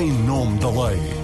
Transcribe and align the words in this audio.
em 0.00 0.10
nome 0.10 0.58
da 0.58 0.70
lei. 0.70 1.21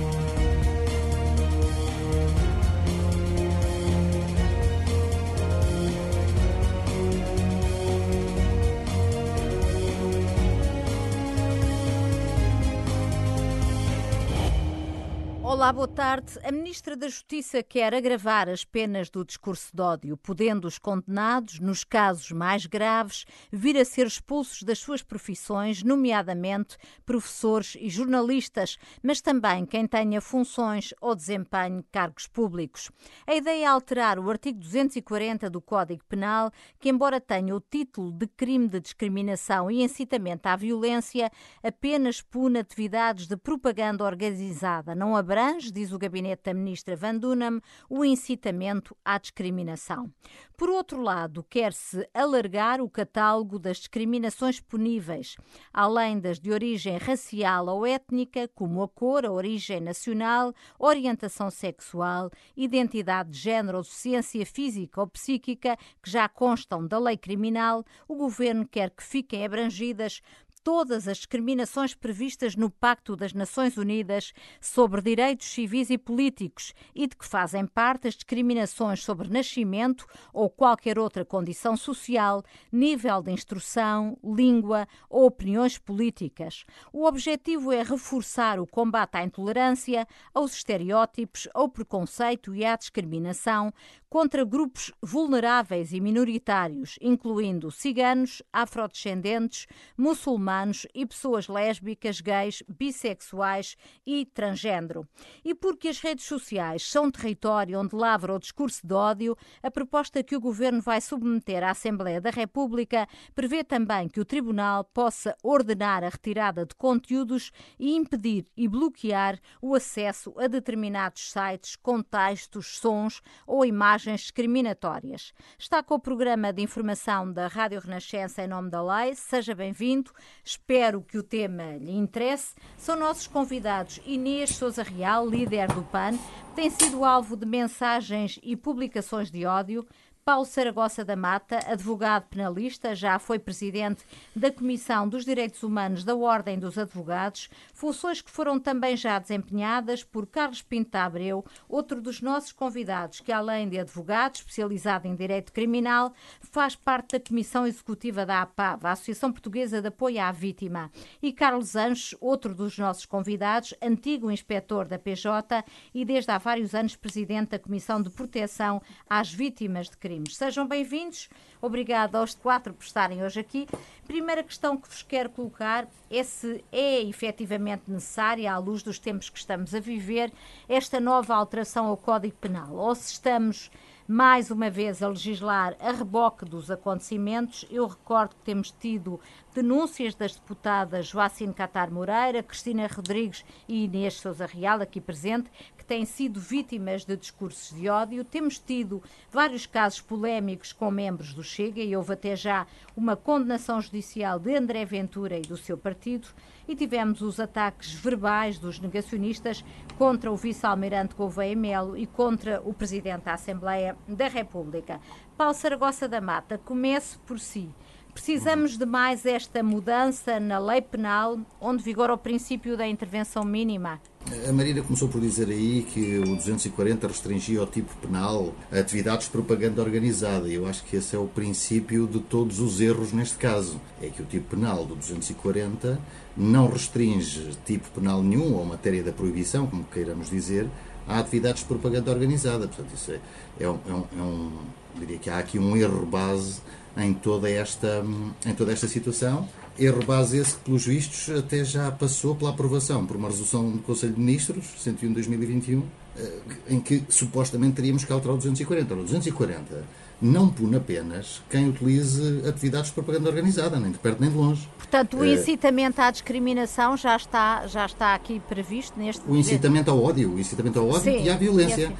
Olá, 15.48 15.72
boa 15.72 15.88
tarde. 15.88 16.38
A 16.44 16.52
Ministra 16.52 16.94
da 16.94 17.08
Justiça 17.08 17.62
quer 17.62 17.94
agravar 17.94 18.50
as 18.50 18.66
penas 18.66 19.08
do 19.08 19.24
discurso 19.24 19.74
de 19.74 19.80
ódio, 19.80 20.14
podendo 20.14 20.68
os 20.68 20.78
condenados, 20.78 21.58
nos 21.58 21.84
casos 21.84 22.30
mais 22.32 22.66
graves, 22.66 23.24
vir 23.50 23.78
a 23.78 23.84
ser 23.86 24.06
expulsos 24.06 24.62
das 24.62 24.78
suas 24.78 25.02
profissões, 25.02 25.82
nomeadamente 25.82 26.76
professores 27.06 27.78
e 27.80 27.88
jornalistas, 27.88 28.76
mas 29.02 29.22
também 29.22 29.64
quem 29.64 29.86
tenha 29.86 30.20
funções 30.20 30.92
ou 31.00 31.14
desempenhe 31.14 31.82
cargos 31.90 32.26
públicos. 32.26 32.90
A 33.26 33.34
ideia 33.34 33.64
é 33.64 33.66
alterar 33.66 34.18
o 34.18 34.28
artigo 34.28 34.58
240 34.58 35.48
do 35.48 35.62
Código 35.62 36.04
Penal, 36.06 36.52
que, 36.78 36.90
embora 36.90 37.22
tenha 37.22 37.56
o 37.56 37.60
título 37.60 38.12
de 38.12 38.26
crime 38.26 38.68
de 38.68 38.80
discriminação 38.80 39.70
e 39.70 39.82
incitamento 39.82 40.44
à 40.44 40.54
violência, 40.56 41.32
apenas 41.62 42.20
pune 42.20 42.58
atividades 42.58 43.26
de 43.26 43.36
propaganda 43.38 44.04
organizada, 44.04 44.94
não 44.94 45.16
abrange 45.16 45.37
abrange, 45.38 45.70
diz 45.70 45.92
o 45.92 45.98
gabinete 45.98 46.42
da 46.44 46.54
ministra 46.54 46.96
Van 46.96 47.16
Dunham, 47.16 47.60
o 47.88 48.04
incitamento 48.04 48.96
à 49.04 49.18
discriminação. 49.18 50.12
Por 50.56 50.68
outro 50.68 51.00
lado, 51.00 51.44
quer-se 51.48 52.08
alargar 52.12 52.80
o 52.80 52.90
catálogo 52.90 53.56
das 53.56 53.76
discriminações 53.76 54.58
puníveis, 54.58 55.36
além 55.72 56.18
das 56.18 56.40
de 56.40 56.50
origem 56.50 56.96
racial 56.98 57.68
ou 57.68 57.86
étnica, 57.86 58.48
como 58.48 58.82
a 58.82 58.88
cor, 58.88 59.24
a 59.24 59.30
origem 59.30 59.80
nacional, 59.80 60.52
orientação 60.76 61.50
sexual, 61.50 62.30
identidade 62.56 63.30
de 63.30 63.38
género 63.38 63.78
ou 63.78 63.84
deficiência 63.84 64.44
física 64.44 65.00
ou 65.00 65.06
psíquica, 65.06 65.76
que 66.02 66.10
já 66.10 66.28
constam 66.28 66.84
da 66.84 66.98
lei 66.98 67.16
criminal, 67.16 67.84
o 68.08 68.16
governo 68.16 68.66
quer 68.66 68.90
que 68.90 69.04
fiquem 69.04 69.44
abrangidas 69.44 70.20
todas 70.58 71.08
as 71.08 71.18
discriminações 71.18 71.94
previstas 71.94 72.56
no 72.56 72.70
Pacto 72.70 73.16
das 73.16 73.32
Nações 73.32 73.76
Unidas 73.76 74.32
sobre 74.60 75.00
Direitos 75.00 75.46
Civis 75.46 75.90
e 75.90 75.98
Políticos 75.98 76.74
e 76.94 77.06
de 77.06 77.16
que 77.16 77.26
fazem 77.26 77.66
parte 77.66 78.08
as 78.08 78.14
discriminações 78.14 79.02
sobre 79.02 79.28
nascimento 79.28 80.06
ou 80.32 80.50
qualquer 80.50 80.98
outra 80.98 81.24
condição 81.24 81.76
social, 81.76 82.42
nível 82.72 83.22
de 83.22 83.32
instrução, 83.32 84.18
língua 84.22 84.86
ou 85.08 85.26
opiniões 85.26 85.78
políticas. 85.78 86.64
O 86.92 87.04
objetivo 87.04 87.72
é 87.72 87.82
reforçar 87.82 88.60
o 88.60 88.66
combate 88.66 89.16
à 89.16 89.24
intolerância, 89.24 90.06
aos 90.34 90.52
estereótipos, 90.52 91.48
ao 91.54 91.68
preconceito 91.68 92.54
e 92.54 92.64
à 92.64 92.76
discriminação 92.76 93.72
contra 94.08 94.44
grupos 94.44 94.90
vulneráveis 95.02 95.92
e 95.92 96.00
minoritários, 96.00 96.98
incluindo 97.00 97.70
ciganos, 97.70 98.42
afrodescendentes, 98.52 99.66
muçulmanos 99.96 100.86
e 100.94 101.04
pessoas 101.04 101.46
lésbicas, 101.46 102.20
gays, 102.20 102.62
bissexuais 102.66 103.76
e 104.06 104.24
transgênero. 104.24 105.06
E 105.44 105.54
porque 105.54 105.88
as 105.88 106.00
redes 106.00 106.24
sociais 106.24 106.82
são 106.88 107.10
território 107.10 107.78
onde 107.78 107.94
lavra 107.94 108.34
o 108.34 108.38
discurso 108.38 108.86
de 108.86 108.94
ódio, 108.94 109.36
a 109.62 109.70
proposta 109.70 110.22
que 110.22 110.36
o 110.36 110.40
governo 110.40 110.80
vai 110.80 111.00
submeter 111.00 111.62
à 111.62 111.70
Assembleia 111.70 112.20
da 112.20 112.30
República 112.30 113.06
prevê 113.34 113.62
também 113.62 114.08
que 114.08 114.20
o 114.20 114.24
Tribunal 114.24 114.84
possa 114.84 115.36
ordenar 115.42 116.02
a 116.02 116.08
retirada 116.08 116.64
de 116.64 116.74
conteúdos 116.74 117.52
e 117.78 117.94
impedir 117.94 118.46
e 118.56 118.66
bloquear 118.66 119.38
o 119.60 119.74
acesso 119.74 120.32
a 120.38 120.46
determinados 120.46 121.30
sites 121.30 121.76
com 121.76 122.02
textos, 122.02 122.78
sons 122.78 123.20
ou 123.46 123.64
imagens 123.64 123.97
imagens 123.98 124.20
discriminatórias. 124.20 125.32
Está 125.58 125.82
com 125.82 125.94
o 125.94 125.98
programa 125.98 126.52
de 126.52 126.62
informação 126.62 127.32
da 127.32 127.48
Rádio 127.48 127.80
Renascença 127.80 128.44
em 128.44 128.46
nome 128.46 128.70
da 128.70 128.80
lei. 128.80 129.14
Seja 129.16 129.56
bem-vindo. 129.56 130.12
Espero 130.44 131.02
que 131.02 131.18
o 131.18 131.22
tema 131.22 131.76
lhe 131.76 131.90
interesse. 131.90 132.54
São 132.76 132.96
nossos 132.96 133.26
convidados 133.26 134.00
Inês 134.06 134.50
Souza 134.50 134.84
Real, 134.84 135.28
líder 135.28 135.66
do 135.72 135.82
PAN, 135.82 136.12
tem 136.58 136.70
sido 136.70 137.04
alvo 137.04 137.36
de 137.36 137.46
mensagens 137.46 138.38
e 138.42 138.56
publicações 138.56 139.30
de 139.30 139.46
ódio. 139.46 139.86
Paulo 140.28 140.44
Saragossa 140.44 141.06
da 141.06 141.16
Mata, 141.16 141.58
advogado 141.66 142.24
penalista, 142.28 142.94
já 142.94 143.18
foi 143.18 143.38
presidente 143.38 144.04
da 144.36 144.52
Comissão 144.52 145.08
dos 145.08 145.24
Direitos 145.24 145.62
Humanos 145.62 146.04
da 146.04 146.14
Ordem 146.14 146.58
dos 146.58 146.76
Advogados, 146.76 147.48
funções 147.72 148.20
que 148.20 148.30
foram 148.30 148.60
também 148.60 148.94
já 148.94 149.18
desempenhadas 149.18 150.04
por 150.04 150.26
Carlos 150.26 150.60
Pinto 150.60 150.94
Abreu, 150.96 151.42
outro 151.66 152.02
dos 152.02 152.20
nossos 152.20 152.52
convidados, 152.52 153.20
que 153.20 153.32
além 153.32 153.70
de 153.70 153.78
advogado 153.78 154.34
especializado 154.34 155.08
em 155.08 155.16
direito 155.16 155.50
criminal, 155.50 156.12
faz 156.42 156.76
parte 156.76 157.12
da 157.12 157.26
Comissão 157.26 157.66
Executiva 157.66 158.26
da 158.26 158.42
APAV, 158.42 158.84
a 158.84 158.92
Associação 158.92 159.32
Portuguesa 159.32 159.80
de 159.80 159.88
Apoio 159.88 160.20
à 160.20 160.30
Vítima, 160.30 160.90
e 161.22 161.32
Carlos 161.32 161.74
Anjos, 161.74 162.14
outro 162.20 162.54
dos 162.54 162.76
nossos 162.76 163.06
convidados, 163.06 163.72
antigo 163.80 164.30
inspetor 164.30 164.86
da 164.86 164.98
PJ 164.98 165.64
e 165.94 166.04
desde 166.04 166.30
há 166.30 166.36
vários 166.36 166.74
anos 166.74 166.96
presidente 166.96 167.52
da 167.52 167.58
Comissão 167.58 168.02
de 168.02 168.10
Proteção 168.10 168.82
às 169.08 169.32
Vítimas 169.32 169.88
de 169.88 169.96
Crime 169.96 170.17
Sejam 170.26 170.66
bem-vindos. 170.66 171.28
Obrigada 171.60 172.18
aos 172.18 172.34
quatro 172.34 172.74
por 172.74 172.82
estarem 172.82 173.22
hoje 173.22 173.40
aqui. 173.40 173.66
Primeira 174.06 174.42
questão 174.42 174.76
que 174.76 174.88
vos 174.88 175.02
quero 175.02 175.30
colocar 175.30 175.86
é 176.10 176.22
se 176.22 176.64
é 176.72 177.02
efetivamente 177.02 177.84
necessária, 177.88 178.52
à 178.52 178.58
luz 178.58 178.82
dos 178.82 178.98
tempos 178.98 179.28
que 179.28 179.38
estamos 179.38 179.74
a 179.74 179.80
viver, 179.80 180.32
esta 180.68 180.98
nova 180.98 181.34
alteração 181.34 181.86
ao 181.86 181.96
Código 181.96 182.36
Penal, 182.36 182.74
ou 182.74 182.94
se 182.94 183.12
estamos 183.12 183.70
mais 184.06 184.50
uma 184.50 184.70
vez 184.70 185.02
a 185.02 185.08
legislar 185.08 185.76
a 185.78 185.92
reboque 185.92 186.46
dos 186.46 186.70
acontecimentos. 186.70 187.66
Eu 187.70 187.86
recordo 187.86 188.30
que 188.30 188.42
temos 188.42 188.70
tido 188.70 189.20
denúncias 189.58 190.14
das 190.14 190.36
deputadas 190.36 191.08
Joacine 191.08 191.52
Catar 191.52 191.90
Moreira, 191.90 192.44
Cristina 192.44 192.86
Rodrigues 192.86 193.44
e 193.66 193.86
Inês 193.86 194.14
Souza 194.14 194.46
Real, 194.46 194.80
aqui 194.80 195.00
presente, 195.00 195.50
que 195.76 195.84
têm 195.84 196.04
sido 196.04 196.38
vítimas 196.38 197.04
de 197.04 197.16
discursos 197.16 197.76
de 197.76 197.88
ódio. 197.88 198.24
Temos 198.24 198.56
tido 198.56 199.02
vários 199.32 199.66
casos 199.66 200.00
polémicos 200.00 200.72
com 200.72 200.92
membros 200.92 201.34
do 201.34 201.42
Chega 201.42 201.80
e 201.80 201.96
houve 201.96 202.12
até 202.12 202.36
já 202.36 202.68
uma 202.96 203.16
condenação 203.16 203.80
judicial 203.80 204.38
de 204.38 204.54
André 204.54 204.84
Ventura 204.84 205.36
e 205.36 205.42
do 205.42 205.56
seu 205.56 205.76
partido 205.76 206.28
e 206.68 206.76
tivemos 206.76 207.20
os 207.20 207.40
ataques 207.40 207.92
verbais 207.92 208.60
dos 208.60 208.78
negacionistas 208.78 209.64
contra 209.96 210.30
o 210.30 210.36
vice-almirante 210.36 211.16
Gouveia 211.16 211.56
Melo 211.56 211.96
e 211.96 212.06
contra 212.06 212.60
o 212.64 212.72
presidente 212.72 213.24
da 213.24 213.32
Assembleia 213.32 213.96
da 214.06 214.28
República. 214.28 215.00
Paulo 215.36 215.54
Saragossa 215.54 216.06
da 216.06 216.20
Mata, 216.20 216.58
comece 216.58 217.18
por 217.26 217.40
si. 217.40 217.68
Precisamos 218.18 218.76
de 218.76 218.84
mais 218.84 219.24
esta 219.24 219.62
mudança 219.62 220.40
na 220.40 220.58
lei 220.58 220.82
penal, 220.82 221.38
onde 221.60 221.84
vigora 221.84 222.12
o 222.12 222.18
princípio 222.18 222.76
da 222.76 222.86
intervenção 222.86 223.44
mínima? 223.44 224.00
A 224.46 224.52
Marina 224.52 224.82
começou 224.82 225.08
por 225.08 225.20
dizer 225.20 225.48
aí 225.48 225.86
que 225.88 226.18
o 226.18 226.34
240 226.34 227.06
restringia 227.06 227.62
o 227.62 227.66
tipo 227.66 227.94
penal 227.96 228.52
atividades 228.72 229.26
de 229.26 229.32
propaganda 229.32 229.80
organizada. 229.80 230.48
Eu 230.48 230.66
acho 230.66 230.84
que 230.84 230.96
esse 230.96 231.14
é 231.14 231.18
o 231.18 231.26
princípio 231.26 232.08
de 232.08 232.18
todos 232.18 232.58
os 232.58 232.80
erros 232.80 233.12
neste 233.12 233.38
caso. 233.38 233.80
É 234.02 234.08
que 234.08 234.20
o 234.20 234.26
tipo 234.26 234.56
penal 234.56 234.84
do 234.84 234.96
240 234.96 235.98
não 236.36 236.68
restringe 236.68 237.56
tipo 237.64 237.88
penal 237.92 238.20
nenhum, 238.20 238.52
ou 238.56 238.64
matéria 238.64 239.02
da 239.02 239.12
proibição, 239.12 239.66
como 239.68 239.84
queiramos 239.84 240.28
dizer, 240.28 240.68
a 241.06 241.20
atividades 241.20 241.62
de 241.62 241.68
propaganda 241.68 242.10
organizada. 242.10 242.66
Portanto, 242.66 242.94
isso 242.94 243.12
é, 243.12 243.20
é, 243.60 243.70
um, 243.70 243.78
é, 243.88 243.92
um, 243.92 244.04
é 244.18 244.22
um, 244.22 244.52
diria 244.98 245.18
que 245.18 245.30
há 245.30 245.38
aqui 245.38 245.58
um 245.58 245.76
erro 245.76 246.04
base 246.04 246.60
em 246.98 247.14
toda 247.14 247.48
esta, 247.48 248.04
em 248.44 248.54
toda 248.54 248.72
esta 248.72 248.88
situação. 248.88 249.48
Erro 249.78 250.04
base 250.04 250.36
esse 250.36 250.56
que, 250.56 250.64
pelos 250.64 250.84
vistos, 250.84 251.34
até 251.36 251.64
já 251.64 251.90
passou 251.92 252.34
pela 252.34 252.50
aprovação 252.50 253.06
por 253.06 253.16
uma 253.16 253.28
resolução 253.28 253.70
do 253.70 253.78
Conselho 253.78 254.14
de 254.14 254.20
Ministros, 254.20 254.66
101-2021, 254.84 255.82
eh, 256.16 256.32
em 256.68 256.80
que 256.80 257.04
supostamente 257.08 257.76
teríamos 257.76 258.04
que 258.04 258.12
alterar 258.12 258.34
o 258.34 258.38
240. 258.38 258.94
O 258.94 259.02
240 259.04 259.84
não 260.20 260.48
pune 260.48 260.76
apenas 260.76 261.40
quem 261.48 261.68
utilize 261.68 262.42
atividades 262.44 262.88
de 262.88 262.94
propaganda 262.94 263.28
organizada, 263.28 263.78
nem 263.78 263.92
de 263.92 263.98
perto 263.98 264.20
nem 264.20 264.28
de 264.28 264.36
longe. 264.36 264.68
Portanto, 264.76 265.18
o 265.18 265.24
eh, 265.24 265.34
incitamento 265.34 266.00
à 266.00 266.10
discriminação 266.10 266.96
já 266.96 267.14
está, 267.14 267.64
já 267.68 267.86
está 267.86 268.14
aqui 268.14 268.40
previsto 268.48 268.98
neste 268.98 269.22
O 269.28 269.36
incitamento 269.36 269.92
ao 269.92 270.02
ódio, 270.02 270.34
o 270.34 270.40
incitamento 270.40 270.80
ao 270.80 270.88
ódio 270.88 271.02
Sim, 271.02 271.22
e 271.22 271.30
à 271.30 271.36
violência. 271.36 271.92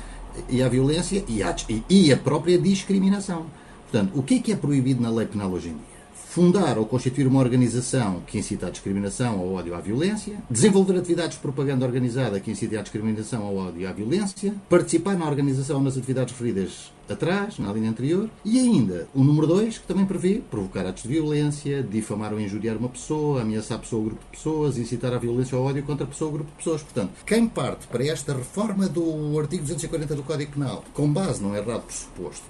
E, 0.49 0.63
à 0.63 0.69
violência 0.69 1.25
e, 1.29 1.43
à, 1.43 1.55
e 1.89 2.13
a 2.13 2.17
própria 2.17 2.59
discriminação. 2.59 3.47
Portanto, 3.91 4.13
o 4.19 4.23
que 4.23 4.35
é 4.35 4.39
que 4.41 4.53
é 4.53 4.57
proibido 4.57 5.03
na 5.03 5.11
lei 5.11 5.27
penal 5.27 5.51
hoje 5.51 5.69
em 5.69 5.73
dia? 5.73 5.99
fundar 6.29 6.79
ou 6.79 6.85
constituir 6.85 7.27
uma 7.27 7.41
organização 7.41 8.21
que 8.27 8.39
incita 8.39 8.67
à 8.67 8.71
discriminação, 8.71 9.41
ao 9.41 9.55
ódio, 9.55 9.75
à 9.75 9.81
violência, 9.81 10.37
desenvolver 10.51 10.97
atividades 10.99 11.37
de 11.37 11.43
propaganda 11.43 11.87
organizada 11.87 12.39
que 12.39 12.51
incite 12.51 12.77
à 12.77 12.83
discriminação, 12.83 13.45
ao 13.45 13.57
ódio 13.57 13.89
à 13.89 13.93
violência, 13.93 14.55
participar 14.69 15.17
na 15.17 15.27
organização 15.27 15.83
nas 15.83 15.97
atividades 15.97 16.33
referidas 16.33 16.93
atrás, 17.09 17.59
na 17.59 17.73
linha 17.73 17.89
anterior, 17.89 18.29
e 18.45 18.59
ainda 18.59 19.09
o 19.15 19.25
número 19.25 19.47
2, 19.47 19.79
que 19.79 19.87
também 19.87 20.05
prevê 20.05 20.43
provocar 20.51 20.87
atos 20.87 21.05
de 21.05 21.09
violência, 21.09 21.83
difamar 21.83 22.35
ou 22.35 22.41
injuriar 22.41 22.77
uma 22.77 22.91
pessoa, 22.91 23.41
ameaçar 23.41 23.79
a 23.79 23.81
pessoa 23.81 24.01
ou 24.01 24.07
grupo 24.09 24.23
de 24.27 24.37
pessoas, 24.37 24.77
incitar 24.77 25.15
à 25.15 25.19
violência 25.19 25.57
ou 25.57 25.65
ódio 25.65 25.83
contra 25.83 26.05
a 26.05 26.09
pessoa 26.09 26.29
ou 26.29 26.35
grupo 26.35 26.51
de 26.51 26.57
pessoas. 26.59 26.83
Portanto, 26.83 27.13
quem 27.25 27.49
parte 27.49 27.87
para 27.87 28.05
esta 28.05 28.35
reforma 28.35 28.87
do 28.87 29.39
artigo 29.39 29.63
240 29.63 30.15
do 30.15 30.23
Código 30.23 30.53
Penal, 30.53 30.85
com 30.93 31.11
base 31.11 31.43
num 31.43 31.57
errado 31.57 31.85
pressuposto, 31.85 32.45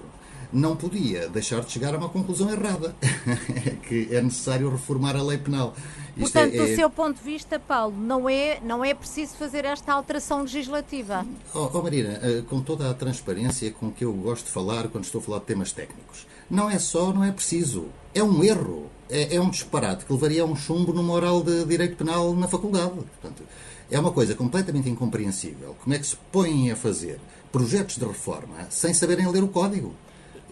não 0.53 0.77
podia 0.77 1.29
deixar 1.29 1.61
de 1.61 1.71
chegar 1.71 1.95
a 1.95 1.99
uma 1.99 2.09
conclusão 2.09 2.51
errada, 2.51 2.95
que 3.89 4.09
é 4.11 4.21
necessário 4.23 4.71
reformar 4.71 5.17
a 5.17 5.23
lei 5.23 5.39
penal. 5.39 5.75
Isto 6.17 6.33
Portanto, 6.33 6.55
é, 6.55 6.57
é... 6.57 6.67
do 6.67 6.75
seu 6.75 6.91
ponto 6.91 7.19
de 7.19 7.23
vista, 7.23 7.59
Paulo, 7.59 7.97
não 7.97 8.29
é, 8.29 8.61
não 8.63 8.85
é 8.85 8.93
preciso 8.93 9.37
fazer 9.37 9.65
esta 9.65 9.93
alteração 9.93 10.43
legislativa? 10.43 11.25
Oh, 11.55 11.71
oh 11.73 11.83
Marina, 11.83 12.19
eh, 12.23 12.43
com 12.49 12.61
toda 12.61 12.91
a 12.91 12.95
transparência 12.95 13.71
com 13.71 13.93
que 13.93 14.05
eu 14.05 14.13
gosto 14.13 14.47
de 14.47 14.51
falar 14.51 14.89
quando 14.89 15.05
estou 15.05 15.21
a 15.21 15.23
falar 15.23 15.39
de 15.39 15.45
temas 15.45 15.73
técnicos, 15.73 16.27
não 16.51 16.69
é 16.69 16.79
só, 16.79 17.13
não 17.13 17.23
é 17.23 17.31
preciso, 17.31 17.87
é 18.15 18.23
um 18.23 18.43
erro, 18.43 18.91
é, 19.09 19.37
é 19.37 19.41
um 19.41 19.51
disparate 19.51 20.05
que 20.05 20.13
levaria 20.13 20.43
a 20.43 20.45
um 20.45 20.57
chumbo 20.57 20.93
no 20.93 21.03
moral 21.03 21.43
de 21.43 21.65
direito 21.65 21.97
penal 21.97 22.35
na 22.35 22.49
faculdade. 22.49 22.95
Portanto, 22.95 23.45
é 23.91 23.99
uma 23.99 24.11
coisa 24.11 24.35
completamente 24.35 24.89
incompreensível. 24.89 25.77
Como 25.83 25.95
é 25.95 25.99
que 25.99 26.07
se 26.07 26.17
põem 26.33 26.71
a 26.71 26.77
fazer 26.77 27.21
projetos 27.53 27.97
de 27.97 28.05
reforma 28.05 28.67
sem 28.71 28.93
saberem 28.93 29.31
ler 29.31 29.43
o 29.43 29.49
código? 29.49 29.95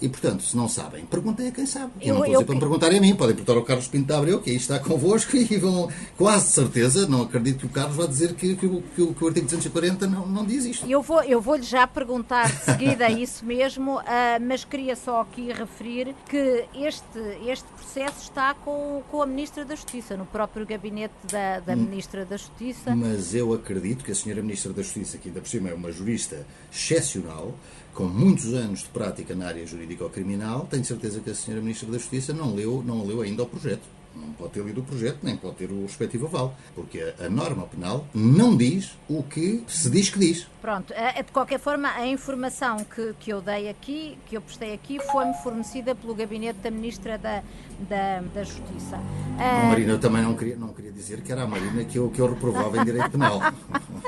E, 0.00 0.08
portanto, 0.08 0.42
se 0.42 0.56
não 0.56 0.68
sabem, 0.68 1.06
perguntem 1.06 1.48
a 1.48 1.50
quem 1.50 1.64
sabe. 1.64 1.92
Eu, 2.00 2.08
eu 2.08 2.14
não 2.14 2.20
estou 2.20 2.26
eu, 2.26 2.38
a 2.38 2.42
dizer 2.42 2.44
para 2.44 2.54
me 2.54 2.60
perguntarem 2.60 2.98
a 2.98 3.00
mim, 3.00 3.14
podem 3.14 3.34
perguntar 3.34 3.58
ao 3.58 3.64
Carlos 3.64 3.88
Pinto 3.88 4.06
da 4.06 4.18
Abreu, 4.18 4.40
que 4.40 4.50
aí 4.50 4.56
está 4.56 4.78
convosco, 4.80 5.36
e 5.36 5.56
vão, 5.56 5.88
quase 6.16 6.52
certeza, 6.52 7.06
não 7.06 7.22
acredito 7.22 7.60
que 7.60 7.66
o 7.66 7.68
Carlos 7.70 7.96
vá 7.96 8.06
dizer 8.06 8.34
que, 8.34 8.56
que, 8.56 8.68
que, 8.68 9.14
que 9.14 9.24
o 9.24 9.26
artigo 9.26 9.46
240 9.46 10.06
não, 10.06 10.26
não 10.26 10.44
diz 10.44 10.64
isto. 10.64 10.86
Eu 10.86 11.00
vou-lhe 11.02 11.30
eu 11.30 11.40
vou 11.40 11.60
já 11.60 11.86
perguntar 11.86 12.50
de 12.50 12.64
seguida 12.64 13.08
isso 13.10 13.44
mesmo, 13.44 13.98
uh, 13.98 14.02
mas 14.40 14.64
queria 14.64 14.94
só 14.96 15.20
aqui 15.22 15.52
referir 15.52 16.14
que 16.28 16.64
este, 16.74 17.18
este 17.46 17.66
processo 17.74 18.22
está 18.22 18.54
com, 18.54 19.02
com 19.10 19.22
a 19.22 19.26
Ministra 19.26 19.64
da 19.64 19.74
Justiça, 19.74 20.16
no 20.16 20.26
próprio 20.26 20.66
gabinete 20.66 21.14
da, 21.30 21.60
da 21.60 21.72
hum. 21.72 21.76
Ministra 21.76 22.24
da 22.24 22.36
Justiça. 22.36 22.94
Mas 22.94 23.34
eu 23.34 23.52
acredito 23.54 24.04
que 24.04 24.12
a 24.12 24.14
Senhora 24.14 24.42
Ministra 24.42 24.72
da 24.72 24.82
Justiça, 24.82 25.16
que 25.18 25.28
ainda 25.28 25.40
por 25.40 25.48
cima 25.48 25.70
é 25.70 25.74
uma 25.74 25.90
jurista 25.90 26.46
excepcional, 26.70 27.54
com 27.96 28.04
muitos 28.04 28.52
anos 28.52 28.80
de 28.80 28.88
prática 28.90 29.34
na 29.34 29.46
área 29.46 29.66
jurídico-criminal, 29.86 30.66
tenho 30.68 30.84
certeza 30.84 31.20
que 31.20 31.30
a 31.30 31.34
senhora 31.34 31.62
Ministra 31.62 31.88
da 31.90 31.98
Justiça 31.98 32.32
não 32.32 32.54
leu, 32.54 32.82
não 32.84 33.06
leu 33.06 33.22
ainda 33.22 33.44
o 33.44 33.46
projeto. 33.46 33.96
Não 34.14 34.32
pode 34.32 34.52
ter 34.52 34.64
lido 34.64 34.80
o 34.80 34.84
projeto, 34.84 35.18
nem 35.22 35.36
pode 35.36 35.56
ter 35.56 35.70
o 35.70 35.82
respectivo 35.82 36.26
aval, 36.26 36.56
porque 36.74 37.12
a, 37.20 37.28
norma 37.28 37.66
penal 37.66 38.06
não 38.14 38.56
diz 38.56 38.96
o 39.10 39.22
que 39.22 39.62
se 39.68 39.90
diz 39.90 40.08
que 40.08 40.18
diz. 40.18 40.46
Pronto, 40.62 40.90
eh, 40.94 41.22
de 41.22 41.30
qualquer 41.30 41.60
forma, 41.60 41.90
a 41.90 42.06
informação 42.06 42.78
que, 42.78 43.14
que 43.20 43.30
eu 43.30 43.42
dei 43.42 43.68
aqui, 43.68 44.16
que 44.26 44.34
eu 44.34 44.40
prestei 44.40 44.72
aqui, 44.72 44.98
foi-me 45.12 45.34
fornecida 45.42 45.94
pelo 45.94 46.14
gabinete 46.14 46.60
da 46.60 46.70
Ministra 46.70 47.18
da, 47.18 47.42
da, 47.78 48.22
da 48.34 48.42
Justiça. 48.42 48.96
Uh... 48.96 49.66
Marina, 49.66 49.92
eu 49.92 50.00
também 50.00 50.22
não 50.22 50.34
queria, 50.34 50.56
não 50.56 50.68
queria 50.68 50.92
dizer 50.92 51.20
que 51.20 51.30
era 51.30 51.42
a 51.42 51.46
Marina 51.46 51.84
que 51.84 51.98
eu, 51.98 52.08
que 52.08 52.18
eu 52.18 52.26
reprovava 52.26 52.78
em 52.78 52.84
direito 52.86 53.10
penal. 53.10 53.38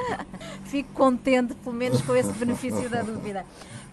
Fico 0.65 0.91
contente, 0.95 1.55
pelo 1.55 1.77
menos, 1.77 2.01
com 2.01 2.17
esse 2.17 2.33
benefício 2.33 2.89
da 2.89 3.03
dúvida. 3.03 3.45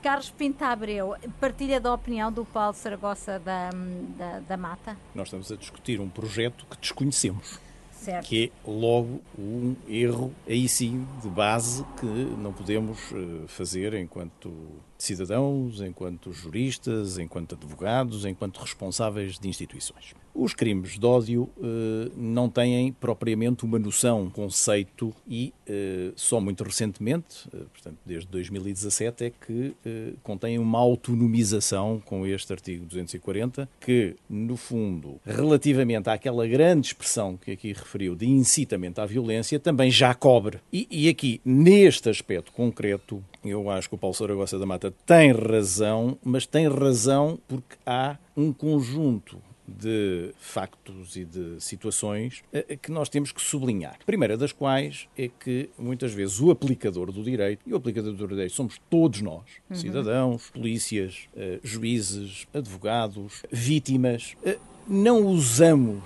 Carlos 0.05 0.29
Pinta 0.29 0.67
Abreu, 0.67 1.15
partilha 1.39 1.81
da 1.81 1.91
opinião 1.91 2.31
do 2.31 2.45
Paulo 2.45 2.75
Saragossa 2.75 3.39
da, 3.39 3.71
da, 4.15 4.39
da 4.41 4.55
Mata? 4.55 4.95
Nós 5.15 5.29
estamos 5.29 5.51
a 5.51 5.55
discutir 5.55 5.99
um 5.99 6.07
projeto 6.07 6.63
que 6.69 6.77
desconhecemos. 6.77 7.59
Certo. 7.91 8.27
Que 8.27 8.51
é 8.53 8.69
logo 8.69 9.19
um 9.35 9.75
erro, 9.87 10.31
aí 10.47 10.69
sim, 10.69 11.07
de 11.23 11.27
base, 11.27 11.83
que 11.99 12.05
não 12.05 12.53
podemos 12.53 12.99
eh, 13.13 13.47
fazer 13.47 13.95
enquanto 13.95 14.53
cidadãos, 14.95 15.81
enquanto 15.81 16.31
juristas, 16.31 17.17
enquanto 17.17 17.55
advogados, 17.55 18.25
enquanto 18.25 18.59
responsáveis 18.59 19.39
de 19.39 19.49
instituições. 19.49 20.13
Os 20.35 20.53
crimes 20.53 20.99
de 20.99 21.05
ódio 21.05 21.49
eh, 21.57 22.11
não 22.13 22.49
têm 22.49 22.91
propriamente 22.91 23.63
uma 23.63 23.79
noção, 23.79 24.23
um 24.23 24.29
conceito 24.29 25.15
e 25.25 25.53
eh, 25.65 26.11
só 26.13 26.41
muito 26.41 26.61
recentemente, 26.61 27.47
eh, 27.53 27.59
portanto 27.71 27.97
desde 28.05 28.27
2017, 28.27 29.23
é 29.23 29.29
que 29.29 29.73
contêm 30.23 30.59
uma 30.59 30.79
autonomização 30.79 32.01
com 32.03 32.25
este 32.25 32.51
artigo 32.51 32.85
240, 32.85 33.69
que 33.79 34.15
no 34.29 34.57
fundo, 34.57 35.21
relativamente 35.25 36.09
àquela 36.09 36.45
grande 36.45 36.87
expressão 36.87 37.37
que 37.37 37.51
aqui 37.51 37.71
referiu 37.71 38.13
de 38.13 38.27
incitamento 38.27 38.99
à 38.99 39.05
violência, 39.05 39.57
também 39.57 39.89
já 39.89 40.13
cobre. 40.13 40.59
E, 40.73 40.85
e 40.91 41.07
aqui, 41.07 41.39
neste 41.45 42.09
aspecto 42.09 42.51
concreto, 42.51 43.23
eu 43.43 43.69
acho 43.69 43.87
que 43.87 43.95
o 43.95 43.97
Paulo 43.97 44.15
Saragossa 44.15 44.59
da 44.59 44.65
Mata 44.65 44.93
tem 45.05 45.31
razão, 45.31 46.17
mas 46.23 46.45
tem 46.45 46.67
razão 46.67 47.39
porque 47.47 47.77
há 47.85 48.17
um 48.35 48.51
conjunto 48.51 49.37
de 49.67 50.31
factos 50.37 51.15
e 51.15 51.25
de 51.25 51.59
situações 51.59 52.43
eh, 52.53 52.65
eh, 52.69 52.75
que 52.75 52.91
nós 52.91 53.09
temos 53.09 53.31
que 53.31 53.41
sublinhar. 53.41 53.97
A 54.01 54.05
primeira 54.05 54.37
das 54.37 54.51
quais 54.51 55.07
é 55.17 55.27
que 55.27 55.69
muitas 55.77 56.13
vezes 56.13 56.39
o 56.39 56.51
aplicador 56.51 57.11
do 57.11 57.23
direito, 57.23 57.61
e 57.65 57.73
o 57.73 57.77
aplicador 57.77 58.13
do 58.13 58.27
direito 58.27 58.53
somos 58.53 58.79
todos 58.89 59.21
nós, 59.21 59.43
uhum. 59.69 59.75
cidadãos, 59.75 60.49
polícias, 60.51 61.27
eh, 61.35 61.59
juízes, 61.63 62.47
advogados, 62.53 63.43
vítimas, 63.51 64.35
não 64.87 65.25
usamos 65.25 66.03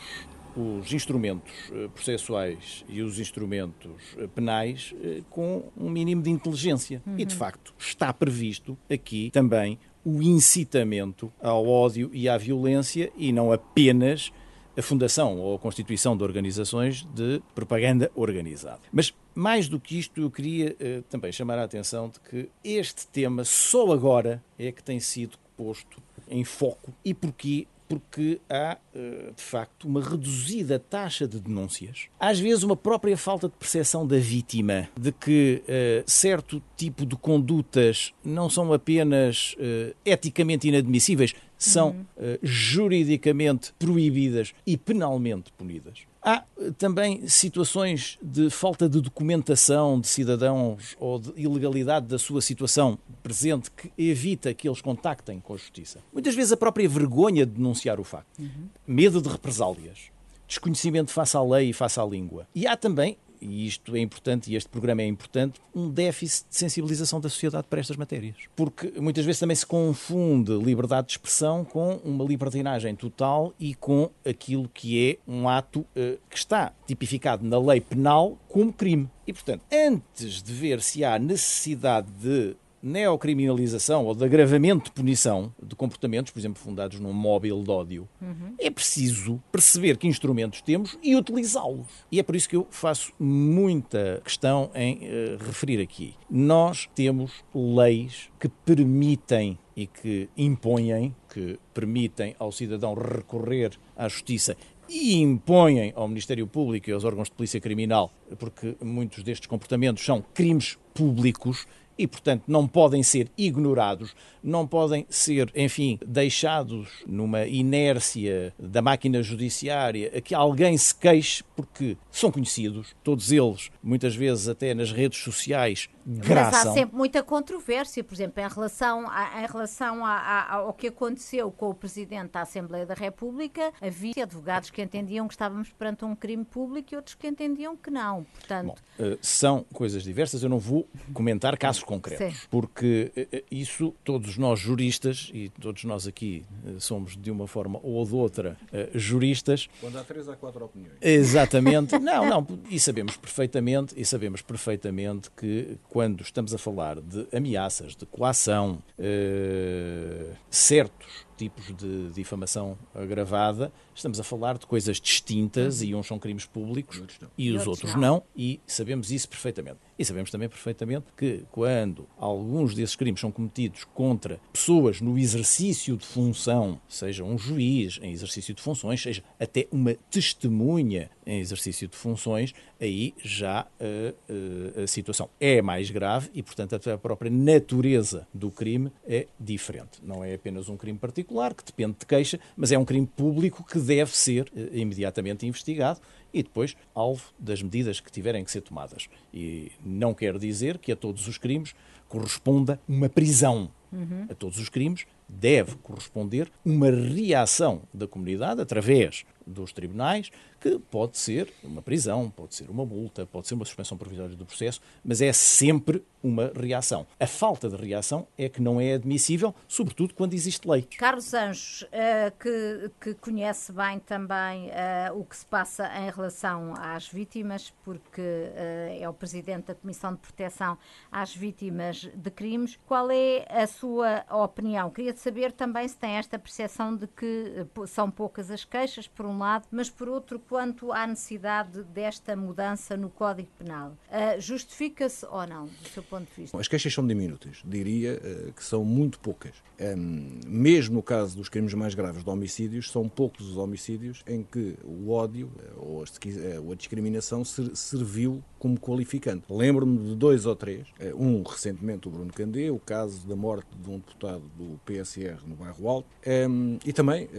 os 0.55 0.91
instrumentos 0.91 1.53
processuais 1.93 2.83
e 2.89 3.01
os 3.01 3.19
instrumentos 3.19 4.15
penais 4.33 4.93
com 5.29 5.63
um 5.77 5.89
mínimo 5.89 6.21
de 6.21 6.29
inteligência. 6.29 7.01
Uhum. 7.05 7.15
E, 7.17 7.25
de 7.25 7.35
facto, 7.35 7.73
está 7.77 8.11
previsto 8.11 8.77
aqui 8.89 9.29
também 9.31 9.77
o 10.03 10.21
incitamento 10.21 11.31
ao 11.41 11.67
ódio 11.67 12.09
e 12.13 12.29
à 12.29 12.37
violência 12.37 13.11
e 13.17 13.31
não 13.31 13.51
apenas 13.51 14.31
a 14.77 14.81
fundação 14.81 15.37
ou 15.37 15.55
a 15.55 15.59
constituição 15.59 16.15
de 16.15 16.23
organizações 16.23 17.03
de 17.13 17.41
propaganda 17.53 18.09
organizada. 18.15 18.79
Mas 18.91 19.13
mais 19.35 19.67
do 19.67 19.79
que 19.79 19.99
isto, 19.99 20.21
eu 20.21 20.31
queria 20.31 20.71
uh, 20.71 21.01
também 21.03 21.31
chamar 21.31 21.59
a 21.59 21.63
atenção 21.63 22.09
de 22.09 22.19
que 22.19 22.49
este 22.63 23.07
tema 23.07 23.43
só 23.43 23.91
agora 23.91 24.43
é 24.57 24.71
que 24.71 24.81
tem 24.81 24.99
sido 24.99 25.37
posto 25.57 26.01
em 26.29 26.43
foco 26.43 26.93
e 27.03 27.13
porquê 27.13 27.67
porque 27.89 28.39
há, 28.47 28.77
eh, 28.93 29.31
de 29.35 29.41
facto, 29.41 29.87
uma 29.87 29.99
reduzida 29.99 30.77
taxa 30.77 31.27
de 31.27 31.39
denúncias. 31.39 32.07
Às 32.19 32.39
vezes, 32.39 32.63
uma 32.63 32.77
própria 32.77 33.17
falta 33.17 33.49
de 33.49 33.55
percepção 33.55 34.05
da 34.05 34.17
vítima 34.17 34.87
de 34.95 35.11
que 35.11 35.63
uh, 35.63 36.03
certo 36.05 36.61
tipo 36.77 37.03
de 37.03 37.15
condutas 37.15 38.13
não 38.23 38.47
são 38.47 38.71
apenas 38.71 39.55
uh, 39.55 39.95
eticamente 40.05 40.67
inadmissíveis, 40.67 41.33
são 41.57 41.89
uh, 41.89 42.39
juridicamente 42.43 43.73
proibidas 43.79 44.53
e 44.67 44.77
penalmente 44.77 45.51
punidas. 45.53 46.08
Há 46.21 46.43
eh, 46.59 46.71
também 46.77 47.27
situações 47.27 48.17
de 48.21 48.49
falta 48.49 48.89
de 48.89 48.99
documentação 49.01 49.99
de 49.99 50.07
cidadãos 50.07 50.95
ou 50.99 51.19
de 51.19 51.31
ilegalidade 51.37 52.07
da 52.07 52.19
sua 52.19 52.41
situação 52.41 52.99
presente 53.23 53.71
que 53.71 53.91
evita 53.97 54.53
que 54.53 54.67
eles 54.67 54.81
contactem 54.81 55.39
com 55.39 55.53
a 55.53 55.57
justiça. 55.57 55.99
Muitas 56.11 56.35
vezes 56.35 56.51
a 56.51 56.57
própria 56.57 56.87
vergonha 56.89 57.45
de 57.45 57.53
denunciar 57.53 57.99
o 57.99 58.03
facto, 58.03 58.39
uhum. 58.39 58.67
medo 58.85 59.21
de 59.21 59.29
represálias, 59.29 60.11
desconhecimento 60.47 61.11
face 61.11 61.37
à 61.37 61.41
lei 61.41 61.69
e 61.69 61.73
face 61.73 61.99
à 61.99 62.05
língua. 62.05 62.47
E 62.53 62.67
há 62.67 62.75
também 62.75 63.17
e 63.41 63.67
isto 63.67 63.95
é 63.95 63.99
importante, 63.99 64.51
e 64.51 64.55
este 64.55 64.69
programa 64.69 65.01
é 65.01 65.05
importante, 65.05 65.59
um 65.73 65.89
déficit 65.89 66.49
de 66.49 66.55
sensibilização 66.55 67.19
da 67.19 67.29
sociedade 67.29 67.67
para 67.69 67.79
estas 67.79 67.97
matérias. 67.97 68.35
Porque 68.55 68.93
muitas 68.99 69.25
vezes 69.25 69.39
também 69.39 69.55
se 69.55 69.65
confunde 69.65 70.57
liberdade 70.57 71.07
de 71.07 71.13
expressão 71.13 71.63
com 71.63 71.95
uma 72.03 72.23
libertinagem 72.23 72.95
total 72.95 73.53
e 73.59 73.73
com 73.75 74.09
aquilo 74.27 74.69
que 74.73 75.09
é 75.09 75.17
um 75.31 75.47
ato 75.47 75.79
uh, 75.79 76.19
que 76.29 76.37
está 76.37 76.73
tipificado 76.87 77.45
na 77.45 77.59
lei 77.59 77.81
penal 77.81 78.37
como 78.47 78.73
crime. 78.73 79.09
E, 79.25 79.33
portanto, 79.33 79.63
antes 79.71 80.41
de 80.41 80.53
ver 80.53 80.81
se 80.81 81.03
há 81.03 81.19
necessidade 81.19 82.07
de 82.19 82.55
neocriminalização 82.81 84.05
ou 84.05 84.15
de 84.15 84.23
agravamento 84.23 84.85
de 84.85 84.91
punição 84.91 85.53
de 85.61 85.75
comportamentos, 85.75 86.31
por 86.31 86.39
exemplo, 86.39 86.61
fundados 86.61 86.99
num 86.99 87.13
móvel 87.13 87.61
de 87.61 87.71
ódio, 87.71 88.09
uhum. 88.21 88.53
é 88.57 88.69
preciso 88.69 89.41
perceber 89.51 89.97
que 89.97 90.07
instrumentos 90.07 90.61
temos 90.61 90.97
e 91.03 91.15
utilizá-los. 91.15 91.87
E 92.11 92.19
é 92.19 92.23
por 92.23 92.35
isso 92.35 92.49
que 92.49 92.55
eu 92.55 92.67
faço 92.69 93.13
muita 93.19 94.21
questão 94.23 94.71
em 94.73 94.97
uh, 94.97 95.37
referir 95.45 95.81
aqui. 95.81 96.15
Nós 96.29 96.89
temos 96.95 97.43
leis 97.53 98.29
que 98.39 98.47
permitem 98.47 99.57
e 99.75 99.87
que 99.87 100.29
impõem, 100.35 101.15
que 101.33 101.57
permitem 101.73 102.35
ao 102.37 102.51
cidadão 102.51 102.93
recorrer 102.93 103.71
à 103.95 104.07
justiça 104.09 104.57
e 104.89 105.15
impõem 105.21 105.93
ao 105.95 106.07
Ministério 106.07 106.47
Público 106.47 106.89
e 106.89 106.93
aos 106.93 107.03
órgãos 107.03 107.29
de 107.29 107.35
polícia 107.35 107.61
criminal, 107.61 108.11
porque 108.37 108.75
muitos 108.81 109.23
destes 109.23 109.47
comportamentos 109.47 110.03
são 110.03 110.23
crimes 110.33 110.77
públicos 110.93 111.67
e, 111.99 112.07
portanto, 112.07 112.43
não 112.47 112.65
podem 112.65 113.03
ser 113.03 113.29
ignorados, 113.37 114.15
não 114.41 114.65
podem 114.65 115.05
ser, 115.09 115.51
enfim, 115.53 115.99
deixados 116.05 117.03
numa 117.05 117.45
inércia 117.45 118.53
da 118.57 118.81
máquina 118.81 119.21
judiciária 119.21 120.09
a 120.15 120.21
que 120.21 120.33
alguém 120.33 120.77
se 120.77 120.95
queixe 120.95 121.43
porque 121.57 121.97
são 122.09 122.31
conhecidos, 122.31 122.95
todos 123.03 123.33
eles, 123.33 123.69
muitas 123.83 124.15
vezes 124.15 124.47
até 124.47 124.73
nas 124.73 124.93
redes 124.93 125.19
sociais, 125.19 125.89
graçam. 126.05 126.51
Mas 126.51 126.67
há 126.67 126.73
sempre 126.73 126.95
muita 126.95 127.21
controvérsia, 127.21 128.01
por 128.01 128.13
exemplo, 128.13 128.41
em 128.41 128.47
relação, 128.47 129.09
a, 129.09 129.43
em 129.43 129.45
relação 129.45 130.05
a, 130.05 130.11
a, 130.11 130.53
ao 130.55 130.73
que 130.73 130.87
aconteceu 130.87 131.51
com 131.51 131.69
o 131.69 131.73
Presidente 131.73 132.31
da 132.31 132.41
Assembleia 132.43 132.85
da 132.85 132.93
República, 132.93 133.73
havia 133.81 134.23
advogados 134.23 134.69
que 134.69 134.81
entendiam 134.81 135.27
que 135.27 135.33
estávamos 135.33 135.69
perante 135.71 136.05
um 136.05 136.15
crime 136.15 136.45
público 136.45 136.93
e 136.93 136.95
outros 136.95 137.15
que 137.15 137.27
entendiam 137.27 137.75
que 137.75 137.91
não. 137.91 138.23
Portanto... 138.23 138.81
Bom, 138.97 139.05
uh, 139.05 139.17
são 139.21 139.65
coisas 139.73 140.01
diversas, 140.01 140.43
eu 140.43 140.49
não 140.49 140.59
vou 140.59 140.87
comentar 141.13 141.57
casos 141.57 141.83
concretos, 141.89 142.41
Sim. 142.41 142.47
porque 142.51 143.11
uh, 143.17 143.43
isso 143.49 143.95
todos 144.03 144.37
nós 144.37 144.59
juristas, 144.59 145.31
e 145.33 145.49
todos 145.49 145.83
nós 145.83 146.07
aqui 146.07 146.45
uh, 146.63 146.79
somos 146.79 147.17
de 147.17 147.31
uma 147.31 147.47
forma 147.47 147.79
ou 147.81 148.05
de 148.05 148.13
outra 148.13 148.57
juristas... 148.93 149.67
Quando 149.81 149.97
há 149.97 150.03
três, 150.03 150.29
há 150.29 150.35
quatro 150.35 150.65
opiniões. 150.65 150.93
Exatamente. 151.01 151.97
não, 151.99 152.25
não, 152.27 152.47
e 152.69 152.79
sabemos 152.79 153.17
perfeitamente, 153.17 153.93
e 153.97 154.05
sabemos 154.05 154.41
perfeitamente 154.41 155.29
que 155.31 155.77
quando 155.89 156.21
estamos 156.21 156.53
a 156.53 156.57
falar 156.57 156.99
de 157.01 157.27
ameaças, 157.35 157.95
de 157.95 158.05
coação, 158.05 158.81
eh, 158.97 160.33
certos 160.49 161.28
tipos 161.39 161.73
de 161.75 162.09
difamação 162.09 162.77
agravada, 162.93 163.71
estamos 163.95 164.19
a 164.19 164.23
falar 164.23 164.57
de 164.57 164.67
coisas 164.67 164.99
distintas 164.99 165.81
e 165.81 165.95
uns 165.95 166.05
são 166.05 166.19
crimes 166.19 166.45
públicos 166.45 167.01
e 167.37 167.51
os 167.51 167.65
outros 167.65 167.95
não, 167.95 168.21
e 168.35 168.59
sabemos 168.67 169.09
isso 169.09 169.29
perfeitamente. 169.29 169.77
E 169.97 170.03
sabemos 170.03 170.29
também 170.29 170.49
perfeitamente 170.49 171.05
que 171.15 171.45
quando 171.49 172.07
alguns 172.17 172.75
desses 172.75 172.95
crimes 172.95 173.21
são 173.21 173.31
cometidos 173.31 173.85
contra 173.93 174.39
pessoas 174.51 174.99
no 174.99 175.17
exercício 175.17 175.95
de 175.95 176.05
função, 176.05 176.79
seja 176.89 177.23
um 177.23 177.37
juiz 177.37 177.99
em 178.01 178.11
exercício 178.11 178.53
de 178.53 178.61
funções, 178.61 179.01
seja 179.01 179.23
até 179.39 179.65
uma 179.71 179.93
testemunha 180.11 181.09
em 181.29 181.39
exercício 181.39 181.87
de 181.87 181.95
funções, 181.95 182.55
aí 182.81 183.13
já 183.23 183.59
a, 183.59 184.79
a, 184.79 184.83
a 184.83 184.87
situação 184.87 185.29
é 185.39 185.61
mais 185.61 185.91
grave 185.91 186.29
e, 186.33 186.41
portanto, 186.41 186.73
a 186.89 186.97
própria 186.97 187.29
natureza 187.29 188.27
do 188.33 188.49
crime 188.49 188.91
é 189.07 189.27
diferente. 189.39 189.99
Não 190.01 190.23
é 190.23 190.33
apenas 190.33 190.69
um 190.69 190.75
crime 190.75 190.97
particular, 190.97 191.53
que 191.53 191.63
depende 191.63 191.97
de 191.99 192.05
queixa, 192.07 192.39
mas 192.57 192.71
é 192.71 192.79
um 192.79 192.83
crime 192.83 193.05
público 193.05 193.63
que 193.63 193.77
deve 193.77 194.17
ser 194.17 194.51
eh, 194.55 194.79
imediatamente 194.79 195.45
investigado 195.45 196.01
e 196.33 196.41
depois 196.41 196.75
alvo 196.95 197.31
das 197.37 197.61
medidas 197.61 197.99
que 197.99 198.11
tiverem 198.11 198.43
que 198.43 198.51
ser 198.51 198.61
tomadas. 198.61 199.07
E 199.31 199.71
não 199.85 200.15
quer 200.15 200.35
dizer 200.39 200.79
que 200.79 200.91
a 200.91 200.95
todos 200.95 201.27
os 201.27 201.37
crimes 201.37 201.75
corresponda 202.07 202.79
uma 202.87 203.07
prisão. 203.07 203.69
Uhum. 203.91 204.27
A 204.29 204.35
todos 204.35 204.59
os 204.59 204.69
crimes 204.69 205.05
deve 205.27 205.75
corresponder 205.77 206.51
uma 206.65 206.89
reação 206.89 207.83
da 207.93 208.07
comunidade 208.07 208.61
através 208.61 209.25
dos 209.45 209.71
tribunais, 209.71 210.31
que 210.59 210.77
pode 210.77 211.17
ser 211.17 211.51
uma 211.63 211.81
prisão, 211.81 212.29
pode 212.29 212.55
ser 212.55 212.69
uma 212.69 212.85
multa, 212.85 213.25
pode 213.25 213.47
ser 213.47 213.53
uma 213.53 213.65
suspensão 213.65 213.97
provisória 213.97 214.35
do 214.35 214.45
processo, 214.45 214.81
mas 215.03 215.21
é 215.21 215.31
sempre 215.31 216.03
uma 216.21 216.51
reação. 216.53 217.07
A 217.19 217.27
falta 217.27 217.69
de 217.69 217.75
reação 217.75 218.27
é 218.37 218.49
que 218.49 218.61
não 218.61 218.79
é 218.79 218.93
admissível, 218.93 219.55
sobretudo 219.67 220.13
quando 220.13 220.33
existe 220.33 220.67
lei. 220.67 220.81
Carlos 220.97 221.33
Anjos, 221.33 221.83
uh, 221.83 222.37
que, 222.39 222.91
que, 222.99 223.13
conhece 223.15 223.71
bem 223.71 223.99
também 223.99 224.67
uh, 224.67 225.17
o 225.17 225.23
que 225.23 225.35
se 225.35 225.45
passa 225.45 225.89
em 225.97 226.09
relação 226.09 226.73
às 226.77 227.07
vítimas, 227.07 227.73
porque 227.83 228.21
uh, 228.21 229.01
é 229.01 229.07
o 229.07 229.13
presidente 229.13 229.67
da 229.67 229.75
Comissão 229.75 230.13
de 230.13 230.19
Proteção 230.19 230.77
às 231.11 231.33
Vítimas 231.33 232.09
de 232.13 232.31
Crimes, 232.31 232.77
qual 232.85 233.09
é 233.11 233.45
a 233.49 233.65
sua 233.65 234.25
opinião? 234.43 234.89
Queria 234.89 235.15
saber 235.15 235.51
também 235.51 235.87
se 235.87 235.97
tem 235.97 236.11
esta 236.11 236.37
percepção 236.37 236.95
de 236.95 237.07
que 237.07 237.65
são 237.87 238.11
poucas 238.11 238.51
as 238.51 238.65
queixas, 238.65 239.07
por 239.07 239.25
um 239.25 239.37
lado, 239.37 239.67
mas 239.71 239.89
por 239.89 240.09
outro, 240.09 240.39
quanto 240.49 240.91
à 240.91 241.05
necessidade 241.05 241.83
desta 241.83 242.35
mudança 242.35 242.97
no 242.97 243.09
Código 243.11 243.47
Penal. 243.59 243.95
Uh, 244.09 244.41
Justifica-se 244.41 245.23
ou 245.27 245.45
não, 245.45 245.67
do 245.67 245.89
seu 245.93 246.01
ponto 246.01 246.27
de 246.27 246.41
vista? 246.41 246.59
As 246.59 246.67
queixas 246.67 246.91
são 246.91 247.05
diminutas, 247.05 247.61
diria 247.63 248.19
uh, 248.19 248.51
que 248.53 248.63
são 248.63 248.83
muito 248.83 249.19
poucas. 249.19 249.53
Um, 249.79 250.39
mesmo 250.47 250.95
no 250.95 251.03
caso 251.03 251.37
dos 251.37 251.47
crimes 251.47 251.73
mais 251.75 251.93
graves 251.93 252.23
de 252.23 252.29
homicídios, 252.29 252.91
são 252.91 253.07
poucos 253.07 253.47
os 253.47 253.57
homicídios 253.57 254.23
em 254.25 254.41
que 254.41 254.75
o 254.83 255.11
ódio 255.11 255.51
eh, 255.59 256.59
ou 256.59 256.71
a 256.71 256.75
discriminação 256.75 257.45
serviu 257.45 258.43
como 258.57 258.77
qualificante. 258.79 259.43
Lembro-me 259.49 259.99
de 259.99 260.15
dois 260.15 260.45
ou 260.45 260.55
três, 260.55 260.87
um 261.15 261.43
recentemente 261.43 262.07
o 262.07 262.11
Bruno 262.11 262.33
Candé, 262.33 262.71
o 262.71 262.79
caso 262.79 263.25
da 263.27 263.35
morte 263.35 263.69
de 263.77 263.89
um 263.89 263.99
deputado 263.99 264.43
do 264.57 264.79
PSR 264.85 265.47
no 265.47 265.55
bairro 265.55 265.87
Alto, 265.87 266.09
um, 266.49 266.79
e 266.83 266.91
também 266.91 267.29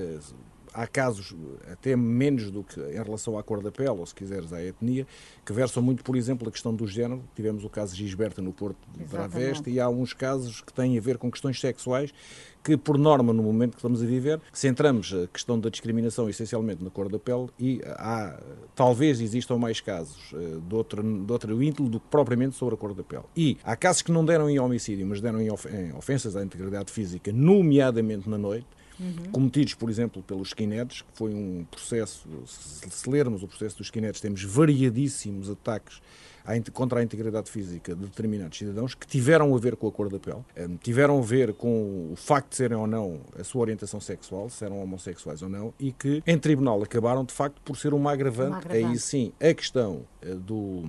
há 0.72 0.86
casos, 0.86 1.34
até 1.70 1.96
menos 1.96 2.50
do 2.50 2.62
que 2.62 2.80
em 2.80 3.02
relação 3.02 3.38
à 3.38 3.42
cor 3.42 3.62
da 3.62 3.70
pele, 3.70 3.90
ou 3.90 4.06
se 4.06 4.14
quiseres, 4.14 4.52
à 4.52 4.62
etnia, 4.62 5.06
que 5.44 5.52
versam 5.52 5.82
muito, 5.82 6.02
por 6.02 6.16
exemplo, 6.16 6.48
a 6.48 6.52
questão 6.52 6.74
do 6.74 6.86
género. 6.86 7.22
Tivemos 7.34 7.64
o 7.64 7.68
caso 7.68 7.94
de 7.94 8.02
Gisberta 8.04 8.40
no 8.40 8.52
Porto 8.52 8.78
de 8.96 9.04
Traveste 9.04 9.70
e 9.70 9.80
há 9.80 9.88
uns 9.88 10.12
casos 10.12 10.60
que 10.60 10.72
têm 10.72 10.96
a 10.96 11.00
ver 11.00 11.18
com 11.18 11.30
questões 11.30 11.60
sexuais 11.60 12.12
que, 12.62 12.76
por 12.76 12.98
norma, 12.98 13.32
no 13.32 13.42
momento 13.42 13.72
que 13.72 13.78
estamos 13.78 14.02
a 14.02 14.06
viver, 14.06 14.40
centramos 14.52 15.14
a 15.14 15.26
questão 15.26 15.58
da 15.58 15.70
discriminação 15.70 16.28
essencialmente 16.28 16.84
na 16.84 16.90
cor 16.90 17.08
da 17.08 17.18
pele 17.18 17.48
e 17.58 17.80
há, 17.86 18.38
talvez 18.74 19.20
existam 19.20 19.56
mais 19.56 19.80
casos 19.80 20.32
uh, 20.32 20.60
de, 20.60 20.74
outro, 20.74 21.02
de 21.02 21.32
outro 21.32 21.62
índole 21.62 21.88
do 21.88 22.00
que 22.00 22.06
propriamente 22.10 22.56
sobre 22.56 22.74
a 22.74 22.78
cor 22.78 22.94
da 22.94 23.02
pele. 23.02 23.24
E 23.36 23.56
há 23.64 23.74
casos 23.76 24.02
que 24.02 24.12
não 24.12 24.24
deram 24.24 24.48
em 24.48 24.58
homicídio, 24.58 25.06
mas 25.06 25.20
deram 25.20 25.40
em 25.40 25.50
ofensas 25.96 26.36
à 26.36 26.44
integridade 26.44 26.92
física, 26.92 27.32
nomeadamente 27.32 28.28
na 28.28 28.36
noite, 28.36 28.66
uhum. 29.00 29.32
cometidos, 29.32 29.74
por 29.74 29.88
exemplo, 29.88 30.22
pelos 30.22 30.48
skinheads, 30.48 31.02
que 31.02 31.08
foi 31.14 31.34
um 31.34 31.64
processo, 31.70 32.28
se 32.46 33.08
lermos 33.08 33.42
o 33.42 33.48
processo 33.48 33.78
dos 33.78 33.86
skinheads, 33.86 34.20
temos 34.20 34.42
variadíssimos 34.44 35.50
ataques 35.50 36.00
contra 36.72 37.00
a 37.00 37.02
integridade 37.02 37.50
física 37.50 37.94
de 37.94 38.02
determinados 38.02 38.58
cidadãos 38.58 38.94
que 38.94 39.06
tiveram 39.06 39.54
a 39.54 39.58
ver 39.58 39.76
com 39.76 39.86
a 39.86 39.92
cor 39.92 40.08
da 40.08 40.18
pele, 40.18 40.42
hum, 40.58 40.76
tiveram 40.82 41.18
a 41.18 41.22
ver 41.22 41.52
com 41.54 42.10
o 42.12 42.16
facto 42.16 42.50
de 42.50 42.56
serem 42.56 42.76
ou 42.76 42.86
não 42.86 43.20
a 43.38 43.44
sua 43.44 43.60
orientação 43.60 44.00
sexual, 44.00 44.50
se 44.50 44.64
eram 44.64 44.82
homossexuais 44.82 45.42
ou 45.42 45.48
não, 45.48 45.72
e 45.78 45.92
que 45.92 46.22
em 46.26 46.38
tribunal 46.38 46.82
acabaram 46.82 47.24
de 47.24 47.32
facto 47.32 47.60
por 47.62 47.76
ser 47.76 47.94
uma 47.94 48.12
agravante. 48.12 48.50
Uma 48.50 48.58
agravante. 48.58 48.86
Aí 48.86 48.98
sim, 48.98 49.32
a 49.40 49.54
questão 49.54 50.02
eh, 50.22 50.34
do 50.34 50.84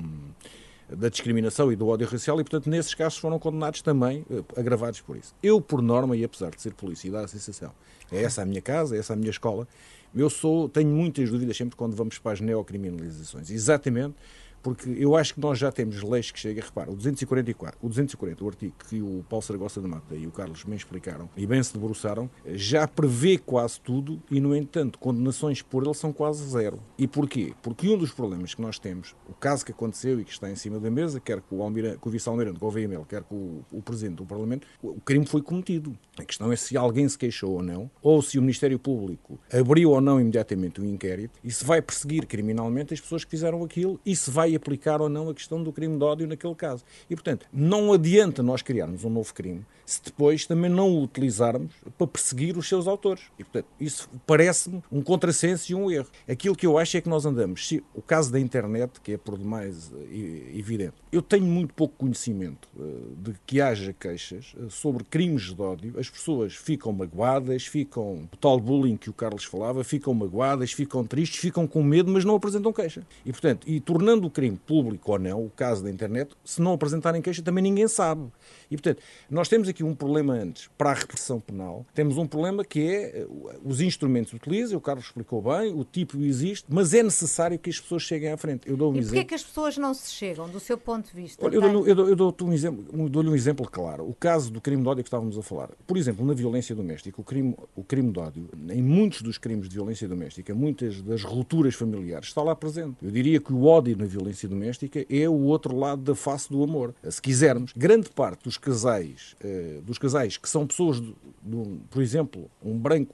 da 0.96 1.10
discriminação 1.10 1.72
e 1.72 1.76
do 1.76 1.88
ódio 1.88 2.08
racial 2.08 2.40
e, 2.40 2.44
portanto, 2.44 2.70
nesses 2.70 2.94
casos 2.94 3.18
foram 3.18 3.40
condenados 3.40 3.82
também, 3.82 4.26
eh, 4.30 4.44
agravados 4.60 5.02
por 5.02 5.16
isso. 5.16 5.34
Eu, 5.42 5.62
por 5.62 5.82
norma, 5.82 6.16
e 6.16 6.24
apesar 6.24 6.52
de 6.52 6.62
ser 6.62 6.74
polícia 6.74 7.08
e 7.08 7.12
dar 7.12 7.24
a 7.24 7.28
sensação, 7.28 7.72
é 8.12 8.24
essa 8.24 8.42
a 8.42 8.46
minha 8.46 8.62
casa, 8.62 8.96
é 8.96 9.00
essa 9.00 9.14
a 9.14 9.16
minha 9.16 9.30
escola, 9.30 9.68
eu 10.14 10.30
sou, 10.30 10.68
tenho 10.68 10.90
muitas 10.90 11.30
dúvidas 11.30 11.56
sempre 11.56 11.76
quando 11.76 11.96
vamos 11.96 12.18
para 12.18 12.34
as 12.34 12.42
neocriminalizações. 12.42 13.50
Exatamente 13.50 14.16
porque 14.62 14.90
eu 14.98 15.16
acho 15.16 15.34
que 15.34 15.40
nós 15.40 15.58
já 15.58 15.72
temos 15.72 16.02
leis 16.02 16.32
que 16.32 16.40
chegam, 16.40 16.64
repara, 16.64 16.92
o 16.92 16.96
244, 16.96 17.80
o 17.82 17.90
240, 17.90 18.44
o 18.44 18.48
artigo 18.48 18.74
que 18.88 19.02
o 19.02 19.26
Paulo 19.30 19.44
Saragossa 19.44 19.82
de 19.82 19.88
Mata 19.88 20.16
e 20.16 20.28
o 20.28 20.32
Carlos 20.32 20.64
me 20.66 20.76
explicaram 20.76 21.30
e 21.36 21.46
bem 21.46 21.62
se 21.62 21.74
debruçaram, 21.74 22.30
já 22.54 22.88
prevê 22.88 23.38
quase 23.38 23.80
tudo 23.80 24.22
e, 24.30 24.40
no 24.40 24.56
entanto, 24.56 25.00
condenações 25.00 25.62
por 25.62 25.84
ele 25.84 25.94
são 25.94 26.14
quase 26.14 26.48
zero. 26.50 26.80
E 26.98 27.08
porquê? 27.08 27.54
Porque 27.62 27.90
um 27.90 27.98
dos 27.98 28.12
problemas 28.12 28.54
que 28.54 28.62
nós 28.62 28.80
temos, 28.80 29.16
o 29.30 29.34
caso 29.34 29.66
que 29.66 29.72
aconteceu 29.72 30.20
e 30.20 30.24
que 30.24 30.32
está 30.32 30.50
em 30.50 30.56
cima 30.56 30.80
da 30.80 30.90
mesa, 30.90 31.20
quer 31.20 31.42
com 31.42 31.58
o, 31.58 31.64
Almirante, 31.64 31.98
com 31.98 32.10
o 32.10 32.12
Vice-Almirante 32.12 32.60
Gouveia 32.60 32.88
Mel, 32.88 33.06
quer 33.08 33.24
com 33.24 33.36
o, 33.36 33.66
o 33.72 33.82
Presidente 33.82 34.18
do 34.18 34.26
Parlamento, 34.26 34.68
o 34.82 35.02
crime 35.02 35.26
foi 35.26 35.42
cometido. 35.42 35.98
A 36.22 36.26
questão 36.26 36.52
é 36.52 36.56
se 36.56 36.78
alguém 36.78 37.10
se 37.10 37.18
queixou 37.18 37.54
ou 37.54 37.64
não, 37.64 37.90
ou 38.00 38.22
se 38.22 38.38
o 38.38 38.42
Ministério 38.42 38.78
Público 38.78 39.40
abriu 39.52 39.90
ou 39.90 40.00
não 40.00 40.22
imediatamente 40.22 40.80
um 40.80 40.86
inquérito 40.86 41.40
e 41.44 41.50
se 41.50 41.66
vai 41.66 41.82
perseguir 41.82 42.28
criminalmente 42.28 42.94
as 42.94 43.02
pessoas 43.02 43.24
que 43.26 43.32
fizeram 43.32 43.64
aquilo 43.64 44.00
e 44.06 44.16
se 44.16 44.30
vai 44.30 44.54
aplicar 44.54 45.02
ou 45.02 45.10
não 45.10 45.30
a 45.30 45.34
questão 45.34 45.64
do 45.64 45.74
crime 45.74 45.98
de 45.98 46.04
ódio 46.04 46.28
naquele 46.28 46.54
caso. 46.54 46.84
E, 47.10 47.16
portanto, 47.16 47.48
não 47.52 47.92
adianta 47.92 48.44
nós 48.44 48.62
criarmos 48.62 49.04
um 49.04 49.10
novo 49.10 49.34
crime 49.34 49.66
se 49.92 50.02
depois 50.06 50.46
também 50.46 50.70
não 50.70 50.90
o 50.90 51.04
utilizarmos 51.04 51.74
para 51.98 52.08
perseguir 52.08 52.58
os 52.58 52.68
seus 52.68 52.88
autores. 52.88 53.24
E, 53.38 53.44
portanto, 53.44 53.68
isso 53.78 54.10
parece-me 54.26 54.82
um 54.90 55.02
contrassenso 55.02 55.70
e 55.70 55.76
um 55.76 55.92
erro. 55.92 56.08
Aquilo 56.30 56.56
que 56.56 56.66
eu 56.66 56.78
acho 56.78 56.96
é 56.96 57.02
que 57.02 57.10
nós 57.10 57.26
andamos, 57.26 57.68
se, 57.68 57.84
o 57.94 58.02
caso 58.02 58.32
da 58.32 58.40
internet, 58.40 59.02
que 59.02 59.14
é 59.14 59.18
por 59.18 59.38
demais 59.38 59.92
eh, 59.94 60.58
evidente, 60.58 60.94
eu 61.12 61.22
tenho 61.22 61.44
muito 61.44 61.74
pouco 61.74 61.94
conhecimento 61.98 62.70
uh, 62.78 63.16
de 63.18 63.34
que 63.46 63.60
haja 63.60 63.92
queixas 63.92 64.54
uh, 64.58 64.70
sobre 64.70 65.04
crimes 65.04 65.54
de 65.54 65.62
ódio, 65.62 66.00
as 66.00 66.10
pessoas 66.10 66.56
ficam 66.56 66.94
magoadas, 66.94 67.66
ficam, 67.66 68.30
o 68.32 68.38
tal 68.38 68.62
bullying 68.62 68.96
que 68.96 69.10
o 69.10 69.14
Carlos 69.14 69.44
falava, 69.44 69.84
ficam 69.84 70.14
magoadas, 70.14 70.72
ficam 70.72 71.04
tristes, 71.04 71.40
ficam 71.40 71.68
com 71.68 71.84
medo, 71.84 72.10
mas 72.10 72.24
não 72.24 72.36
apresentam 72.36 72.72
queixa. 72.72 73.06
E, 73.26 73.32
portanto, 73.32 73.68
e 73.68 73.82
tornando 73.82 74.26
o 74.26 74.32
crime 74.32 74.58
público 74.66 75.12
ou 75.12 75.20
não, 75.20 75.46
o 75.46 75.50
caso 75.50 75.84
da 75.84 75.92
internet, 75.92 76.34
se 76.46 76.62
não 76.62 76.72
apresentarem 76.72 77.22
queixa, 77.22 77.42
também 77.42 77.62
ninguém 77.62 77.90
sabe. 77.90 78.32
E, 78.72 78.78
portanto, 78.78 79.04
nós 79.30 79.50
temos 79.50 79.68
aqui 79.68 79.84
um 79.84 79.94
problema 79.94 80.34
antes 80.34 80.70
para 80.78 80.92
a 80.92 80.94
repressão 80.94 81.40
penal, 81.40 81.86
temos 81.94 82.18
um 82.18 82.26
problema 82.26 82.64
que 82.64 82.80
é 82.82 83.20
eh, 83.20 83.28
os 83.64 83.82
instrumentos 83.82 84.32
utilizam, 84.34 84.78
o 84.78 84.82
Carlos 84.82 85.06
explicou 85.06 85.42
bem, 85.42 85.74
o 85.74 85.84
tipo 85.84 86.18
existe, 86.24 86.66
mas 86.70 86.94
é 86.94 87.04
necessário 87.04 87.60
que 87.60 87.70
as 87.70 87.80
pessoas 87.80 88.04
cheguem 88.04 88.32
à 88.32 88.38
frente. 88.38 88.70
Eu 88.70 88.78
dou 88.78 88.94
um 88.94 88.98
e 88.98 89.04
porquê 89.04 89.20
é 89.20 89.24
que 89.26 89.36
as 89.36 89.44
pessoas 89.44 89.78
não 89.78 89.94
se 89.94 90.12
chegam, 90.12 90.48
do 90.50 90.60
seu 90.60 90.78
ponto 90.78 91.10
de 91.10 91.14
vista? 91.14 91.46
Olha, 91.46 91.56
eu 91.56 91.62
dou-lhe 91.62 91.92
eu 91.92 92.16
dou, 92.16 92.36
eu 92.40 92.48
um 92.48 92.54
exemplo, 92.54 93.10
dou 93.10 93.24
um 93.24 93.36
exemplo 93.36 93.70
claro. 93.70 94.08
O 94.08 94.14
caso 94.14 94.52
do 94.52 94.62
crime 94.62 94.82
de 94.82 94.88
ódio 94.88 95.04
que 95.04 95.08
estávamos 95.08 95.38
a 95.38 95.42
falar. 95.42 95.70
Por 95.86 95.98
exemplo, 95.98 96.26
na 96.26 96.34
violência 96.34 96.74
doméstica, 96.74 97.20
o 97.20 97.24
crime, 97.24 97.56
o 97.76 97.84
crime 97.84 98.12
de 98.12 98.20
ódio, 98.20 98.50
em 98.70 98.82
muitos 98.82 99.22
dos 99.22 99.38
crimes 99.38 99.68
de 99.68 99.76
violência 99.76 100.08
doméstica, 100.08 100.56
muitas 100.56 101.02
das 101.02 101.24
rupturas 101.24 101.76
familiares, 101.76 102.30
está 102.30 102.42
lá 102.42 102.56
presente. 102.56 102.96
Eu 103.02 103.12
diria 103.12 103.40
que 103.40 103.52
o 103.52 103.66
ódio 103.66 103.98
na 103.98 104.06
violência 104.06 104.48
doméstica 104.48 105.06
é 105.10 105.28
o 105.28 105.42
outro 105.42 105.76
lado 105.76 106.02
da 106.02 106.16
face 106.16 106.50
do 106.50 106.64
amor. 106.64 106.94
Se 107.10 107.22
quisermos, 107.22 107.74
grande 107.76 108.10
parte 108.10 108.44
dos 108.44 108.58
casais, 108.62 109.36
uh, 109.44 109.82
dos 109.82 109.98
casais 109.98 110.38
que 110.38 110.48
são 110.48 110.66
pessoas, 110.66 111.02
de, 111.02 111.14
de, 111.44 111.80
por 111.90 112.02
exemplo, 112.02 112.50
um 112.64 112.78
branco, 112.78 113.14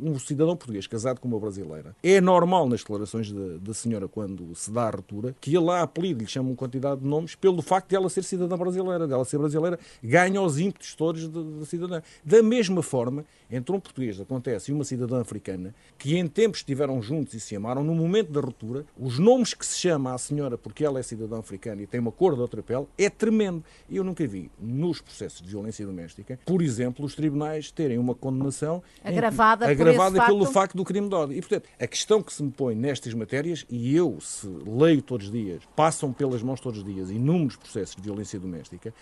um 0.00 0.18
cidadão 0.18 0.56
português 0.56 0.86
casado 0.86 1.20
com 1.20 1.26
uma 1.26 1.40
brasileira, 1.40 1.96
é 2.02 2.20
normal 2.20 2.68
nas 2.68 2.80
declarações 2.80 3.32
da, 3.32 3.72
senhora 3.72 4.06
quando 4.06 4.54
se 4.54 4.70
dá 4.70 4.82
a 4.82 4.90
ruptura 4.90 5.34
que 5.40 5.50
ele 5.50 5.64
lá 5.64 5.82
apelido, 5.82 6.20
lhe 6.20 6.28
chama 6.28 6.50
uma 6.50 6.56
quantidade 6.56 7.00
de 7.00 7.06
nomes 7.06 7.34
pelo 7.34 7.62
facto 7.62 7.88
de 7.88 7.96
ela 7.96 8.10
ser 8.10 8.22
cidadã 8.22 8.56
brasileira, 8.56 9.08
dela 9.08 9.24
ser 9.24 9.38
brasileira, 9.38 9.78
ganha 10.02 10.40
os 10.42 10.58
ímpetos 10.58 10.94
todos 10.94 11.26
da 11.26 11.64
cidadã. 11.64 12.02
Da 12.22 12.42
mesma 12.42 12.82
forma, 12.82 13.24
entre 13.50 13.74
um 13.74 13.80
português 13.80 14.20
acontece 14.20 14.70
e 14.70 14.74
uma 14.74 14.84
cidadã 14.84 15.20
africana 15.20 15.74
que 15.98 16.16
em 16.16 16.26
tempos 16.28 16.60
estiveram 16.60 17.00
juntos 17.00 17.34
e 17.34 17.40
se 17.40 17.56
amaram, 17.56 17.82
no 17.82 17.94
momento 17.94 18.30
da 18.30 18.40
ruptura, 18.40 18.84
os 18.98 19.18
nomes 19.18 19.54
que 19.54 19.64
se 19.64 19.78
chama 19.78 20.12
à 20.12 20.18
senhora 20.18 20.58
porque 20.58 20.84
ela 20.84 21.00
é 21.00 21.02
cidadã 21.02 21.38
africana 21.38 21.82
e 21.82 21.86
tem 21.86 22.00
uma 22.00 22.12
cor 22.12 22.34
de 22.34 22.40
outra 22.40 22.62
pele 22.62 22.86
é 22.98 23.08
tremendo. 23.08 23.64
Eu 23.90 24.04
nunca 24.04 24.26
vi 24.26 24.50
nos 24.82 25.00
processos 25.00 25.40
de 25.40 25.48
violência 25.48 25.86
doméstica, 25.86 26.38
por 26.44 26.60
exemplo, 26.60 27.04
os 27.04 27.14
tribunais 27.14 27.70
terem 27.70 27.98
uma 27.98 28.14
condenação 28.14 28.82
agravada, 29.04 29.68
agravada 29.68 30.26
pelo 30.26 30.44
facto... 30.44 30.52
facto 30.52 30.76
do 30.76 30.84
crime 30.84 31.08
de 31.08 31.14
ódio. 31.14 31.36
E, 31.36 31.40
portanto, 31.40 31.68
a 31.78 31.86
questão 31.86 32.22
que 32.22 32.32
se 32.32 32.42
me 32.42 32.50
põe 32.50 32.74
nestas 32.74 33.14
matérias, 33.14 33.64
e 33.70 33.94
eu, 33.94 34.18
se 34.20 34.46
leio 34.66 35.00
todos 35.00 35.26
os 35.26 35.32
dias, 35.32 35.62
passam 35.76 36.12
pelas 36.12 36.42
mãos 36.42 36.60
todos 36.60 36.80
os 36.80 36.84
dias 36.84 37.10
inúmeros 37.10 37.56
processos 37.56 37.94
de 37.94 38.02
violência 38.02 38.38
doméstica, 38.40 38.92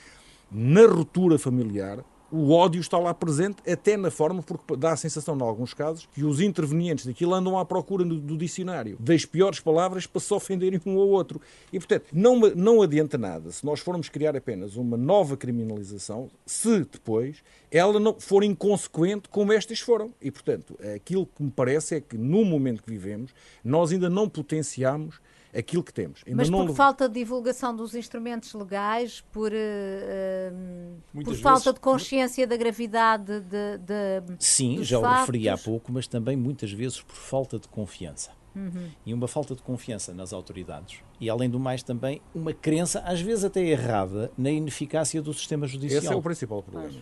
na 0.50 0.86
ruptura 0.86 1.38
familiar, 1.38 2.04
o 2.30 2.52
ódio 2.52 2.80
está 2.80 2.98
lá 2.98 3.12
presente, 3.12 3.56
até 3.70 3.96
na 3.96 4.10
forma, 4.10 4.42
porque 4.42 4.76
dá 4.76 4.92
a 4.92 4.96
sensação, 4.96 5.36
em 5.36 5.42
alguns 5.42 5.74
casos, 5.74 6.08
que 6.12 6.24
os 6.24 6.40
intervenientes 6.40 7.06
daquilo 7.06 7.34
andam 7.34 7.58
à 7.58 7.64
procura 7.64 8.04
do, 8.04 8.36
dicionário 8.36 8.96
das 8.98 9.24
piores 9.24 9.60
palavras 9.60 10.06
para 10.06 10.20
se 10.20 10.32
ofenderem 10.32 10.80
um 10.86 10.98
ao 10.98 11.08
outro. 11.08 11.40
E, 11.72 11.78
portanto, 11.78 12.06
não, 12.12 12.38
não 12.38 12.82
adianta 12.82 13.18
nada 13.18 13.50
se 13.50 13.64
nós 13.64 13.80
formos 13.80 14.08
criar 14.08 14.36
apenas 14.36 14.76
uma 14.76 14.96
nova 14.96 15.36
criminalização, 15.36 16.30
se 16.46 16.80
depois 16.80 17.42
ela 17.70 18.00
não 18.00 18.18
for 18.18 18.42
inconsequente 18.42 19.28
como 19.28 19.52
estas 19.52 19.80
foram. 19.80 20.12
E, 20.20 20.30
portanto, 20.30 20.76
aquilo 20.94 21.26
que 21.26 21.42
me 21.42 21.50
parece 21.50 21.96
é 21.96 22.00
que, 22.00 22.16
no 22.16 22.44
momento 22.44 22.82
que 22.82 22.90
vivemos, 22.90 23.32
nós 23.64 23.92
ainda 23.92 24.08
não 24.08 24.28
potenciamos 24.28 25.20
aquilo 25.56 25.82
que 25.82 25.92
temos. 25.92 26.22
Ainda 26.26 26.36
Mas 26.36 26.50
por 26.50 26.64
não... 26.64 26.74
falta 26.74 27.08
de 27.08 27.14
divulgação 27.14 27.74
dos 27.74 27.94
instrumentos 27.94 28.52
legais, 28.54 29.22
por, 29.32 29.52
uh, 29.52 31.22
por 31.24 31.34
falta 31.36 31.72
de 31.72 31.80
consciência 31.80 32.46
da 32.46 32.56
gravidade 32.56 33.40
de, 33.40 33.78
de 33.78 34.36
Sim, 34.38 34.82
já 34.82 34.98
o 34.98 35.02
referi 35.02 35.48
há 35.48 35.58
pouco, 35.58 35.92
mas 35.92 36.06
também 36.06 36.36
muitas 36.36 36.72
vezes 36.72 37.00
por 37.00 37.16
falta 37.16 37.58
de 37.58 37.68
confiança. 37.68 38.30
Uhum. 38.54 38.88
E 39.06 39.14
uma 39.14 39.28
falta 39.28 39.54
de 39.54 39.62
confiança 39.62 40.12
nas 40.12 40.32
autoridades. 40.32 40.98
E, 41.20 41.30
além 41.30 41.48
do 41.48 41.60
mais, 41.60 41.82
também 41.82 42.20
uma 42.34 42.52
crença, 42.52 43.00
às 43.00 43.20
vezes 43.20 43.44
até 43.44 43.60
errada, 43.60 44.30
na 44.36 44.50
ineficácia 44.50 45.22
do 45.22 45.32
sistema 45.32 45.68
judicial. 45.68 46.02
Esse 46.02 46.12
é 46.12 46.16
o 46.16 46.22
principal 46.22 46.62
problema. 46.62 47.00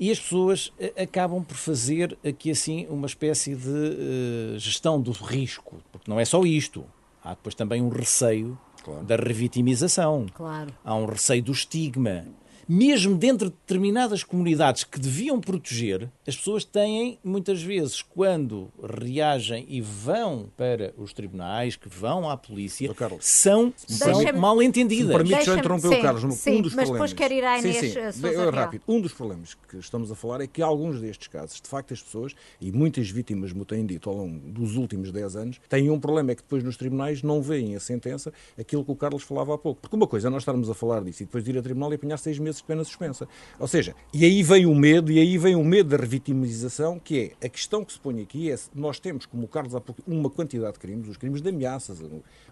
E 0.00 0.10
as 0.10 0.18
pessoas 0.18 0.72
eh, 0.80 1.02
acabam 1.02 1.44
por 1.44 1.56
fazer 1.56 2.18
aqui 2.24 2.50
assim 2.50 2.86
uma 2.88 3.06
espécie 3.06 3.54
de 3.54 3.68
uh, 3.68 4.58
gestão 4.58 5.00
do 5.00 5.12
risco, 5.12 5.76
porque 5.92 6.10
não 6.10 6.18
é 6.18 6.24
só 6.24 6.42
isto 6.42 6.84
há 7.22 7.30
depois 7.30 7.54
também 7.54 7.82
um 7.82 7.88
receio 7.88 8.58
claro. 8.82 9.04
da 9.04 9.16
revitimização. 9.16 10.26
Claro. 10.34 10.72
Há 10.84 10.94
um 10.94 11.06
receio 11.06 11.42
do 11.42 11.52
estigma 11.52 12.26
mesmo 12.70 13.16
dentro 13.16 13.50
de 13.50 13.56
determinadas 13.56 14.22
comunidades 14.22 14.84
que 14.84 15.00
deviam 15.00 15.40
proteger, 15.40 16.08
as 16.24 16.36
pessoas 16.36 16.64
têm, 16.64 17.18
muitas 17.24 17.60
vezes, 17.60 18.00
quando 18.00 18.70
reagem 18.80 19.66
e 19.68 19.80
vão 19.80 20.48
para 20.56 20.94
os 20.96 21.12
tribunais, 21.12 21.74
que 21.74 21.88
vão 21.88 22.30
à 22.30 22.36
polícia, 22.36 22.94
Carlos, 22.94 23.26
são, 23.26 23.74
são 23.76 24.22
mal 24.38 24.62
entendidas. 24.62 25.16
Permite 25.16 25.44
só 25.44 25.56
interromper 25.56 25.88
sim, 25.88 25.98
o 25.98 26.02
Carlos, 26.02 26.22
um 26.22 26.30
sim, 26.30 26.62
dos 26.62 26.72
mas 26.72 26.84
problemas. 26.88 27.10
depois 27.10 27.28
quer 27.28 27.36
ir 27.36 27.44
à 27.44 27.58
Inês 27.58 27.76
sim, 27.76 28.12
sim. 28.12 28.26
Eu, 28.28 28.50
rápido. 28.52 28.84
Um 28.86 29.00
dos 29.00 29.12
problemas 29.12 29.54
que 29.54 29.78
estamos 29.78 30.12
a 30.12 30.14
falar 30.14 30.40
é 30.40 30.46
que 30.46 30.62
alguns 30.62 31.00
destes 31.00 31.26
casos, 31.26 31.60
de 31.60 31.68
facto, 31.68 31.92
as 31.92 32.00
pessoas, 32.00 32.36
e 32.60 32.70
muitas 32.70 33.10
vítimas 33.10 33.52
me 33.52 33.64
têm 33.64 33.84
dito 33.84 34.08
ao 34.08 34.14
longo 34.14 34.38
dos 34.48 34.76
últimos 34.76 35.10
10 35.10 35.34
anos, 35.34 35.60
têm 35.68 35.90
um 35.90 35.98
problema, 35.98 36.30
é 36.30 36.34
que 36.36 36.42
depois 36.42 36.62
nos 36.62 36.76
tribunais 36.76 37.20
não 37.20 37.42
veem 37.42 37.74
a 37.74 37.80
sentença 37.80 38.32
aquilo 38.56 38.84
que 38.84 38.92
o 38.92 38.96
Carlos 38.96 39.24
falava 39.24 39.56
há 39.56 39.58
pouco. 39.58 39.80
Porque 39.80 39.96
uma 39.96 40.06
coisa 40.06 40.28
é 40.28 40.30
nós 40.30 40.42
estarmos 40.42 40.70
a 40.70 40.74
falar 40.74 41.02
disso 41.02 41.24
e 41.24 41.26
depois 41.26 41.42
de 41.42 41.50
ir 41.50 41.58
a 41.58 41.62
tribunal 41.62 41.90
e 41.90 41.96
apanhar 41.96 42.16
seis 42.16 42.38
meses 42.38 42.59
pena 42.62 42.84
suspensa. 42.84 43.28
Ou 43.58 43.66
seja, 43.66 43.94
e 44.12 44.24
aí 44.24 44.42
vem 44.42 44.66
o 44.66 44.74
medo, 44.74 45.10
e 45.10 45.18
aí 45.18 45.38
vem 45.38 45.54
o 45.54 45.64
medo 45.64 45.90
da 45.90 45.96
revitimização, 45.96 46.98
que 46.98 47.36
é 47.40 47.46
a 47.46 47.48
questão 47.48 47.84
que 47.84 47.92
se 47.92 48.00
põe 48.00 48.20
aqui 48.22 48.50
é 48.50 48.56
nós 48.74 48.98
temos, 48.98 49.26
como 49.26 49.44
o 49.44 49.48
Carlos 49.48 49.74
há 49.74 49.80
pouco, 49.80 50.02
uma 50.06 50.30
quantidade 50.30 50.74
de 50.74 50.78
crimes, 50.78 51.08
os 51.08 51.16
crimes 51.16 51.40
de 51.42 51.48
ameaças, 51.48 52.00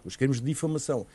os 0.03 0.15
crimes 0.15 0.39
de 0.39 0.45
difamação, 0.45 1.05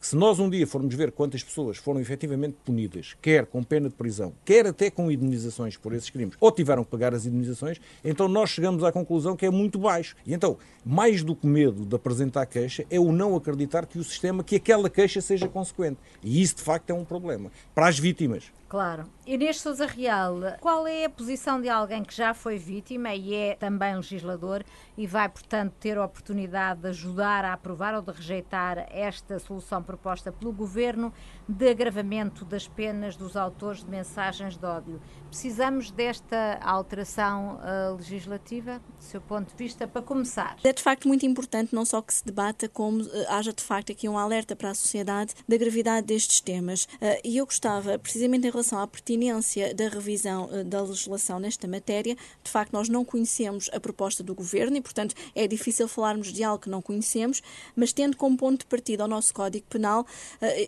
se 0.00 0.16
nós 0.16 0.38
um 0.38 0.48
dia 0.48 0.66
formos 0.66 0.94
ver 0.94 1.12
quantas 1.12 1.42
pessoas 1.42 1.76
foram 1.76 2.00
efetivamente 2.00 2.56
punidas, 2.64 3.14
quer 3.20 3.44
com 3.44 3.62
pena 3.62 3.88
de 3.88 3.94
prisão, 3.94 4.32
quer 4.46 4.66
até 4.66 4.90
com 4.90 5.10
indenizações 5.10 5.76
por 5.76 5.92
esses 5.92 6.08
crimes, 6.08 6.36
ou 6.40 6.50
tiveram 6.50 6.82
que 6.82 6.90
pagar 6.90 7.14
as 7.14 7.26
indenizações, 7.26 7.78
então 8.02 8.26
nós 8.26 8.48
chegamos 8.48 8.82
à 8.82 8.90
conclusão 8.90 9.36
que 9.36 9.44
é 9.44 9.50
muito 9.50 9.78
baixo. 9.78 10.16
E 10.24 10.32
então, 10.32 10.56
mais 10.84 11.22
do 11.22 11.36
que 11.36 11.46
medo 11.46 11.84
de 11.84 11.94
apresentar 11.94 12.46
queixa, 12.46 12.86
é 12.90 12.98
o 12.98 13.12
não 13.12 13.36
acreditar 13.36 13.84
que 13.84 13.98
o 13.98 14.04
sistema, 14.04 14.42
que 14.42 14.56
aquela 14.56 14.88
queixa 14.88 15.20
seja 15.20 15.46
consequente. 15.46 15.98
E 16.22 16.40
isso, 16.40 16.56
de 16.56 16.62
facto, 16.62 16.88
é 16.88 16.94
um 16.94 17.04
problema. 17.04 17.52
Para 17.74 17.86
as 17.86 17.98
vítimas, 17.98 18.50
Claro. 18.70 19.02
Inês 19.30 19.60
Souza 19.60 19.86
Real, 19.86 20.40
qual 20.60 20.88
é 20.88 21.04
a 21.04 21.08
posição 21.08 21.60
de 21.60 21.68
alguém 21.68 22.02
que 22.02 22.12
já 22.12 22.34
foi 22.34 22.58
vítima 22.58 23.14
e 23.14 23.32
é 23.32 23.54
também 23.54 23.94
legislador 23.94 24.64
e 24.98 25.06
vai, 25.06 25.28
portanto, 25.28 25.72
ter 25.78 25.96
a 25.96 26.04
oportunidade 26.04 26.80
de 26.80 26.88
ajudar 26.88 27.44
a 27.44 27.52
aprovar 27.52 27.94
ou 27.94 28.02
de 28.02 28.10
rejeitar 28.10 28.88
esta 28.90 29.38
solução 29.38 29.84
proposta 29.84 30.32
pelo 30.32 30.52
Governo 30.52 31.14
de 31.48 31.68
agravamento 31.68 32.44
das 32.44 32.66
penas 32.66 33.14
dos 33.14 33.36
autores 33.36 33.84
de 33.84 33.88
mensagens 33.88 34.56
de 34.56 34.66
ódio? 34.66 35.00
Precisamos 35.28 35.92
desta 35.92 36.58
alteração 36.60 37.60
uh, 37.60 37.94
legislativa, 37.94 38.80
do 38.98 39.04
seu 39.04 39.20
ponto 39.20 39.50
de 39.50 39.56
vista, 39.56 39.86
para 39.86 40.02
começar? 40.02 40.56
É 40.64 40.72
de 40.72 40.82
facto 40.82 41.06
muito 41.06 41.24
importante 41.24 41.72
não 41.72 41.84
só 41.84 42.02
que 42.02 42.12
se 42.12 42.24
debata, 42.24 42.68
como 42.68 43.00
uh, 43.00 43.08
haja 43.28 43.52
de 43.52 43.62
facto 43.62 43.92
aqui 43.92 44.08
um 44.08 44.18
alerta 44.18 44.56
para 44.56 44.70
a 44.70 44.74
sociedade 44.74 45.36
da 45.46 45.56
gravidade 45.56 46.08
destes 46.08 46.40
temas. 46.40 46.86
Uh, 46.94 47.20
e 47.22 47.36
eu 47.36 47.46
gostava, 47.46 47.96
precisamente 47.96 48.48
em 48.48 48.50
relação 48.50 48.80
à 48.80 48.88
pertinência 48.88 49.19
da 49.74 49.88
revisão 49.88 50.46
uh, 50.46 50.64
da 50.64 50.82
legislação 50.82 51.38
nesta 51.38 51.66
matéria, 51.68 52.16
de 52.42 52.50
facto 52.50 52.72
nós 52.72 52.88
não 52.88 53.04
conhecemos 53.04 53.68
a 53.72 53.80
proposta 53.80 54.22
do 54.22 54.34
Governo 54.34 54.76
e, 54.76 54.80
portanto, 54.80 55.14
é 55.34 55.46
difícil 55.46 55.88
falarmos 55.88 56.32
de 56.32 56.42
algo 56.42 56.62
que 56.62 56.70
não 56.70 56.82
conhecemos, 56.82 57.42
mas 57.76 57.92
tendo 57.92 58.16
como 58.16 58.36
ponto 58.36 58.60
de 58.60 58.66
partida 58.66 59.04
o 59.04 59.08
nosso 59.08 59.32
Código 59.34 59.66
Penal, 59.68 60.06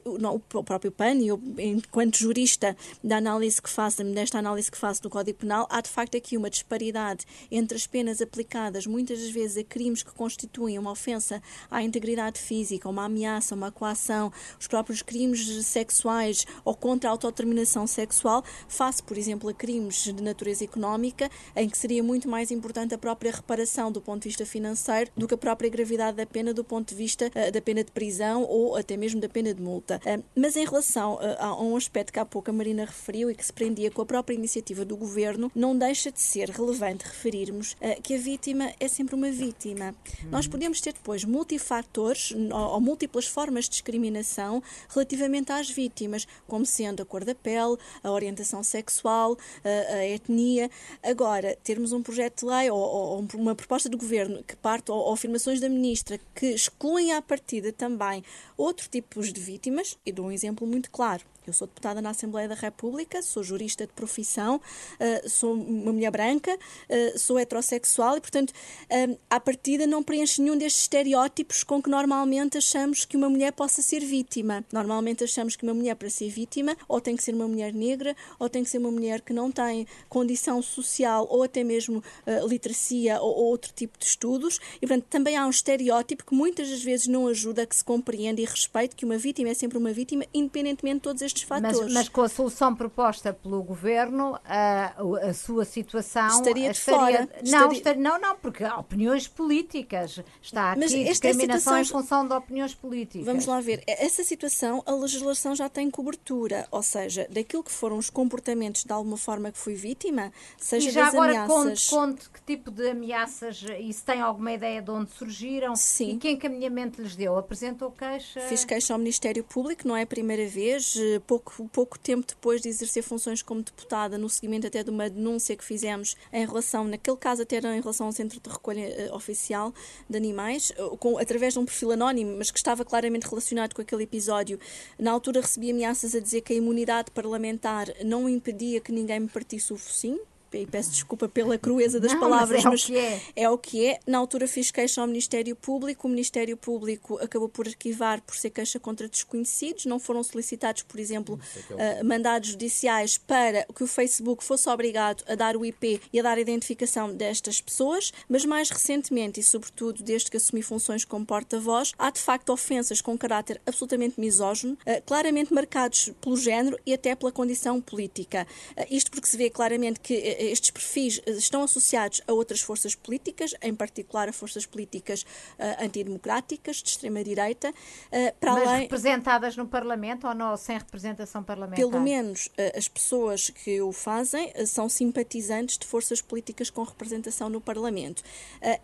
o, 0.04 0.58
o 0.58 0.62
próprio 0.62 0.90
PAN, 0.90 1.14
e 1.14 1.28
eu, 1.28 1.40
enquanto 1.58 2.18
jurista 2.18 2.76
da 3.02 3.16
análise 3.16 3.60
que 3.60 3.68
faço, 3.68 4.02
desta 4.04 4.38
análise 4.38 4.70
que 4.70 4.78
faço 4.78 5.02
do 5.02 5.10
Código 5.10 5.38
Penal, 5.38 5.66
há 5.70 5.80
de 5.80 5.88
facto 5.90 6.16
aqui 6.16 6.36
uma 6.36 6.50
disparidade 6.50 7.24
entre 7.50 7.76
as 7.76 7.86
penas 7.86 8.20
aplicadas 8.20 8.86
muitas 8.86 9.20
das 9.20 9.30
vezes 9.30 9.56
a 9.56 9.64
crimes 9.64 10.02
que 10.02 10.12
constituem 10.12 10.78
uma 10.78 10.90
ofensa 10.90 11.42
à 11.70 11.82
integridade 11.82 12.38
física, 12.38 12.88
uma 12.88 13.04
ameaça, 13.04 13.54
uma 13.54 13.70
coação, 13.70 14.32
os 14.58 14.66
próprios 14.66 15.02
crimes 15.02 15.64
sexuais 15.64 16.46
ou 16.64 16.74
contra 16.74 17.08
a 17.08 17.12
autodeterminação 17.12 17.86
sexual, 17.86 18.41
face, 18.68 19.02
por 19.02 19.16
exemplo, 19.16 19.48
a 19.48 19.54
crimes 19.54 20.04
de 20.04 20.22
natureza 20.22 20.64
económica, 20.64 21.30
em 21.56 21.68
que 21.68 21.76
seria 21.76 22.02
muito 22.02 22.28
mais 22.28 22.50
importante 22.50 22.94
a 22.94 22.98
própria 22.98 23.32
reparação 23.32 23.90
do 23.90 24.00
ponto 24.00 24.22
de 24.22 24.28
vista 24.28 24.46
financeiro 24.46 25.10
do 25.16 25.26
que 25.28 25.34
a 25.34 25.38
própria 25.38 25.70
gravidade 25.70 26.16
da 26.16 26.26
pena 26.26 26.52
do 26.54 26.64
ponto 26.64 26.88
de 26.88 26.94
vista 26.94 27.26
uh, 27.26 27.52
da 27.52 27.60
pena 27.60 27.82
de 27.84 27.90
prisão 27.90 28.44
ou 28.44 28.76
até 28.76 28.96
mesmo 28.96 29.20
da 29.20 29.28
pena 29.28 29.52
de 29.54 29.62
multa. 29.62 30.00
Uh, 30.04 30.22
mas 30.34 30.56
em 30.56 30.64
relação 30.64 31.14
uh, 31.14 31.36
a 31.38 31.62
um 31.62 31.76
aspecto 31.76 32.12
que 32.12 32.18
há 32.18 32.24
pouco 32.24 32.50
a 32.50 32.52
Marina 32.52 32.84
referiu 32.84 33.30
e 33.30 33.34
que 33.34 33.44
se 33.44 33.52
prendia 33.52 33.90
com 33.90 34.02
a 34.02 34.06
própria 34.06 34.34
iniciativa 34.34 34.84
do 34.84 34.96
governo, 34.96 35.50
não 35.54 35.76
deixa 35.76 36.10
de 36.10 36.20
ser 36.20 36.50
relevante 36.50 37.04
referirmos 37.04 37.76
que 38.02 38.14
a 38.14 38.18
vítima 38.18 38.72
é 38.78 38.88
sempre 38.88 39.14
uma 39.14 39.30
vítima. 39.30 39.94
Uhum. 40.24 40.30
Nós 40.30 40.46
podemos 40.46 40.80
ter 40.80 40.92
depois 40.92 41.24
multifatores 41.24 42.32
ou, 42.32 42.52
ou, 42.52 42.80
múltiplas 42.80 43.26
formas 43.26 43.64
de 43.64 43.72
discriminação 43.72 44.62
relativamente 44.88 45.52
às 45.52 45.70
vítimas, 45.70 46.26
como 46.46 46.64
sendo 46.64 47.02
a 47.02 47.06
cor 47.06 47.24
da 47.24 47.34
pele, 47.34 47.76
a 48.02 48.10
orientação 48.22 48.62
sexual, 48.62 49.36
a, 49.64 49.94
a 49.94 50.06
etnia. 50.06 50.70
Agora, 51.02 51.56
termos 51.62 51.92
um 51.92 52.02
projeto 52.02 52.40
de 52.40 52.52
lei 52.52 52.70
ou, 52.70 52.78
ou 52.78 53.26
uma 53.34 53.54
proposta 53.54 53.88
do 53.88 53.98
governo 53.98 54.42
que 54.42 54.56
parte 54.56 54.90
ou, 54.90 54.98
ou 54.98 55.12
afirmações 55.12 55.60
da 55.60 55.68
ministra 55.68 56.18
que 56.34 56.46
excluem 56.46 57.12
à 57.12 57.20
partida 57.20 57.72
também 57.72 58.24
outro 58.56 58.88
tipos 58.88 59.32
de 59.32 59.40
vítimas, 59.40 59.98
e 60.04 60.12
dou 60.12 60.26
um 60.26 60.32
exemplo 60.32 60.66
muito 60.66 60.90
claro. 60.90 61.31
Eu 61.44 61.52
sou 61.52 61.66
deputada 61.66 62.00
na 62.00 62.10
Assembleia 62.10 62.48
da 62.48 62.54
República, 62.54 63.20
sou 63.20 63.42
jurista 63.42 63.84
de 63.84 63.92
profissão, 63.92 64.56
uh, 64.56 65.28
sou 65.28 65.54
uma 65.54 65.92
mulher 65.92 66.10
branca, 66.10 66.54
uh, 66.54 67.18
sou 67.18 67.36
heterossexual 67.36 68.16
e, 68.16 68.20
portanto, 68.20 68.50
uh, 68.50 69.18
à 69.28 69.40
partida 69.40 69.84
não 69.84 70.04
preencho 70.04 70.40
nenhum 70.40 70.56
destes 70.56 70.82
estereótipos 70.82 71.64
com 71.64 71.82
que 71.82 71.90
normalmente 71.90 72.58
achamos 72.58 73.04
que 73.04 73.16
uma 73.16 73.28
mulher 73.28 73.52
possa 73.52 73.82
ser 73.82 74.00
vítima. 74.00 74.64
Normalmente 74.72 75.24
achamos 75.24 75.56
que 75.56 75.64
uma 75.64 75.74
mulher, 75.74 75.96
para 75.96 76.08
ser 76.08 76.28
vítima, 76.28 76.76
ou 76.86 77.00
tem 77.00 77.16
que 77.16 77.24
ser 77.24 77.34
uma 77.34 77.48
mulher 77.48 77.74
negra, 77.74 78.14
ou 78.38 78.48
tem 78.48 78.62
que 78.62 78.70
ser 78.70 78.78
uma 78.78 78.92
mulher 78.92 79.20
que 79.20 79.32
não 79.32 79.50
tem 79.50 79.84
condição 80.08 80.62
social 80.62 81.26
ou 81.28 81.42
até 81.42 81.64
mesmo 81.64 82.02
literacia 82.48 83.20
ou, 83.20 83.34
ou, 83.34 83.44
outro 83.46 83.72
tipo 83.72 83.98
de 83.98 84.04
estudos. 84.04 84.60
E, 84.76 84.86
portanto, 84.86 85.06
também 85.10 85.36
há 85.36 85.44
um 85.44 85.50
estereótipo 85.50 86.24
que 86.24 86.34
muitas 86.34 86.70
das 86.70 86.82
vezes 86.82 87.08
não 87.08 87.26
ajuda 87.26 87.62
a 87.62 87.66
que 87.66 87.74
se 87.74 87.82
compreenda 87.82 88.40
e 88.40 88.44
respeite 88.44 88.94
que 88.94 89.04
uma 89.04 89.18
vítima 89.18 89.50
é 89.50 89.54
sempre 89.54 89.76
uma 89.76 89.92
vítima, 89.92 90.24
independentemente 90.32 90.96
de 90.96 91.02
todos 91.02 91.22
estes 91.22 91.31
fatores. 91.40 91.80
Mas, 91.80 91.92
mas 91.92 92.08
com 92.08 92.20
a 92.20 92.28
solução 92.28 92.74
proposta 92.74 93.32
pelo 93.32 93.62
governo, 93.62 94.38
a, 94.44 94.94
a 95.22 95.32
sua 95.32 95.64
situação 95.64 96.28
estaria 96.28 96.70
de 96.70 96.78
estaria, 96.78 97.26
fora. 97.26 97.28
Não, 97.48 97.72
estaria... 97.72 98.02
não, 98.02 98.20
não, 98.20 98.36
porque 98.36 98.62
há 98.62 98.76
opiniões 98.78 99.26
políticas. 99.26 100.20
Está 100.42 100.72
aqui 100.72 100.80
mas 100.80 100.90
discriminação 100.90 101.74
situação... 101.74 101.80
em 101.80 101.84
função 101.84 102.26
de 102.26 102.34
opiniões 102.34 102.74
políticas. 102.74 103.26
Vamos 103.26 103.46
lá 103.46 103.60
ver. 103.60 103.82
Essa 103.86 104.22
situação, 104.22 104.82
a 104.84 104.92
legislação 104.92 105.54
já 105.54 105.68
tem 105.68 105.90
cobertura, 105.90 106.66
ou 106.70 106.82
seja, 106.82 107.26
daquilo 107.30 107.62
que 107.62 107.72
foram 107.72 107.96
os 107.96 108.10
comportamentos 108.10 108.84
de 108.84 108.92
alguma 108.92 109.16
forma 109.16 109.50
que 109.50 109.58
fui 109.58 109.74
vítima, 109.74 110.32
seja 110.58 110.88
e 110.88 110.92
já 110.92 111.04
das 111.04 111.14
agora 111.14 111.32
ameaças. 111.44 111.88
Conte, 111.88 111.90
conte 111.90 112.30
que 112.30 112.42
tipo 112.42 112.70
de 112.70 112.90
ameaças 112.90 113.64
e 113.78 113.92
se 113.92 114.04
tem 114.04 114.20
alguma 114.20 114.52
ideia 114.52 114.82
de 114.82 114.90
onde 114.90 115.10
surgiram 115.12 115.74
Sim. 115.76 116.14
e 116.14 116.18
que 116.18 116.30
encaminhamento 116.30 117.00
lhes 117.00 117.16
deu? 117.16 117.36
Apresentou 117.36 117.90
queixa? 117.90 118.40
Fiz 118.40 118.64
queixa 118.64 118.92
ao 118.92 118.98
Ministério 118.98 119.44
Público, 119.44 119.86
não 119.86 119.96
é 119.96 120.02
a 120.02 120.06
primeira 120.06 120.46
vez. 120.46 120.94
Pouco, 121.26 121.68
pouco 121.72 121.98
tempo 121.98 122.26
depois 122.26 122.60
de 122.60 122.68
exercer 122.68 123.02
funções 123.02 123.42
como 123.42 123.62
deputada, 123.62 124.18
no 124.18 124.28
seguimento 124.28 124.66
até 124.66 124.82
de 124.82 124.90
uma 124.90 125.08
denúncia 125.08 125.56
que 125.56 125.64
fizemos 125.64 126.16
em 126.32 126.46
relação, 126.46 126.84
naquele 126.84 127.16
caso 127.16 127.42
até 127.42 127.58
em 127.58 127.80
relação 127.80 128.06
ao 128.06 128.12
Centro 128.12 128.40
de 128.40 128.50
Recolha 128.50 129.10
uh, 129.10 129.14
Oficial 129.14 129.72
de 130.08 130.16
Animais, 130.16 130.72
uh, 130.78 130.96
com, 130.96 131.18
através 131.18 131.54
de 131.54 131.58
um 131.58 131.64
perfil 131.64 131.92
anónimo, 131.92 132.36
mas 132.36 132.50
que 132.50 132.58
estava 132.58 132.84
claramente 132.84 133.26
relacionado 133.26 133.74
com 133.74 133.82
aquele 133.82 134.02
episódio. 134.02 134.58
Na 134.98 135.12
altura 135.12 135.40
recebi 135.40 135.70
ameaças 135.70 136.14
a 136.14 136.20
dizer 136.20 136.42
que 136.42 136.52
a 136.52 136.56
imunidade 136.56 137.10
parlamentar 137.10 137.86
não 138.04 138.28
impedia 138.28 138.80
que 138.80 138.92
ninguém 138.92 139.20
me 139.20 139.28
partisse 139.28 139.72
o 139.72 139.76
focinho, 139.76 140.20
e 140.58 140.66
peço 140.66 140.90
desculpa 140.90 141.28
pela 141.28 141.58
crueza 141.58 141.98
das 141.98 142.12
não, 142.12 142.20
palavras, 142.20 142.64
mas, 142.64 142.66
é, 142.66 142.70
mas 142.70 142.88
o 142.88 142.96
é. 142.96 143.22
é. 143.36 143.50
o 143.50 143.58
que 143.58 143.86
é. 143.86 143.98
Na 144.06 144.18
altura 144.18 144.46
fiz 144.46 144.70
queixa 144.70 145.00
ao 145.00 145.06
Ministério 145.06 145.54
Público, 145.56 146.06
o 146.06 146.10
Ministério 146.10 146.56
Público 146.56 147.18
acabou 147.18 147.48
por 147.48 147.66
arquivar 147.66 148.20
por 148.22 148.36
ser 148.36 148.50
queixa 148.50 148.78
contra 148.78 149.08
desconhecidos, 149.08 149.86
não 149.86 149.98
foram 149.98 150.22
solicitados, 150.22 150.82
por 150.82 150.98
exemplo, 150.98 151.38
uh, 151.70 152.04
mandados 152.04 152.50
judiciais 152.50 153.18
para 153.18 153.64
que 153.74 153.84
o 153.84 153.86
Facebook 153.86 154.44
fosse 154.44 154.68
obrigado 154.68 155.24
a 155.28 155.34
dar 155.34 155.56
o 155.56 155.64
IP 155.64 156.00
e 156.12 156.20
a 156.20 156.22
dar 156.22 156.38
a 156.38 156.40
identificação 156.40 157.14
destas 157.14 157.60
pessoas, 157.60 158.12
mas 158.28 158.44
mais 158.44 158.70
recentemente 158.70 159.40
e 159.40 159.42
sobretudo 159.42 160.02
desde 160.02 160.30
que 160.30 160.36
assumi 160.36 160.62
funções 160.62 161.04
como 161.04 161.24
porta-voz, 161.24 161.92
há 161.98 162.10
de 162.10 162.20
facto 162.20 162.50
ofensas 162.50 163.00
com 163.00 163.16
caráter 163.16 163.60
absolutamente 163.66 164.20
misógino, 164.20 164.74
uh, 164.74 165.02
claramente 165.04 165.52
marcados 165.52 166.12
pelo 166.20 166.36
género 166.36 166.78
e 166.84 166.92
até 166.92 167.14
pela 167.14 167.32
condição 167.32 167.80
política. 167.80 168.46
Uh, 168.76 168.86
isto 168.90 169.10
porque 169.10 169.26
se 169.26 169.36
vê 169.36 169.50
claramente 169.50 170.00
que 170.00 170.41
estes 170.50 170.70
perfis 170.70 171.20
eh, 171.26 171.30
estão 171.32 171.62
associados 171.62 172.20
a 172.26 172.32
outras 172.32 172.60
forças 172.60 172.94
políticas, 172.94 173.54
em 173.62 173.74
particular 173.74 174.28
a 174.28 174.32
forças 174.32 174.66
políticas 174.66 175.22
uh, 175.22 175.84
antidemocráticas, 175.84 176.76
de 176.76 176.90
extrema-direita, 176.90 177.70
uh, 177.70 178.34
para 178.40 178.52
Mas 178.52 178.68
além... 178.68 178.80
representadas 178.82 179.56
no 179.56 179.66
Parlamento 179.66 180.26
ou 180.26 180.34
não, 180.34 180.56
sem 180.56 180.76
representação 180.76 181.42
parlamentar? 181.42 181.76
Pelo 181.76 182.00
menos 182.00 182.46
uh, 182.46 182.76
as 182.76 182.88
pessoas 182.88 183.50
que 183.50 183.80
o 183.80 183.92
fazem 183.92 184.52
são 184.66 184.88
simpatizantes 184.88 185.78
de 185.78 185.86
forças 185.86 186.20
políticas 186.20 186.70
com 186.70 186.82
representação 186.82 187.48
no 187.48 187.60
Parlamento. 187.60 188.22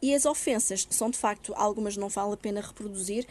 e 0.02 0.14
as 0.14 0.24
ofensas 0.26 0.86
são, 0.90 1.10
de 1.10 1.18
facto, 1.18 1.52
algumas 1.56 1.96
não 1.96 2.08
vale 2.08 2.34
a 2.34 2.36
pena 2.36 2.60
reproduzir, 2.60 3.26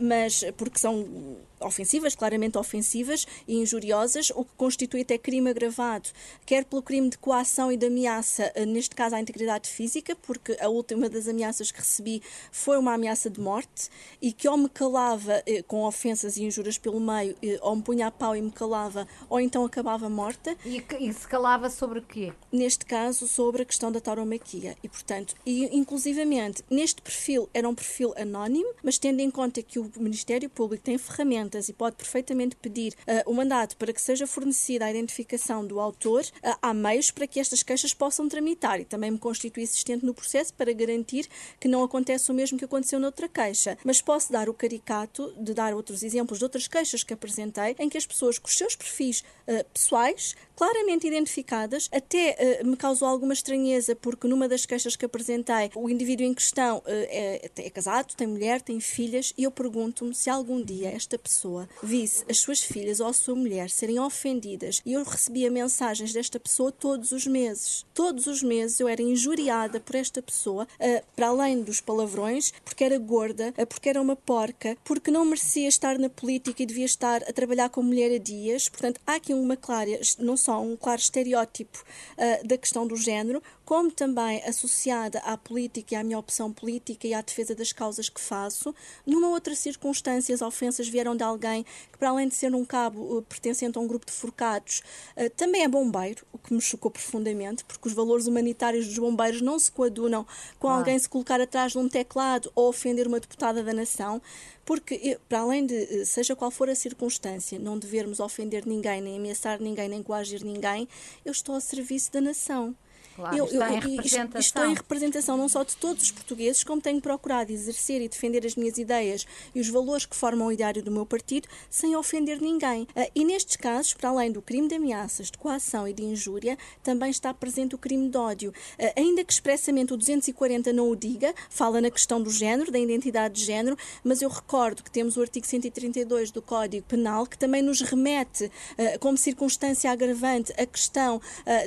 mas 0.00 0.44
porque 0.56 0.78
são 0.78 1.36
ofensivas, 1.60 2.14
claramente 2.14 2.58
ofensivas 2.58 3.26
e 3.46 3.56
injuriosas, 3.56 4.30
o 4.34 4.44
que 4.44 4.52
constitui 4.56 5.02
até 5.02 5.18
crime 5.18 5.50
agravado, 5.50 6.08
quer 6.44 6.64
pelo 6.64 6.82
crime 6.82 7.08
de 7.08 7.18
coação 7.18 7.72
e 7.72 7.76
de 7.76 7.86
ameaça, 7.86 8.52
eh, 8.54 8.66
neste 8.66 8.94
caso 8.94 9.14
à 9.14 9.20
integridade 9.20 9.68
física, 9.68 10.14
porque 10.16 10.56
a 10.60 10.68
última 10.68 11.08
das 11.08 11.28
ameaças 11.28 11.70
que 11.70 11.78
recebi 11.78 12.22
foi 12.50 12.78
uma 12.78 12.94
ameaça 12.94 13.30
de 13.30 13.40
morte 13.40 13.88
e 14.20 14.32
que 14.32 14.48
ou 14.48 14.56
me 14.56 14.68
calava 14.68 15.42
eh, 15.46 15.62
com 15.62 15.84
ofensas 15.84 16.36
e 16.36 16.44
injuras 16.44 16.78
pelo 16.78 17.00
meio, 17.00 17.36
eh, 17.42 17.58
ou 17.62 17.76
me 17.76 17.82
punha 17.82 18.08
a 18.08 18.10
pau 18.10 18.36
e 18.36 18.42
me 18.42 18.50
calava, 18.50 19.06
ou 19.28 19.40
então 19.40 19.64
acabava 19.64 20.08
morta. 20.08 20.56
E, 20.64 20.84
e 21.00 21.12
se 21.12 21.26
calava 21.26 21.70
sobre 21.70 22.00
o 22.00 22.02
quê? 22.02 22.32
Neste 22.52 22.84
caso, 22.84 23.26
sobre 23.26 23.62
a 23.62 23.64
questão 23.64 23.90
da 23.90 24.00
tauromaquia. 24.00 24.76
E, 24.82 24.88
portanto, 24.88 25.34
e, 25.44 25.64
inclusivamente, 25.76 26.62
neste 26.70 27.00
perfil 27.00 27.48
era 27.54 27.68
um 27.68 27.74
perfil 27.74 28.14
anónimo, 28.16 28.74
mas 28.82 28.98
tendo 28.98 29.20
em 29.20 29.30
conta 29.30 29.62
que 29.62 29.78
o 29.78 29.90
Ministério 29.98 30.48
Público 30.50 30.84
tem 30.84 30.98
ferramentas 30.98 31.45
ferramentas 31.46 31.68
e 31.68 31.72
pode 31.72 31.96
perfeitamente 31.96 32.56
pedir 32.56 32.92
uh, 32.92 33.30
o 33.30 33.34
mandato 33.34 33.76
para 33.76 33.92
que 33.92 34.00
seja 34.00 34.26
fornecida 34.26 34.84
a 34.84 34.90
identificação 34.90 35.66
do 35.66 35.80
autor, 35.80 36.22
uh, 36.22 36.56
há 36.60 36.74
meios 36.74 37.10
para 37.10 37.26
que 37.26 37.40
estas 37.40 37.62
queixas 37.62 37.94
possam 37.94 38.28
tramitar 38.28 38.80
e 38.80 38.84
também 38.84 39.10
me 39.10 39.18
constitui 39.18 39.62
assistente 39.62 40.04
no 40.04 40.12
processo 40.12 40.52
para 40.54 40.72
garantir 40.72 41.28
que 41.58 41.68
não 41.68 41.82
acontece 41.82 42.30
o 42.30 42.34
mesmo 42.34 42.58
que 42.58 42.64
aconteceu 42.64 42.98
noutra 42.98 43.28
queixa. 43.28 43.78
Mas 43.84 44.00
posso 44.00 44.32
dar 44.32 44.48
o 44.48 44.54
caricato 44.54 45.32
de 45.38 45.54
dar 45.54 45.74
outros 45.74 46.02
exemplos 46.02 46.38
de 46.38 46.44
outras 46.44 46.66
queixas 46.66 47.02
que 47.02 47.14
apresentei 47.14 47.76
em 47.78 47.88
que 47.88 47.98
as 47.98 48.06
pessoas 48.06 48.38
com 48.38 48.48
os 48.48 48.56
seus 48.56 48.74
perfis 48.74 49.20
uh, 49.46 49.64
pessoais 49.72 50.34
claramente 50.56 51.06
identificadas. 51.06 51.88
Até 51.92 52.60
uh, 52.62 52.66
me 52.66 52.76
causou 52.76 53.06
alguma 53.06 53.34
estranheza, 53.34 53.94
porque 53.94 54.26
numa 54.26 54.48
das 54.48 54.64
queixas 54.64 54.96
que 54.96 55.04
apresentei, 55.04 55.70
o 55.74 55.88
indivíduo 55.88 56.26
em 56.26 56.34
questão 56.34 56.78
uh, 56.78 56.82
é, 56.86 57.50
é, 57.56 57.70
casado, 57.70 58.14
tem 58.16 58.26
mulher, 58.26 58.62
tem 58.62 58.80
filhas, 58.80 59.34
e 59.36 59.44
eu 59.44 59.50
pergunto-me 59.50 60.14
se 60.14 60.30
algum 60.30 60.62
dia 60.62 60.88
esta 60.88 61.18
pessoa 61.18 61.35
visse 61.82 62.24
as 62.28 62.38
suas 62.38 62.60
filhas 62.60 63.00
ou 63.00 63.08
a 63.08 63.12
sua 63.12 63.34
mulher 63.34 63.70
serem 63.70 63.98
ofendidas, 63.98 64.80
e 64.84 64.94
eu 64.94 65.02
recebia 65.02 65.50
mensagens 65.50 66.12
desta 66.12 66.38
pessoa 66.38 66.72
todos 66.72 67.12
os 67.12 67.26
meses. 67.26 67.84
Todos 67.94 68.26
os 68.26 68.42
meses 68.42 68.80
eu 68.80 68.88
era 68.88 69.02
injuriada 69.02 69.80
por 69.80 69.94
esta 69.96 70.22
pessoa, 70.22 70.64
uh, 70.64 71.04
para 71.14 71.28
além 71.28 71.62
dos 71.62 71.80
palavrões, 71.80 72.52
porque 72.64 72.84
era 72.84 72.98
gorda, 72.98 73.52
porque 73.68 73.88
era 73.88 74.00
uma 74.00 74.16
porca, 74.16 74.76
porque 74.84 75.10
não 75.10 75.24
merecia 75.24 75.68
estar 75.68 75.98
na 75.98 76.08
política 76.08 76.62
e 76.62 76.66
devia 76.66 76.84
estar 76.84 77.22
a 77.22 77.32
trabalhar 77.32 77.68
com 77.68 77.82
mulher 77.82 78.14
a 78.14 78.18
dias. 78.18 78.68
Portanto, 78.68 79.00
há 79.06 79.14
aqui 79.14 79.34
uma 79.34 79.56
clara, 79.56 80.00
não 80.18 80.36
só 80.36 80.60
um 80.60 80.76
claro 80.76 81.00
estereótipo 81.00 81.84
uh, 82.16 82.46
da 82.46 82.56
questão 82.56 82.86
do 82.86 82.96
género, 82.96 83.42
como 83.66 83.90
também 83.90 84.40
associada 84.44 85.18
à 85.18 85.36
política 85.36 85.94
e 85.94 85.98
à 85.98 86.04
minha 86.04 86.18
opção 86.18 86.52
política 86.52 87.06
e 87.06 87.12
à 87.12 87.20
defesa 87.20 87.52
das 87.52 87.72
causas 87.72 88.08
que 88.08 88.20
faço. 88.20 88.72
Numa 89.04 89.28
outra 89.28 89.56
circunstância, 89.56 90.32
as 90.32 90.40
ofensas 90.40 90.88
vieram 90.88 91.16
de 91.16 91.24
alguém 91.24 91.64
que, 91.92 91.98
para 91.98 92.10
além 92.10 92.28
de 92.28 92.36
ser 92.36 92.54
um 92.54 92.64
cabo 92.64 93.18
uh, 93.18 93.22
pertencente 93.22 93.76
a 93.76 93.80
um 93.80 93.88
grupo 93.88 94.06
de 94.06 94.12
forcados, 94.12 94.82
uh, 95.16 95.28
também 95.30 95.64
é 95.64 95.68
bombeiro, 95.68 96.24
o 96.32 96.38
que 96.38 96.54
me 96.54 96.60
chocou 96.60 96.92
profundamente, 96.92 97.64
porque 97.64 97.88
os 97.88 97.92
valores 97.92 98.28
humanitários 98.28 98.86
dos 98.86 98.98
bombeiros 98.98 99.42
não 99.42 99.58
se 99.58 99.70
coadunam 99.72 100.24
com 100.60 100.68
ah. 100.68 100.76
alguém 100.76 100.96
se 100.96 101.08
colocar 101.08 101.40
atrás 101.40 101.72
de 101.72 101.78
um 101.78 101.88
teclado 101.88 102.50
ou 102.54 102.68
ofender 102.68 103.08
uma 103.08 103.18
deputada 103.18 103.64
da 103.64 103.74
nação 103.74 104.22
porque, 104.64 105.16
para 105.28 105.40
além 105.40 105.64
de, 105.64 105.74
eh, 105.74 106.04
seja 106.04 106.34
qual 106.34 106.50
for 106.50 106.68
a 106.68 106.74
circunstância, 106.74 107.56
não 107.56 107.78
devermos 107.78 108.18
ofender 108.18 108.66
ninguém, 108.66 109.00
nem 109.00 109.16
ameaçar 109.16 109.60
ninguém, 109.60 109.88
nem 109.88 110.02
coagir 110.02 110.44
ninguém, 110.44 110.88
eu 111.24 111.30
estou 111.30 111.54
ao 111.54 111.60
serviço 111.60 112.12
da 112.12 112.20
nação. 112.20 112.74
Claro, 113.16 113.34
eu, 113.34 113.46
está 113.46 113.72
eu, 113.72 113.76
em 113.76 113.80
representação. 113.80 114.40
Estou 114.40 114.66
em 114.66 114.74
representação 114.74 115.36
não 115.38 115.48
só 115.48 115.64
de 115.64 115.74
todos 115.76 116.02
os 116.02 116.10
portugueses, 116.10 116.62
como 116.62 116.82
tenho 116.82 117.00
procurado 117.00 117.50
exercer 117.50 118.02
e 118.02 118.08
defender 118.10 118.44
as 118.44 118.54
minhas 118.54 118.76
ideias 118.76 119.26
e 119.54 119.60
os 119.60 119.70
valores 119.70 120.04
que 120.04 120.14
formam 120.14 120.48
o 120.48 120.52
ideário 120.52 120.82
do 120.82 120.90
meu 120.90 121.06
partido, 121.06 121.48
sem 121.70 121.96
ofender 121.96 122.42
ninguém. 122.42 122.86
Ah, 122.94 123.08
e 123.14 123.24
nestes 123.24 123.56
casos, 123.56 123.94
para 123.94 124.10
além 124.10 124.30
do 124.30 124.42
crime 124.42 124.68
de 124.68 124.74
ameaças, 124.74 125.30
de 125.30 125.38
coação 125.38 125.88
e 125.88 125.94
de 125.94 126.04
injúria, 126.04 126.58
também 126.82 127.10
está 127.10 127.32
presente 127.32 127.74
o 127.74 127.78
crime 127.78 128.10
de 128.10 128.18
ódio. 128.18 128.52
Ah, 128.78 128.92
ainda 128.94 129.24
que 129.24 129.32
expressamente 129.32 129.94
o 129.94 129.96
240 129.96 130.70
não 130.74 130.90
o 130.90 130.94
diga, 130.94 131.34
fala 131.48 131.80
na 131.80 131.90
questão 131.90 132.20
do 132.20 132.30
género, 132.30 132.70
da 132.70 132.78
identidade 132.78 133.36
de 133.36 133.46
género, 133.46 133.78
mas 134.04 134.20
eu 134.20 134.28
recordo 134.28 134.82
que 134.82 134.90
temos 134.90 135.16
o 135.16 135.22
artigo 135.22 135.46
132 135.46 136.30
do 136.30 136.42
Código 136.42 136.84
Penal, 136.86 137.26
que 137.26 137.38
também 137.38 137.62
nos 137.62 137.80
remete, 137.80 138.52
ah, 138.76 138.98
como 139.00 139.16
circunstância 139.16 139.90
agravante, 139.90 140.52
a 140.60 140.66
questão 140.66 141.18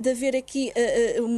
de 0.01 0.09
haver 0.09 0.35
aqui 0.35 0.71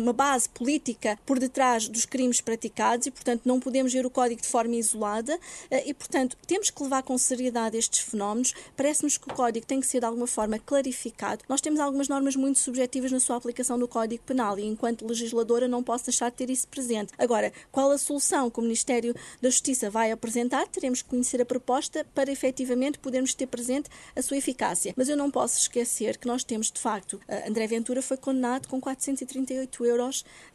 uma 0.02 0.14
base 0.14 0.50
política 0.50 1.18
por 1.26 1.40
detrás 1.40 1.88
dos 1.88 2.06
crimes 2.06 2.42
praticados 2.42 3.08
e, 3.08 3.12
portanto, 3.12 3.42
não 3.46 3.60
podemos 3.60 3.94
ver 3.94 4.06
o 4.06 4.10
código 4.10 4.42
de 4.42 4.48
forma 4.48 4.76
isolada 4.76 5.40
e, 5.86 5.94
portanto, 5.94 6.38
temos 6.48 6.70
que 6.70 6.84
levar 6.84 7.04
com 7.04 7.18
seriedade 7.18 7.78
estes 7.78 8.00
fenómenos. 8.00 8.54
Parece-nos 8.76 9.18
que 9.18 9.32
o 9.32 9.34
código 9.34 9.66
tem 9.66 9.80
que 9.80 9.88
ser 9.88 10.00
de 10.00 10.06
alguma 10.06 10.28
forma 10.28 10.60
clarificado. 10.60 11.44
Nós 11.48 11.62
temos 11.62 11.80
algumas 11.80 12.08
normas 12.08 12.36
muito 12.36 12.60
subjetivas 12.60 13.12
na 13.12 13.20
sua 13.20 13.36
aplicação 13.36 13.78
no 13.78 13.88
Código 13.88 14.24
Penal 14.24 14.58
e, 14.58 14.66
enquanto 14.66 15.06
legisladora, 15.06 15.68
não 15.68 15.84
posso 15.84 16.06
deixar 16.06 16.32
de 16.32 16.38
ter 16.38 16.50
isso 16.50 16.68
presente. 16.68 17.14
Agora, 17.18 17.52
qual 17.72 17.92
a 17.92 17.98
solução 17.98 18.50
que 18.50 18.60
o 18.60 18.64
Ministério 18.64 19.14
da 19.42 19.50
Justiça 19.50 19.90
vai 19.90 20.12
apresentar? 20.12 20.68
Teremos 20.68 21.02
que 21.02 21.10
conhecer 21.10 21.42
a 21.42 21.46
proposta 21.46 22.06
para 22.16 22.32
efetivamente 22.32 23.00
podermos 23.00 23.34
ter 23.34 23.48
presente 23.48 23.90
a 24.16 24.22
sua 24.22 24.38
eficácia. 24.38 24.94
Mas 24.96 25.10
eu 25.10 25.18
não 25.18 25.30
posso 25.30 25.60
esquecer 25.60 26.18
que 26.18 26.28
nós 26.28 26.44
temos, 26.44 26.72
de 26.72 26.80
facto, 26.80 27.20
André 27.48 27.68
Ventura 27.68 28.02
foi 28.02 28.18
condenado 28.18 28.68
com 28.68 28.80
438 28.80 29.86
euros 29.86 29.91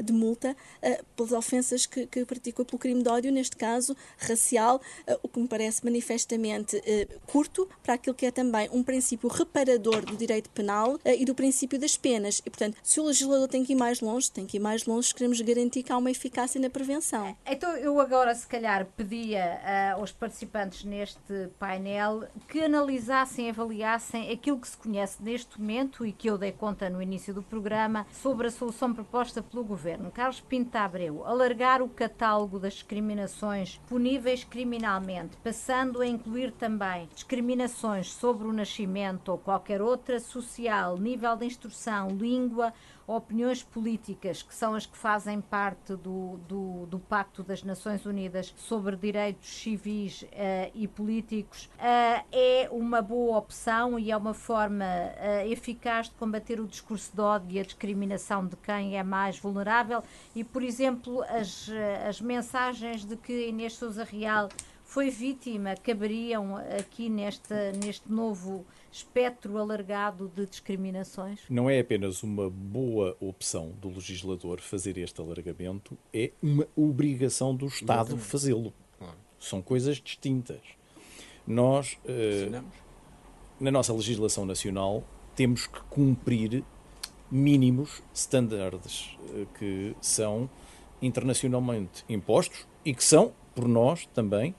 de 0.03 0.12
multa 0.12 0.57
uh, 0.83 1.05
pelas 1.14 1.33
ofensas 1.33 1.87
que, 1.87 2.07
que, 2.07 2.25
praticou 2.25 2.64
pelo 2.64 2.79
crime 2.79 3.03
de 3.03 3.09
ódio, 3.09 3.33
neste 3.33 3.57
caso 3.57 3.96
racial, 4.18 4.81
uh, 5.09 5.18
o 5.22 5.29
que 5.29 5.38
me 5.38 5.49
parece 5.49 5.85
manifestamente 5.85 6.77
uh, 6.77 7.20
curto 7.27 7.68
para 7.83 7.94
aquilo 7.94 8.14
que 8.14 8.27
é 8.27 8.31
também 8.31 8.68
um 8.72 8.83
princípio 8.83 9.29
reparador 9.29 10.05
do 10.05 10.16
direito 10.16 10.51
penal 10.51 10.99
e 11.05 11.25
do 11.25 11.35
princípio 11.35 11.79
das 11.79 11.96
penas. 11.96 12.40
E, 12.44 12.51
portanto, 12.51 12.77
se 12.83 13.01
o 13.01 13.05
legislador 13.05 13.49
tem 13.49 13.64
que 13.64 13.72
ir 13.72 13.77
mais 13.77 14.01
longe, 14.01 14.31
tem 14.31 14.46
que 14.46 14.57
ir 14.57 14.61
mais 14.61 14.85
longe 14.85 15.09
se 15.09 15.14
queremos 15.14 15.40
garantir 15.40 15.83
que 15.83 15.92
há 15.92 15.96
uma 15.96 16.11
eficácia 16.11 16.61
na 16.61 16.70
prevenção. 16.70 17.37
Então, 17.46 17.77
eu 17.77 18.01
agora, 18.01 18.35
se 18.35 18.46
calhar, 18.46 18.87
pedia 18.96 19.92
aos 19.94 20.12
participantes 20.12 20.85
neste 20.85 21.49
painel 21.59 22.25
que 22.49 22.61
analisassem, 22.61 23.51
avaliassem 23.51 24.31
aquilo 24.31 24.59
que 24.59 24.68
se 24.68 24.77
conhece 24.77 25.22
neste 25.22 25.61
momento 25.61 26.05
e 26.05 26.12
que 26.12 26.29
eu 26.29 26.38
dei 26.38 26.53
conta 26.53 26.88
no 26.88 27.03
início 27.03 27.33
do 27.33 27.42
programa 27.42 28.07
sobre 28.22 28.49
a 28.49 28.51
solução 28.51 28.92
proposta 29.27 29.43
pelo 29.43 29.65
Governo. 29.65 30.11
Carlos 30.11 30.41
Pinto 30.41 30.77
Abreu, 30.77 31.25
alargar 31.25 31.83
o 31.83 31.89
catálogo 31.89 32.59
das 32.59 32.75
discriminações 32.75 33.81
puníveis 33.89 34.45
criminalmente, 34.45 35.37
passando 35.43 36.01
a 36.01 36.07
incluir 36.07 36.53
também 36.53 37.09
discriminações 37.12 38.12
sobre 38.12 38.47
o 38.47 38.53
nascimento 38.53 39.31
ou 39.31 39.39
qualquer 39.39 39.83
outra 39.83 40.21
social, 40.21 40.97
nível 40.97 41.37
de 41.37 41.47
instrução, 41.47 42.09
língua 42.09 42.73
opiniões 43.07 43.62
políticas, 43.62 44.42
que 44.42 44.55
são 44.55 44.75
as 44.75 44.85
que 44.85 44.97
fazem 44.97 45.40
parte 45.40 45.95
do, 45.95 46.38
do, 46.49 46.87
do 46.87 46.99
Pacto 46.99 47.42
das 47.42 47.62
Nações 47.62 48.05
Unidas 48.05 48.53
sobre 48.57 48.97
Direitos 48.97 49.49
Civis 49.49 50.23
uh, 50.23 50.27
e 50.75 50.88
Políticos, 50.88 51.71
uh, 51.77 52.25
é 52.33 52.69
uma 52.71 53.01
boa 53.01 53.38
opção 53.38 53.99
e 53.99 54.11
é 54.11 54.16
uma 54.16 54.35
forma 54.35 54.85
uh, 54.85 55.49
eficaz 55.49 56.09
de 56.09 56.14
combater 56.16 56.59
o 56.59 56.66
discurso 56.66 57.14
de 57.14 57.21
ódio 57.21 57.57
e 57.57 57.61
a 57.61 57.62
discriminação 57.62 58.47
de 58.47 58.57
quem 58.57 58.99
é 58.99 59.03
mais 59.03 59.38
vulnerável. 59.38 60.03
E, 60.35 60.42
por 60.42 60.62
exemplo, 60.62 61.23
as, 61.23 61.69
as 62.09 62.21
mensagens 62.21 63.05
de 63.05 63.16
que 63.16 63.49
Inês 63.49 63.75
Souza 63.75 64.05
Real 64.05 64.49
foi 64.85 65.11
vítima 65.11 65.75
caberiam 65.77 66.57
aqui 66.79 67.09
neste, 67.09 67.55
neste 67.83 68.11
novo 68.11 68.64
espectro 68.97 69.59
alargado 69.59 70.31
de 70.35 70.47
discriminações? 70.47 71.41
Não 71.51 71.69
é 71.69 71.79
apenas 71.79 72.23
uma 72.23 72.49
boa 72.49 73.15
opção 73.21 73.73
do 73.81 73.89
legislador 73.89 74.61
fazer 74.61 74.97
este 74.97 75.21
alargamento, 75.21 75.97
é 76.13 76.33
uma 76.43 76.67
obrigação 76.75 77.55
do 77.55 77.67
Estado 77.67 78.17
fazê-lo. 78.17 78.73
São 79.39 79.61
coisas 79.61 79.99
distintas. 79.99 80.61
Nós, 81.47 81.99
uh, 82.07 82.65
na 83.61 83.71
nossa 83.71 83.93
legislação 83.93 84.47
nacional, 84.47 85.05
temos 85.35 85.67
que 85.67 85.81
cumprir 85.91 86.65
mínimos 87.31 88.03
standards 88.15 89.17
uh, 89.29 89.47
que 89.59 89.95
são 90.01 90.49
internacionalmente 91.03 92.03
impostos 92.09 92.67
e 92.83 92.95
que 92.95 93.05
são, 93.05 93.35
por 93.55 93.69
nós 93.69 94.07
também, 94.07 94.55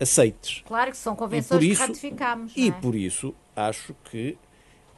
aceites. 0.00 0.62
Claro 0.66 0.90
que 0.90 0.96
são 0.96 1.14
convenções 1.14 1.62
isso, 1.62 1.80
que 1.80 1.86
ratificamos. 1.86 2.52
E 2.56 2.68
é? 2.68 2.72
por 2.72 2.94
isso 2.94 3.34
acho 3.54 3.94
que 4.10 4.36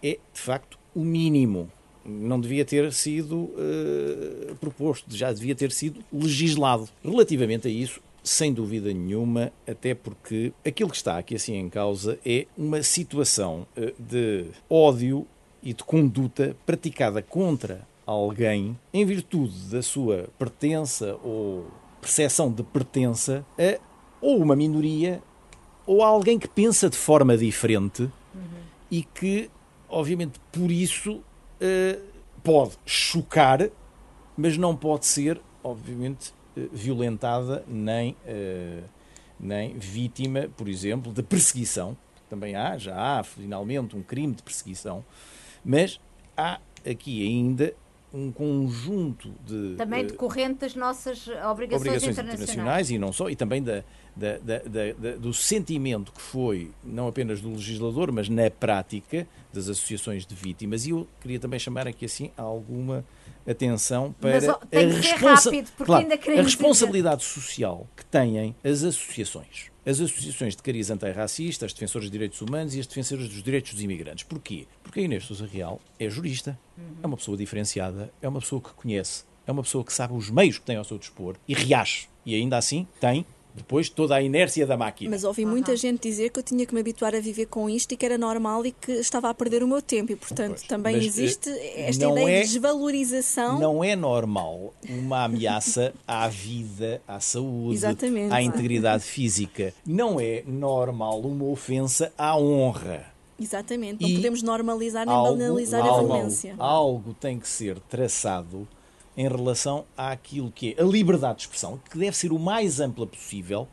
é, 0.02 0.18
de 0.32 0.40
facto, 0.40 0.78
o 0.94 1.00
mínimo. 1.00 1.70
Não 2.02 2.40
devia 2.40 2.64
ter 2.64 2.90
sido 2.94 3.36
uh, 3.36 4.56
proposto, 4.58 5.04
já 5.14 5.30
devia 5.32 5.54
ter 5.54 5.70
sido 5.70 6.02
legislado. 6.10 6.88
Relativamente 7.04 7.68
a 7.68 7.70
isso, 7.70 8.00
sem 8.24 8.54
dúvida 8.54 8.92
nenhuma, 8.92 9.52
até 9.68 9.94
porque 9.94 10.52
aquilo 10.64 10.88
que 10.88 10.96
está 10.96 11.18
aqui 11.18 11.34
assim 11.34 11.56
em 11.56 11.68
causa 11.68 12.18
é 12.24 12.46
uma 12.56 12.82
situação 12.82 13.66
uh, 13.76 13.92
de 13.98 14.46
ódio 14.68 15.26
e 15.62 15.74
de 15.74 15.84
conduta 15.84 16.56
praticada 16.64 17.20
contra 17.20 17.86
alguém 18.06 18.76
em 18.92 19.04
virtude 19.04 19.54
da 19.70 19.82
sua 19.82 20.28
pertença 20.38 21.16
ou 21.22 21.66
percepção 22.00 22.50
de 22.50 22.62
pertença 22.62 23.44
a 23.58 23.78
ou 24.20 24.38
uma 24.38 24.54
minoria 24.54 25.22
ou 25.86 26.02
alguém 26.02 26.38
que 26.38 26.46
pensa 26.46 26.88
de 26.88 26.96
forma 26.96 27.36
diferente 27.36 28.02
uhum. 28.02 28.10
e 28.90 29.02
que, 29.02 29.50
obviamente, 29.88 30.38
por 30.52 30.70
isso 30.70 31.14
uh, 31.14 32.00
pode 32.44 32.76
chocar, 32.86 33.68
mas 34.36 34.56
não 34.56 34.76
pode 34.76 35.06
ser, 35.06 35.40
obviamente, 35.64 36.32
uh, 36.56 36.68
violentada 36.72 37.64
nem, 37.66 38.12
uh, 38.12 38.84
nem 39.38 39.76
vítima, 39.78 40.48
por 40.56 40.68
exemplo, 40.68 41.12
de 41.12 41.22
perseguição. 41.22 41.96
Também 42.28 42.54
há, 42.54 42.78
já 42.78 43.18
há 43.18 43.24
finalmente 43.24 43.96
um 43.96 44.02
crime 44.02 44.34
de 44.34 44.42
perseguição, 44.42 45.04
mas 45.64 46.00
há 46.36 46.60
aqui 46.88 47.26
ainda 47.26 47.74
um 48.12 48.30
conjunto 48.30 49.34
de. 49.44 49.74
Também 49.76 50.06
decorrente 50.06 50.60
das 50.60 50.74
nossas 50.74 51.26
obrigações, 51.26 51.80
obrigações 51.80 52.18
internacionais. 52.18 52.42
internacionais. 52.42 52.90
e 52.90 52.98
não 52.98 53.12
só, 53.12 53.28
e 53.28 53.34
também 53.34 53.62
da, 53.62 53.84
da, 54.16 54.38
da, 54.38 55.16
do 55.16 55.32
sentimento 55.32 56.12
que 56.12 56.20
foi, 56.20 56.70
não 56.84 57.08
apenas 57.08 57.40
do 57.40 57.50
legislador, 57.50 58.12
mas 58.12 58.28
na 58.28 58.50
prática 58.50 59.26
das 59.52 59.68
associações 59.68 60.26
de 60.26 60.34
vítimas. 60.34 60.86
E 60.86 60.90
eu 60.90 61.06
queria 61.20 61.38
também 61.38 61.58
chamar 61.58 61.86
aqui 61.86 62.04
assim 62.04 62.30
alguma 62.36 63.04
atenção 63.48 64.14
para 64.20 64.30
mas, 64.30 64.48
a, 64.48 64.58
responsa 64.72 65.50
rápido, 65.50 65.70
claro, 65.84 66.06
a 66.12 66.42
responsabilidade 66.42 67.22
dizer. 67.22 67.34
social 67.34 67.86
que 67.96 68.04
têm 68.04 68.54
as 68.62 68.82
associações. 68.82 69.70
As 69.84 69.98
associações 69.98 70.54
de 70.54 70.62
cariz 70.62 70.90
antirracista, 70.90 71.64
as 71.64 71.72
defensoras 71.72 72.06
de 72.06 72.12
direitos 72.12 72.40
humanos 72.42 72.74
e 72.74 72.80
as 72.80 72.86
defensoras 72.86 73.28
dos 73.28 73.42
direitos 73.42 73.72
dos 73.72 73.82
imigrantes. 73.82 74.24
Porquê? 74.24 74.66
Porque 74.82 75.00
a 75.00 75.02
Inês 75.02 75.24
Sousa 75.24 75.46
Real 75.46 75.80
é 75.98 76.08
jurista, 76.08 76.58
uhum. 76.76 76.84
é 77.02 77.06
uma 77.06 77.16
pessoa 77.16 77.36
diferenciada, 77.36 78.12
é 78.20 78.28
uma 78.28 78.40
pessoa 78.40 78.60
que 78.60 78.70
conhece, 78.74 79.24
é 79.46 79.52
uma 79.52 79.62
pessoa 79.62 79.82
que 79.82 79.92
sabe 79.92 80.12
os 80.12 80.30
meios 80.30 80.58
que 80.58 80.66
tem 80.66 80.76
ao 80.76 80.84
seu 80.84 80.98
dispor 80.98 81.36
e 81.48 81.54
reage. 81.54 82.08
E 82.26 82.34
ainda 82.34 82.58
assim 82.58 82.86
tem 83.00 83.24
depois 83.60 83.88
toda 83.88 84.14
a 84.14 84.22
inércia 84.22 84.66
da 84.66 84.76
máquina. 84.76 85.10
Mas 85.10 85.24
ouvi 85.24 85.44
muita 85.44 85.76
gente 85.76 86.08
dizer 86.08 86.30
que 86.30 86.38
eu 86.38 86.42
tinha 86.42 86.66
que 86.66 86.74
me 86.74 86.80
habituar 86.80 87.14
a 87.14 87.20
viver 87.20 87.46
com 87.46 87.68
isto 87.68 87.92
e 87.92 87.96
que 87.96 88.04
era 88.04 88.18
normal 88.18 88.64
e 88.66 88.72
que 88.72 88.92
estava 88.92 89.30
a 89.30 89.34
perder 89.34 89.62
o 89.62 89.68
meu 89.68 89.82
tempo. 89.82 90.12
E, 90.12 90.16
portanto, 90.16 90.56
pois, 90.56 90.62
também 90.62 90.96
mas, 90.96 91.04
existe 91.04 91.50
eh, 91.50 91.88
esta 91.88 92.08
ideia 92.08 92.28
é, 92.28 92.42
de 92.42 92.48
desvalorização. 92.48 93.58
Não 93.58 93.84
é 93.84 93.94
normal 93.94 94.74
uma 94.88 95.24
ameaça 95.24 95.92
à 96.06 96.26
vida, 96.28 97.00
à 97.06 97.20
saúde, 97.20 97.74
Exatamente. 97.74 98.32
à 98.32 98.42
integridade 98.42 99.04
física. 99.04 99.72
Não 99.86 100.20
é 100.20 100.42
normal 100.46 101.20
uma 101.20 101.44
ofensa 101.44 102.12
à 102.16 102.36
honra. 102.36 103.06
Exatamente. 103.38 104.02
Não 104.02 104.08
e 104.08 104.16
podemos 104.16 104.42
normalizar 104.42 105.06
nem 105.06 105.14
algo, 105.14 105.36
banalizar 105.36 105.80
algo, 105.80 106.12
a 106.12 106.16
violência. 106.16 106.54
Algo 106.58 107.14
tem 107.14 107.38
que 107.38 107.48
ser 107.48 107.78
traçado 107.80 108.68
em 109.20 109.28
relação 109.28 109.84
àquilo 109.98 110.50
que 110.50 110.74
é 110.74 110.82
a 110.82 110.86
liberdade 110.86 111.36
de 111.36 111.42
expressão, 111.42 111.78
que 111.90 111.98
deve 111.98 112.16
ser 112.16 112.32
o 112.32 112.38
mais 112.38 112.80
ampla 112.80 113.06
possível, 113.06 113.68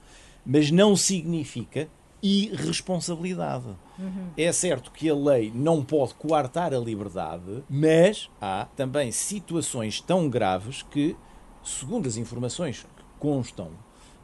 mas 0.46 0.70
não 0.72 0.94
significa 0.94 1.88
irresponsabilidade. 2.22 3.68
Uhum. 3.98 4.28
É 4.36 4.52
certo 4.52 4.92
que 4.92 5.10
a 5.10 5.16
lei 5.16 5.50
não 5.56 5.86
pode 5.86 6.16
coartar 6.16 6.74
a 6.74 6.78
liberdade, 6.78 7.64
mas 7.70 8.30
há 8.42 8.68
também 8.76 9.10
situações 9.14 10.02
tão 10.02 10.30
graves 10.30 10.82
que, 10.82 11.16
segundo 11.64 12.08
as 12.08 12.18
informações 12.18 12.82
que 12.82 13.04
constam 13.18 13.72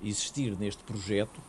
existir 0.03 0.57
neste 0.59 0.83
projeto, 0.83 1.39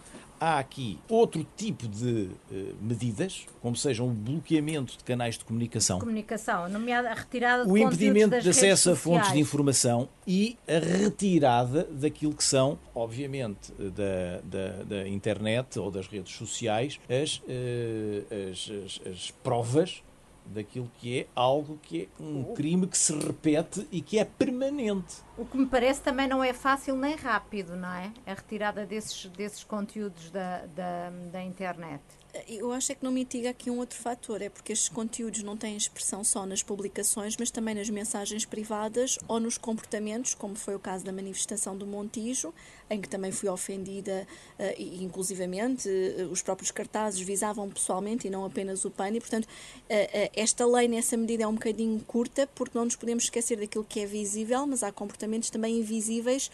há 0.45 0.59
aqui 0.59 0.99
outro 1.09 1.47
tipo 1.57 1.89
de 1.89 2.29
uh, 2.51 2.77
medidas, 2.81 3.47
como 3.63 3.75
sejam 3.75 4.09
o 4.09 4.11
bloqueamento 4.11 4.99
de 4.99 5.05
canais 5.05 5.39
de 5.39 5.45
comunicação. 5.45 5.99
Comunicação, 5.99 6.69
nomeada 6.69 7.11
a 7.11 7.15
retirada 7.15 7.65
de 7.65 7.71
O 7.71 7.79
impedimento 7.79 8.39
de 8.39 8.49
acesso 8.51 8.91
a 8.91 8.97
fontes 8.97 9.33
de 9.33 9.39
informação 9.39 10.09
e 10.27 10.59
a 10.69 10.79
retirada 10.79 11.85
daquilo 11.85 12.35
que 12.35 12.45
são, 12.45 12.79
obviamente, 12.95 13.73
da, 13.73 14.41
da, 14.45 14.83
da 14.85 15.09
internet 15.09 15.79
ou 15.79 15.91
das 15.91 16.07
redes 16.07 16.35
sociais, 16.35 17.01
as, 17.09 17.39
uh, 17.39 18.51
as, 18.51 18.71
as, 18.85 19.13
as 19.13 19.31
provas 19.43 20.03
daquilo 20.47 20.91
que 20.99 21.21
é 21.21 21.27
algo 21.35 21.79
que 21.83 22.03
é 22.03 22.23
um 22.23 22.55
crime 22.55 22.87
que 22.87 22.99
se 22.99 23.15
repete 23.15 23.87
e 23.91 24.03
que 24.03 24.19
é 24.19 24.25
permanente. 24.25 25.24
O 25.37 25.45
que 25.45 25.57
me 25.57 25.67
parece 25.67 26.01
também 26.01 26.29
não 26.29 26.45
é 26.45 26.53
fácil 26.53 26.95
nem 26.97 27.17
rápido, 27.17 27.75
não 27.75 27.93
é? 27.93 28.13
A 28.25 28.35
retirada 28.35 28.87
desses, 28.87 29.27
desses 29.27 29.65
conteúdos 29.65 30.31
da, 30.31 30.65
da, 30.67 31.11
da 31.33 31.43
internet. 31.43 32.03
Eu 32.49 32.73
acho 32.73 32.91
é 32.91 32.95
que 32.97 33.05
não 33.05 33.13
mitiga 33.13 33.51
aqui 33.51 33.71
um 33.71 33.79
outro 33.79 33.97
fator, 33.97 34.43
é 34.43 34.49
porque 34.49 34.73
estes 34.73 34.89
conteúdos 34.89 35.43
não 35.45 35.57
têm 35.57 35.77
expressão 35.77 36.25
só 36.25 36.45
nas 36.45 36.65
publicações, 36.65 37.37
mas 37.39 37.49
também 37.49 37.77
nas 37.77 37.89
mensagens 37.89 38.45
privadas 38.45 39.19
ou 39.29 39.39
nos 39.39 39.57
comportamentos, 39.57 40.35
como 40.35 40.57
foi 40.57 40.75
o 40.75 40.79
caso 40.81 41.05
da 41.05 41.13
manifestação 41.13 41.77
do 41.77 41.87
Montijo, 41.87 42.53
em 42.91 43.01
que 43.01 43.09
também 43.09 43.31
fui 43.31 43.49
ofendida, 43.49 44.27
uh, 44.59 44.63
e 44.77 45.05
inclusivamente 45.05 45.89
uh, 45.89 46.29
os 46.29 46.43
próprios 46.43 46.73
cartazes 46.73 47.21
visavam 47.21 47.71
pessoalmente 47.71 48.27
e 48.27 48.31
não 48.31 48.45
apenas 48.45 48.85
o 48.85 48.91
PAN, 48.91 49.11
e 49.11 49.21
portanto 49.21 49.45
uh, 49.45 50.31
esta 50.35 50.67
lei 50.67 50.89
nessa 50.89 51.17
medida 51.17 51.45
é 51.45 51.47
um 51.47 51.55
bocadinho 51.55 52.01
curta, 52.01 52.49
porque 52.53 52.77
não 52.77 52.85
nos 52.85 52.97
podemos 52.97 53.25
esquecer 53.25 53.59
daquilo 53.61 53.85
que 53.85 54.01
é 54.01 54.07
visível, 54.07 54.67
mas 54.67 54.83
há 54.83 54.91
comportamentos 54.91 55.24
também 55.51 55.79
invisíveis 55.79 56.51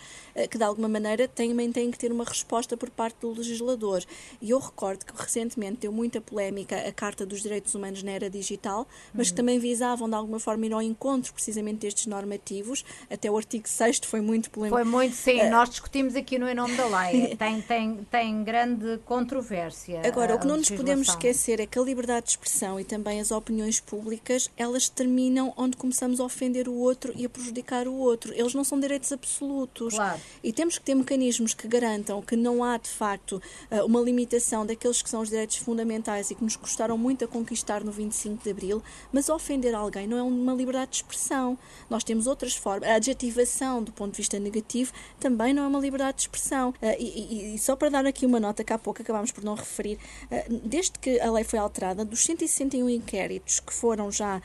que 0.51 0.59
de 0.59 0.65
alguma 0.65 0.89
maneira 0.89 1.29
também 1.29 1.71
têm 1.73 1.91
que 1.91 1.99
ter 1.99 2.13
uma 2.13 2.25
resposta 2.25 2.77
por 2.77 2.91
parte 2.91 3.17
do 3.21 3.33
legislador. 3.33 4.03
E 4.41 4.51
eu 4.51 4.59
recordo 4.59 5.05
que 5.05 5.13
recentemente 5.17 5.79
deu 5.81 5.93
muita 5.93 6.21
polémica 6.21 6.77
a 6.77 6.93
Carta 6.93 7.27
dos 7.27 7.43
Direitos 7.43 7.75
Humanos 7.75 8.03
na 8.03 8.13
Era 8.13 8.31
Digital, 8.31 8.87
mas 9.15 9.31
que 9.31 9.37
também 9.37 9.59
visavam 9.59 10.09
de 10.09 10.15
alguma 10.15 10.39
forma 10.39 10.67
ir 10.67 10.73
ao 10.73 10.83
encontro 10.83 11.33
precisamente 11.33 11.79
destes 11.79 12.07
normativos, 12.07 12.85
até 13.11 13.31
o 13.31 13.37
artigo 13.37 13.69
6 13.69 14.01
foi 14.05 14.21
muito 14.21 14.51
polémico. 14.51 14.77
Foi 14.77 14.85
muito, 14.85 15.15
sim, 15.15 15.49
nós 15.51 15.71
discutimos 15.71 16.15
aqui 16.15 16.39
no 16.39 16.49
Em 16.49 16.55
Nome 16.55 16.77
da 16.77 16.87
Lei. 16.87 17.37
Tem, 17.41 17.61
tem, 17.63 18.07
tem 18.11 18.45
grande 18.45 18.99
controvérsia. 19.05 20.03
Agora, 20.05 20.35
o 20.35 20.39
que 20.39 20.47
não 20.47 20.57
nos 20.57 20.71
podemos 20.71 21.09
esquecer 21.09 21.61
é 21.61 21.67
que 21.67 21.79
a 21.79 21.83
liberdade 21.83 22.27
de 22.27 22.31
expressão 22.33 22.79
e 22.79 22.85
também 22.85 23.21
as 23.21 23.31
opiniões 23.31 23.81
públicas, 23.81 24.51
elas 24.57 24.89
terminam 24.89 25.53
onde 25.57 25.77
começamos 25.77 26.21
a 26.21 26.25
ofender 26.25 26.69
o 26.69 26.75
outro 26.75 27.13
e 27.17 27.25
a 27.25 27.29
prejudicar 27.29 27.89
o 27.89 27.95
outro. 27.95 28.33
Eles 28.35 28.55
não 28.55 28.60
são 28.65 28.79
direitos 28.79 29.13
absolutos. 29.13 29.95
Claro. 29.95 30.21
E 30.43 30.53
temos 30.53 30.79
que 30.79 30.85
ter 30.85 30.95
mecanismos 30.95 31.55
que 31.55 31.69
garantam 31.69 32.23
que 32.23 32.37
não 32.37 32.63
há, 32.63 32.77
de 32.77 32.89
facto, 32.89 33.41
eh, 33.71 33.83
uma 33.83 34.01
limitação 34.01 34.65
daqueles 34.65 35.03
que 35.03 35.11
são 35.11 35.21
os 35.21 35.29
direitos 35.29 35.57
fundamentais 35.57 36.31
e 36.31 36.35
que 36.35 36.43
nos 36.43 36.57
custaram 36.57 36.97
muito 36.97 37.25
a 37.25 37.29
conquistar 37.29 37.83
no 37.85 37.93
25 37.93 38.43
de 38.43 38.51
Abril, 38.51 38.83
mas 39.13 39.29
ofender 39.29 39.75
alguém 39.75 40.07
não 40.07 40.17
é 40.17 40.23
uma 40.23 40.53
liberdade 40.55 40.93
de 40.93 40.97
expressão. 40.99 41.59
Nós 41.89 42.05
temos 42.05 42.27
outras 42.27 42.55
formas. 42.55 42.89
A 42.89 42.95
adjetivação, 42.95 43.83
do 43.83 43.93
ponto 43.93 44.13
de 44.13 44.19
vista 44.19 44.39
negativo, 44.39 44.93
também 45.19 45.53
não 45.53 45.65
é 45.65 45.67
uma 45.67 45.81
liberdade 45.81 46.19
de 46.19 46.23
expressão. 46.23 46.71
Uh, 46.71 46.97
e, 46.99 47.55
e, 47.55 47.59
só 47.59 47.77
para 47.77 47.89
dar 47.89 48.07
aqui 48.07 48.27
uma 48.27 48.41
nota 48.41 48.65
que 48.65 48.73
há 48.73 48.79
pouco 48.79 49.03
acabámos 49.03 49.33
por 49.33 49.45
não 49.45 49.55
referir, 49.55 49.99
uh, 50.31 50.61
desde 50.65 50.99
que 50.99 51.21
a 51.21 51.31
lei 51.31 51.45
foi 51.45 51.59
alterada, 51.59 52.05
dos 52.05 52.25
161 52.25 52.89
inquéritos 52.89 53.61
que 53.61 53.73
foram 53.73 54.11
já, 54.11 54.41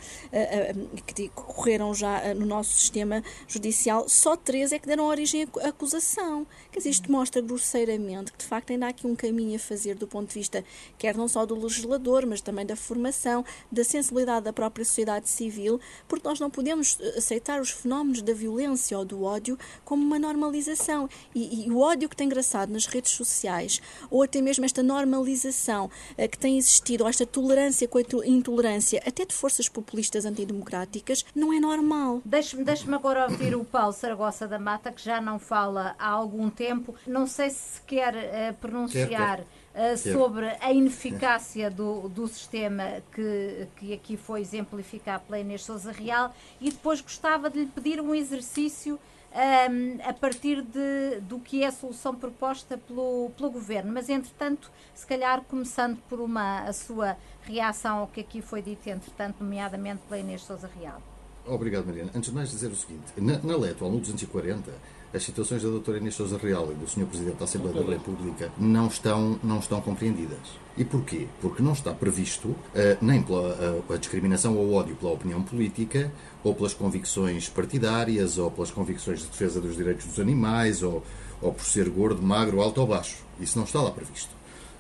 que 1.06 1.30
correram 1.30 1.94
já 1.94 2.34
no 2.34 2.46
nosso 2.46 2.78
sistema 2.78 3.24
judicial, 3.48 4.05
só 4.08 4.36
três 4.36 4.72
é 4.72 4.80
que 4.80 4.88
deram 4.88 5.06
origem 5.06 5.48
à 5.62 5.70
acusação. 5.70 6.46
Quer 6.72 6.80
dizer, 6.80 6.90
isto 6.90 7.12
mostra 7.12 7.42
grosseiramente 7.42 8.32
que 8.32 8.38
de 8.38 8.46
facto 8.46 8.72
ainda 8.72 8.88
há 8.88 8.90
aqui 8.90 9.08
um 9.08 9.16
caminho 9.16 9.56
a 9.56 9.60
fazer 9.60 9.96
do 9.96 10.08
ponto 10.08 10.30
de 10.30 10.36
vista, 10.36 10.64
quer 10.98 11.16
não 11.16 11.28
só 11.28 11.46
do 11.46 11.56
legislador, 11.56 12.26
mas 12.26 12.42
também 12.42 12.66
da 12.66 12.76
formação, 12.76 13.44
da 13.72 13.84
sensibilidade 13.84 14.46
da 14.46 14.54
própria 14.54 14.86
sociedade 14.86 15.30
civil, 15.30 15.80
porque 16.08 16.28
nós 16.28 16.40
não 16.40 16.50
podemos 16.50 17.00
aceitar 17.18 17.62
os 17.62 17.70
fenómenos 17.70 18.22
da 18.22 18.34
violência 18.34 18.98
ou 18.98 19.06
do 19.06 19.24
ódio 19.24 19.58
como 19.84 20.04
uma 20.04 20.20
normalização. 20.20 21.10
E, 21.34 21.66
e 21.66 21.72
o 21.72 21.80
ódio 21.80 22.10
que 22.10 22.16
tem 22.16 22.26
engraçado 22.26 22.72
nas 22.72 22.86
redes 22.86 23.12
sociais, 23.12 23.82
ou 24.10 24.24
até 24.24 24.42
mesmo 24.42 24.66
esta 24.66 24.84
normalização 24.84 25.86
uh, 25.86 26.30
que 26.30 26.38
tem 26.38 26.58
existido, 26.58 27.04
ou 27.04 27.10
esta 27.10 27.26
tolerância 27.26 27.88
com 27.88 27.98
a 27.98 28.02
intolerância, 28.26 29.02
até 29.06 29.26
de 29.26 29.34
forças 29.34 29.70
populistas 29.70 30.26
antidemocráticas, 30.26 31.26
não 31.36 31.54
é 31.54 31.60
normal. 31.60 32.22
Deixe-me 32.24 32.64
deixe 32.64 32.86
agora 32.94 33.26
ouvir 33.30 33.56
o 33.56 33.64
Paulo 33.64 33.95
Saragossa 33.96 34.48
da 34.48 34.60
Mata, 34.60 34.92
que 34.92 35.04
já 35.04 35.20
não 35.20 35.40
fala 35.40 35.96
há 35.98 36.08
algum 36.08 36.50
tempo. 36.50 36.96
Não 37.08 37.26
sei 37.26 37.50
se 37.50 37.82
quer 37.82 38.14
uh, 38.14 38.54
pronunciar. 38.56 39.42
Uh, 39.42 39.98
sobre 39.98 40.56
a 40.62 40.72
ineficácia 40.72 41.70
do, 41.70 42.08
do 42.08 42.26
sistema 42.30 43.04
que, 43.12 43.68
que 43.76 43.94
aqui 43.94 44.16
foi 44.16 44.40
exemplificado 44.40 45.26
pela 45.26 45.38
Inês 45.38 45.66
Souza 45.66 45.92
Real 45.92 46.34
e 46.62 46.72
depois 46.72 47.02
gostava 47.02 47.50
de 47.50 47.60
lhe 47.60 47.66
pedir 47.66 48.00
um 48.00 48.16
exercício 48.16 48.98
um, 49.36 50.10
a 50.10 50.14
partir 50.14 50.62
de, 50.62 51.20
do 51.22 51.40
que 51.40 51.64
é 51.64 51.68
a 51.68 51.72
solução 51.72 52.16
proposta 52.16 52.78
pelo, 52.78 53.32
pelo 53.38 53.52
Governo. 53.52 53.92
Mas, 53.92 54.10
entretanto, 54.10 54.72
se 54.94 55.06
calhar 55.06 55.42
começando 55.42 55.98
por 56.08 56.22
uma, 56.22 56.62
a 56.62 56.74
sua 56.74 57.18
reação 57.44 58.00
ao 58.00 58.08
que 58.08 58.22
aqui 58.22 58.42
foi 58.42 58.62
dito, 58.62 58.88
entretanto, 58.88 59.44
nomeadamente 59.44 60.02
pela 60.08 60.20
Inês 60.20 60.42
Souza 60.42 60.70
Real. 60.80 61.02
Obrigado, 61.48 61.86
Mariana. 61.86 62.12
Antes 62.16 62.30
de 62.30 62.36
mais 62.36 62.50
dizer 62.50 62.72
o 62.72 62.76
seguinte, 62.76 63.04
na, 63.18 63.38
na 63.40 63.56
lei 63.56 63.72
atual, 63.72 63.92
no 63.92 64.00
240, 64.00 64.72
as 65.14 65.24
situações 65.24 65.62
da 65.62 65.70
doutora 65.70 66.00
Inês 66.00 66.16
Sousa 66.16 66.38
Real 66.38 66.72
e 66.72 66.76
do 66.76 66.88
Sr. 66.88 67.06
Presidente 67.06 67.38
da 67.38 67.46
Assembleia 67.46 67.84
da 67.84 67.94
República 67.94 68.52
não 68.58 68.88
estão, 68.88 69.40
não 69.44 69.60
estão 69.60 69.80
compreendidas. 69.80 70.40
E 70.76 70.84
porquê? 70.84 71.28
Porque 71.40 71.62
não 71.62 71.74
está 71.74 71.94
previsto 71.94 72.48
uh, 72.48 72.58
nem 73.00 73.22
pela 73.22 73.54
uh, 73.88 73.94
a 73.94 73.98
discriminação 73.98 74.58
ou 74.58 74.74
ódio 74.74 74.96
pela 74.96 75.14
opinião 75.14 75.42
política, 75.44 76.12
ou 76.44 76.56
pelas 76.56 76.74
convicções 76.74 77.48
partidárias, 77.48 78.38
ou 78.38 78.50
pelas 78.50 78.72
convicções 78.72 79.20
de 79.20 79.28
defesa 79.28 79.62
dos 79.62 79.78
direitos 79.78 80.06
dos 80.06 80.20
animais, 80.20 80.82
ou, 80.82 81.04
ou 81.42 81.54
por 81.54 81.64
ser 81.64 81.88
gordo, 81.90 82.22
magro, 82.22 82.60
alto 82.62 82.82
ou 82.82 82.88
baixo. 82.88 83.24
Isso 83.40 83.58
não 83.58 83.66
está 83.66 83.82
lá 83.82 83.92
previsto. 83.92 84.32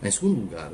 Em 0.03 0.09
segundo 0.09 0.41
lugar, 0.41 0.71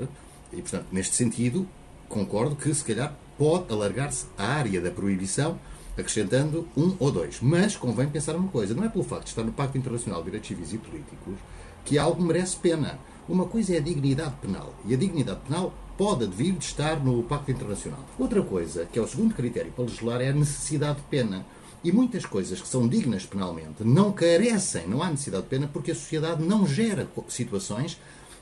e 0.53 0.61
portanto, 0.61 0.87
neste 0.91 1.15
sentido, 1.15 1.67
concordo 2.07 2.55
que 2.55 2.73
se 2.73 2.83
calhar 2.83 3.13
pode 3.37 3.71
alargar-se 3.71 4.25
a 4.37 4.45
área 4.45 4.81
da 4.81 4.89
proibição 4.89 5.59
acrescentando 5.97 6.67
um 6.75 6.95
ou 6.99 7.11
dois. 7.11 7.39
Mas 7.41 7.75
convém 7.75 8.07
pensar 8.09 8.35
uma 8.35 8.49
coisa: 8.49 8.73
não 8.73 8.83
é 8.83 8.89
pelo 8.89 9.03
facto 9.03 9.23
de 9.23 9.29
estar 9.29 9.43
no 9.43 9.51
Pacto 9.51 9.77
Internacional 9.77 10.19
de 10.19 10.25
Direitos 10.25 10.47
Civis 10.47 10.73
e 10.73 10.77
Políticos 10.77 11.35
que 11.83 11.97
algo 11.97 12.21
merece 12.21 12.57
pena. 12.57 12.99
Uma 13.27 13.45
coisa 13.45 13.75
é 13.75 13.77
a 13.77 13.81
dignidade 13.81 14.35
penal. 14.41 14.73
E 14.85 14.93
a 14.93 14.97
dignidade 14.97 15.39
penal 15.47 15.73
pode 15.97 16.25
vir 16.27 16.53
de 16.53 16.65
estar 16.65 17.03
no 17.03 17.23
Pacto 17.23 17.51
Internacional. 17.51 18.03
Outra 18.17 18.41
coisa, 18.41 18.85
que 18.85 18.99
é 18.99 19.01
o 19.01 19.07
segundo 19.07 19.33
critério 19.33 19.71
para 19.71 19.85
legislar, 19.85 20.21
é 20.21 20.29
a 20.29 20.33
necessidade 20.33 20.97
de 20.97 21.03
pena. 21.03 21.45
E 21.83 21.91
muitas 21.91 22.25
coisas 22.25 22.61
que 22.61 22.67
são 22.67 22.87
dignas 22.87 23.25
penalmente 23.25 23.83
não 23.83 24.11
carecem, 24.11 24.87
não 24.87 25.01
há 25.01 25.09
necessidade 25.09 25.43
de 25.43 25.49
pena, 25.49 25.69
porque 25.71 25.91
a 25.91 25.95
sociedade 25.95 26.43
não 26.43 26.67
gera 26.67 27.07
situações 27.27 27.99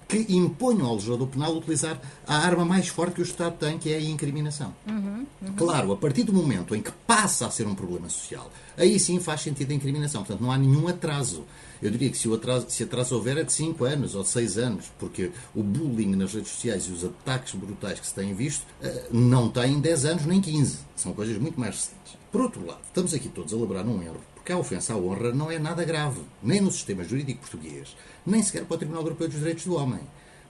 que 0.09 0.25
imponham 0.27 0.87
ao 0.87 0.95
legislador 0.95 1.27
penal 1.27 1.55
utilizar 1.55 2.01
a 2.27 2.35
arma 2.35 2.65
mais 2.65 2.87
forte 2.87 3.13
que 3.13 3.21
o 3.21 3.23
Estado 3.23 3.55
tem, 3.59 3.77
que 3.77 3.93
é 3.93 3.97
a 3.97 4.01
incriminação. 4.01 4.73
Uhum, 4.87 5.25
uhum. 5.39 5.53
Claro, 5.55 5.91
a 5.91 5.97
partir 5.97 6.23
do 6.23 6.33
momento 6.33 6.75
em 6.75 6.81
que 6.81 6.91
passa 7.05 7.45
a 7.45 7.51
ser 7.51 7.67
um 7.67 7.75
problema 7.75 8.09
social, 8.09 8.51
aí 8.75 8.99
sim 8.99 9.19
faz 9.19 9.41
sentido 9.41 9.69
a 9.69 9.75
incriminação. 9.75 10.23
Portanto, 10.23 10.41
não 10.41 10.51
há 10.51 10.57
nenhum 10.57 10.87
atraso. 10.87 11.45
Eu 11.79 11.91
diria 11.91 12.09
que 12.09 12.17
se, 12.17 12.27
o 12.27 12.33
atraso, 12.33 12.65
se 12.69 12.83
atraso 12.83 13.13
houver 13.13 13.37
é 13.37 13.43
de 13.43 13.53
5 13.53 13.85
anos 13.85 14.15
ou 14.15 14.23
de 14.23 14.29
6 14.29 14.57
anos, 14.57 14.85
porque 14.97 15.31
o 15.53 15.61
bullying 15.61 16.15
nas 16.15 16.33
redes 16.33 16.51
sociais 16.53 16.87
e 16.87 16.91
os 16.91 17.05
ataques 17.05 17.53
brutais 17.53 17.99
que 17.99 18.07
se 18.07 18.15
têm 18.15 18.33
visto 18.33 18.65
eh, 18.81 19.09
não 19.11 19.47
têm 19.47 19.79
10 19.79 20.05
anos 20.05 20.25
nem 20.25 20.41
15. 20.41 20.79
São 20.95 21.13
coisas 21.13 21.37
muito 21.37 21.59
mais 21.59 21.75
recentes. 21.75 22.17
Por 22.31 22.41
outro 22.41 22.65
lado, 22.65 22.81
estamos 22.85 23.13
aqui 23.13 23.29
todos 23.29 23.53
a 23.53 23.57
elaborar 23.57 23.87
um 23.87 24.01
erro, 24.03 24.21
porque 24.49 24.53
a 24.53 24.57
ofensa 24.57 24.93
à 24.93 24.97
honra 24.97 25.31
não 25.31 25.51
é 25.51 25.59
nada 25.59 25.83
grave, 25.83 26.21
nem 26.41 26.59
no 26.59 26.71
sistema 26.71 27.03
jurídico 27.03 27.41
português, 27.41 27.95
nem 28.25 28.41
sequer 28.41 28.65
para 28.65 28.73
o 28.73 28.77
Tribunal 28.79 29.03
Europeu 29.03 29.27
dos 29.27 29.37
Direitos 29.37 29.65
do 29.65 29.75
Homem. 29.75 29.99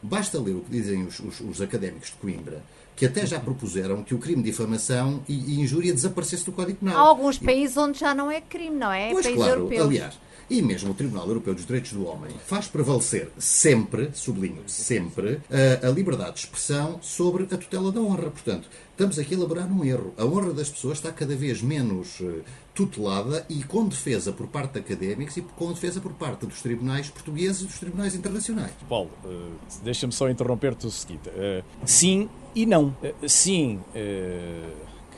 Basta 0.02 0.40
ler 0.40 0.56
o 0.56 0.62
que 0.62 0.72
dizem 0.72 1.04
os, 1.04 1.20
os, 1.20 1.42
os 1.42 1.62
académicos 1.62 2.12
de 2.12 2.16
Coimbra, 2.16 2.64
que 2.96 3.06
até 3.06 3.26
já 3.26 3.42
propuseram 3.42 4.02
que 4.02 4.16
o 4.16 4.18
crime 4.18 4.42
de 4.42 4.52
difamação 4.52 5.22
e, 5.28 5.34
e 5.34 5.60
injúria 5.60 5.94
desaparecesse 5.94 6.46
do 6.46 6.54
Código 6.54 6.80
Penal. 6.80 6.96
Há 6.96 7.10
alguns 7.10 7.38
países 7.38 7.76
e... 7.76 7.80
onde 7.80 8.00
já 8.00 8.16
não 8.16 8.32
é 8.32 8.40
crime, 8.40 8.78
não 8.78 8.90
é? 8.90 9.12
Pois 9.12 9.26
países 9.26 9.44
claro, 9.44 9.60
europeus. 9.60 9.86
aliás, 9.86 10.20
e 10.50 10.62
mesmo 10.62 10.92
o 10.92 10.94
Tribunal 10.94 11.28
Europeu 11.28 11.54
dos 11.54 11.66
Direitos 11.66 11.94
do 11.94 12.06
Homem 12.08 12.32
faz 12.46 12.68
prevalecer 12.68 13.30
sempre, 13.38 14.10
sublinho, 14.14 14.64
sempre, 14.68 15.40
a, 15.50 15.88
a 15.88 15.92
liberdade 15.92 16.34
de 16.34 16.40
expressão 16.40 17.00
sobre 17.02 17.44
a 17.44 17.58
tutela 17.58 17.92
da 17.92 18.02
honra. 18.02 18.32
Portanto, 18.32 18.68
estamos 18.92 19.20
aqui 19.20 19.36
a 19.36 19.38
elaborar 19.38 19.72
um 19.72 19.86
erro. 19.86 20.14
A 20.18 20.26
honra 20.26 20.54
das 20.54 20.70
pessoas 20.70 20.98
está 20.98 21.12
cada 21.12 21.36
vez 21.36 21.62
menos 21.62 22.20
uh, 22.20 22.42
tutelada 22.74 23.46
e 23.48 23.64
com 23.64 23.88
defesa 23.88 24.32
por 24.32 24.48
parte 24.48 24.74
de 24.74 24.80
académicos 24.80 25.38
e 25.38 25.42
com 25.42 25.72
defesa 25.72 26.02
por 26.02 26.14
parte 26.14 26.46
dos 26.46 26.62
tribunais 26.62 27.10
portugueses 27.10 27.62
e 27.62 27.66
dos 27.66 27.80
tribunais 27.80 28.16
internacionais. 28.16 28.72
Paulo, 28.88 29.12
uh, 29.24 29.52
deixa-me 29.84 30.14
só 30.14 30.30
interromper-te 30.30 30.88
o 30.88 30.92
seguinte. 30.92 31.30
Uh, 31.30 31.64
sim 31.86 32.30
e 32.56 32.66
não. 32.66 32.96
sim 33.28 33.80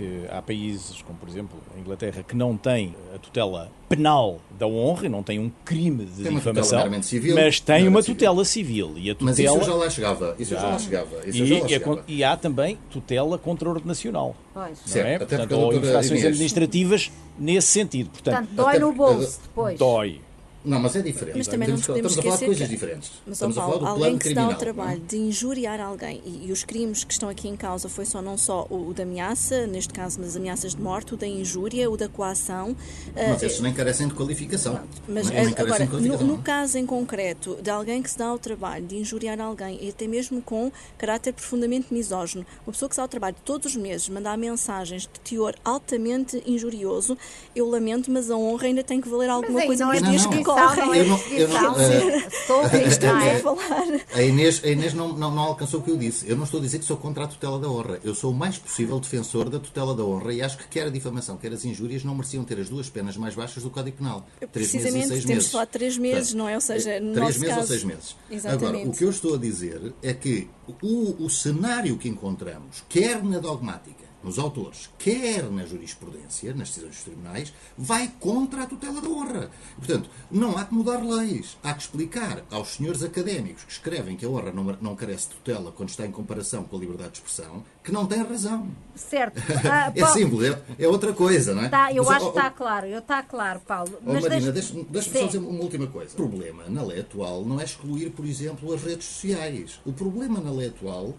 que 0.02 0.26
há 0.32 0.42
países, 0.42 1.02
como 1.04 1.20
por 1.20 1.30
exemplo 1.30 1.60
a 1.76 1.80
Inglaterra, 1.80 2.24
que 2.24 2.36
não 2.36 2.58
têm 2.58 2.96
a 3.14 3.20
tutela 3.20 3.72
penal 3.88 4.40
da 4.58 4.66
honra, 4.66 5.08
não 5.08 5.22
tem 5.22 5.38
um 5.38 5.52
crime 5.64 6.06
de 6.06 6.24
tem 6.24 6.34
difamação, 6.34 7.04
civil, 7.04 7.36
mas 7.36 7.60
tem 7.60 7.88
uma 7.88 8.02
tutela 8.02 8.44
civil. 8.44 8.88
civil. 8.88 9.06
E 9.06 9.12
a 9.12 9.16
tutela... 9.16 9.32
Mas 9.32 9.40
isso 9.40 9.64
já 9.64 9.76
lá 9.76 9.90
chegava. 9.90 10.36
Isso 10.40 10.52
já, 10.52 10.60
já 10.60 10.68
lá 10.68 10.80
chegava. 10.80 11.18
Isso 11.28 11.44
e, 11.44 11.46
já 11.46 11.60
lá 11.60 11.68
chegava. 11.68 12.04
e 12.08 12.24
há 12.24 12.36
também 12.36 12.80
tutela 12.90 13.38
contra 13.38 13.68
o 13.68 13.72
ordem 13.74 13.88
nacional. 13.88 14.36
Pois. 14.54 14.80
Certo, 14.86 15.08
é? 15.08 15.20
Portanto, 15.20 15.52
ou 15.52 15.74
infrações 15.74 16.26
administrativas 16.26 17.12
nesse 17.38 17.68
sentido. 17.68 18.10
Portanto, 18.10 18.48
Portanto 18.48 18.56
dói 18.56 18.80
no 18.80 18.94
bolso 18.94 19.40
depois. 19.44 19.78
Dói. 19.78 20.22
Não, 20.64 20.80
mas 20.80 20.96
é 20.96 21.02
diferente. 21.02 21.38
Mas 21.38 21.48
também 21.48 21.68
não 21.68 21.76
nos 21.76 21.86
podemos 21.86 22.12
Estamos 22.12 22.18
a 22.18 22.38
falar 22.38 22.40
de 22.40 22.46
coisas 22.46 22.68
que... 22.68 22.74
diferentes. 22.74 23.12
Mas, 23.26 23.36
Estamos 23.36 23.56
Paulo, 23.56 23.72
a 23.72 23.80
falar 23.80 23.86
do 23.86 23.88
alguém 23.88 24.04
plano 24.04 24.18
que 24.18 24.24
se 24.24 24.30
criminal. 24.30 24.52
dá 24.52 24.56
o 24.56 24.60
trabalho 24.60 24.98
não 25.00 25.06
é? 25.06 25.08
de 25.08 25.18
injuriar 25.18 25.80
alguém 25.82 26.22
e, 26.26 26.48
e, 26.48 26.52
os 26.52 26.64
crimes 26.64 27.04
que 27.04 27.14
estão 27.14 27.30
aqui 27.30 27.48
em 27.48 27.56
causa 27.56 27.90
foi 27.90 28.06
só 28.06 28.22
não 28.22 28.38
só 28.38 28.68
o, 28.70 28.90
o 28.90 28.94
da 28.94 29.04
ameaça, 29.04 29.66
neste 29.66 29.94
caso 29.94 30.20
das 30.20 30.36
ameaças 30.36 30.76
de 30.76 30.82
morte, 30.82 31.14
o 31.14 31.18
da 31.18 31.28
injúria, 31.28 31.90
o 31.90 31.98
da 31.98 32.08
coação. 32.08 32.76
Mas 33.16 33.42
uh, 33.42 33.46
esses 33.46 33.60
nem 33.60 33.74
carecem 33.74 34.08
de 34.08 34.14
qualificação. 34.14 34.80
Mas 35.08 35.30
nem, 35.30 35.46
nem 35.46 35.54
agora, 35.58 35.80
de 35.80 35.86
no, 35.86 35.90
qualificação. 35.90 36.28
no 36.28 36.38
caso 36.40 36.78
em 36.78 36.86
concreto 36.86 37.58
de 37.62 37.70
alguém 37.70 38.02
que 38.02 38.10
se 38.10 38.18
dá 38.18 38.28
ao 38.28 38.38
trabalho 38.38 38.86
de 38.86 38.98
injuriar 38.98 39.40
alguém 39.40 39.80
e 39.82 39.90
até 39.90 40.08
mesmo 40.08 40.42
com 40.42 40.72
caráter 40.98 41.34
profundamente 41.34 41.94
misógino, 41.94 42.46
uma 42.66 42.72
pessoa 42.72 42.88
que 42.88 42.96
se 42.96 42.98
dá 42.98 43.04
ao 43.04 43.10
trabalho 43.10 43.36
todos 43.44 43.72
os 43.72 43.76
meses 43.76 44.10
mandar 44.10 44.38
mensagens 44.38 45.04
de 45.04 45.20
teor 45.22 45.56
altamente 45.64 46.42
injurioso, 46.46 47.18
eu 47.56 47.68
lamento, 47.68 48.12
mas 48.12 48.30
a 48.30 48.36
honra 48.36 48.68
ainda 48.68 48.84
tem 48.84 49.02
que 49.02 49.10
valer 49.10 49.30
alguma 49.30 49.62
aí 49.62 49.68
coisa 49.68 49.86
não 49.86 49.92
nos 49.92 50.02
é 50.02 50.06
dias 50.06 50.24
não. 50.26 50.32
Que 50.56 50.62
Não 50.62 50.76
correm. 50.76 51.00
é 51.00 51.04
Eu 51.04 51.08
não- 51.08 51.18
eu 51.32 51.48
não- 51.48 51.80
eh, 51.80 52.88
Estamos 52.88 53.24
a 53.24 53.26
é? 53.26 53.40
falar. 53.40 53.86
A 54.14 54.22
Inês, 54.22 54.62
a 54.64 54.68
Inês 54.68 54.94
não, 54.94 55.10
não, 55.14 55.32
não 55.32 55.44
alcançou 55.44 55.80
o 55.80 55.84
que 55.84 55.92
eu 55.92 55.98
disse. 55.98 56.30
Eu 56.30 56.36
não 56.36 56.44
estou 56.44 56.60
a 56.60 56.64
dizer 56.64 56.80
que 56.80 56.86
sou 56.86 56.98
contra 56.98 57.24
a 57.24 57.28
tutela 57.28 57.60
da 57.60 57.68
honra. 57.70 58.00
Eu 58.04 58.14
sou 58.16 58.32
o 58.32 58.36
mais 58.36 58.58
possível 58.58 59.00
defensor 59.00 59.50
da 59.50 59.60
tutela 59.60 59.96
da 59.96 60.04
honra 60.04 60.34
e 60.34 60.42
acho 60.42 60.58
que 60.58 60.68
quer 60.68 60.88
a 60.88 60.90
difamação, 60.90 61.38
quer 61.38 61.52
as 61.54 61.64
injúrias 61.66 62.04
não 62.04 62.14
mereciam 62.16 62.44
ter 62.44 62.60
as 62.60 62.70
duas 62.70 62.90
penas 62.90 63.16
mais 63.18 63.36
baixas 63.36 63.64
do 63.64 63.70
Código 63.70 63.98
Penal. 63.98 64.26
Três 64.52 64.52
meses 64.52 64.74
e 64.74 64.78
Precisamente, 64.80 65.08
seis 65.08 65.26
temos 65.26 65.52
falar 65.52 65.66
de 65.66 65.72
três 65.72 65.98
meses, 65.98 66.34
não 66.34 66.48
é? 66.48 66.56
Ou 66.56 66.62
seja, 66.62 67.00
no 67.00 67.14
três 67.14 67.28
nosso 67.28 67.40
meses 67.40 67.50
ou 67.56 67.56
caso- 67.62 67.68
seis 67.68 67.84
meses. 67.84 68.16
Exatamente. 68.30 68.66
Agora, 68.68 68.88
o 68.88 68.92
que 68.92 69.04
eu 69.04 69.10
estou 69.10 69.36
a 69.36 69.38
dizer 69.38 69.94
é 70.04 70.14
que 70.14 70.48
o, 70.82 71.26
o 71.26 71.30
cenário 71.30 71.98
que 71.98 72.08
encontramos, 72.10 72.84
quer 72.90 73.24
na 73.24 73.40
dogmática, 73.40 74.11
nos 74.24 74.38
autores, 74.40 74.90
quer 75.00 75.44
na 75.50 75.66
jurisprudência, 75.66 76.54
nas 76.54 76.70
decisões 76.70 76.92
dos 76.96 77.04
tribunais, 77.04 77.54
vai 77.78 78.12
contra 78.20 78.64
a 78.64 78.66
tutela 78.68 79.02
da 79.02 79.10
honra. 79.10 79.50
Portanto, 79.78 80.10
não 80.30 80.58
há 80.58 80.66
que 80.66 80.74
mudar 80.74 81.04
leis. 81.04 81.58
Há 81.64 81.74
que 81.74 81.82
explicar 81.82 82.44
aos 82.52 82.70
senhores 82.76 83.04
académicos 83.04 83.64
que 83.64 83.72
escrevem 83.72 84.16
que 84.16 84.26
a 84.26 84.30
honra 84.30 84.52
não, 84.52 84.64
não 84.82 84.96
carece 84.96 85.30
de 85.30 85.36
tutela 85.36 85.72
quando 85.72 85.90
está 85.90 86.06
em 86.06 86.12
comparação 86.12 86.64
com 86.64 86.76
a 86.76 86.80
liberdade 86.80 87.12
de 87.12 87.18
expressão, 87.20 87.64
que 87.84 87.92
não 87.92 88.06
têm 88.06 88.24
razão. 88.24 88.68
Certo. 88.96 89.42
Ah, 89.72 89.92
É 89.96 90.06
simples, 90.08 90.52
é, 90.52 90.62
é 90.84 90.88
outra 90.88 91.14
coisa, 91.14 91.54
não 91.56 91.64
é? 91.64 91.70
Tá, 91.70 91.92
eu 91.94 92.04
Mas, 92.04 92.18
acho 92.18 92.26
ó, 92.26 92.32
que 92.32 92.38
está 92.38 92.50
claro, 92.52 92.86
eu 92.88 93.00
está 93.00 93.24
claro, 93.24 93.60
Paulo. 93.62 93.92
Oh, 94.06 94.14
Mas 94.14 94.24
Marina, 94.24 94.52
deixa- 94.52 94.52
deixa-me 94.52 94.84
deixa 94.86 95.12
só 95.20 95.26
dizer 95.26 95.38
uma 95.38 95.62
última 95.64 95.88
coisa. 95.88 96.14
O 96.14 96.16
problema 96.16 96.64
na 96.68 96.84
lei 96.84 97.00
atual 97.02 97.46
não 97.46 97.60
é 97.60 97.64
excluir, 97.64 98.10
por 98.12 98.26
exemplo, 98.26 98.74
as 98.74 98.84
redes 98.84 99.06
sociais. 99.08 99.80
O 99.86 99.94
problema 99.94 100.40
na 100.42 100.52
lei 100.52 100.68
atual, 100.68 101.16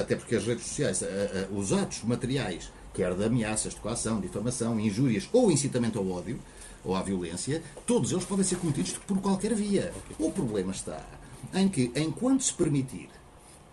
até 0.00 0.16
porque 0.16 0.36
as 0.36 0.46
redes 0.46 0.64
sociais, 0.64 1.02
eh, 1.02 1.06
eh, 1.06 1.48
os 1.52 1.72
atos 1.72 2.02
materiais, 2.02 2.70
quer 2.94 3.14
de 3.14 3.24
ameaças, 3.24 3.74
de 3.74 3.80
coação, 3.80 4.20
difamação, 4.20 4.80
injúrias 4.80 5.28
ou 5.32 5.50
incitamento 5.50 5.98
ao 5.98 6.10
ódio 6.10 6.38
ou 6.84 6.96
à 6.96 7.02
violência, 7.02 7.62
todos 7.86 8.12
eles 8.12 8.24
podem 8.24 8.44
ser 8.44 8.56
cometidos 8.56 8.92
por 9.06 9.20
qualquer 9.20 9.54
via. 9.54 9.92
O 10.18 10.30
problema 10.30 10.72
está 10.72 11.04
em 11.52 11.68
que, 11.68 11.92
enquanto 11.94 12.42
se 12.42 12.52
permitir 12.54 13.08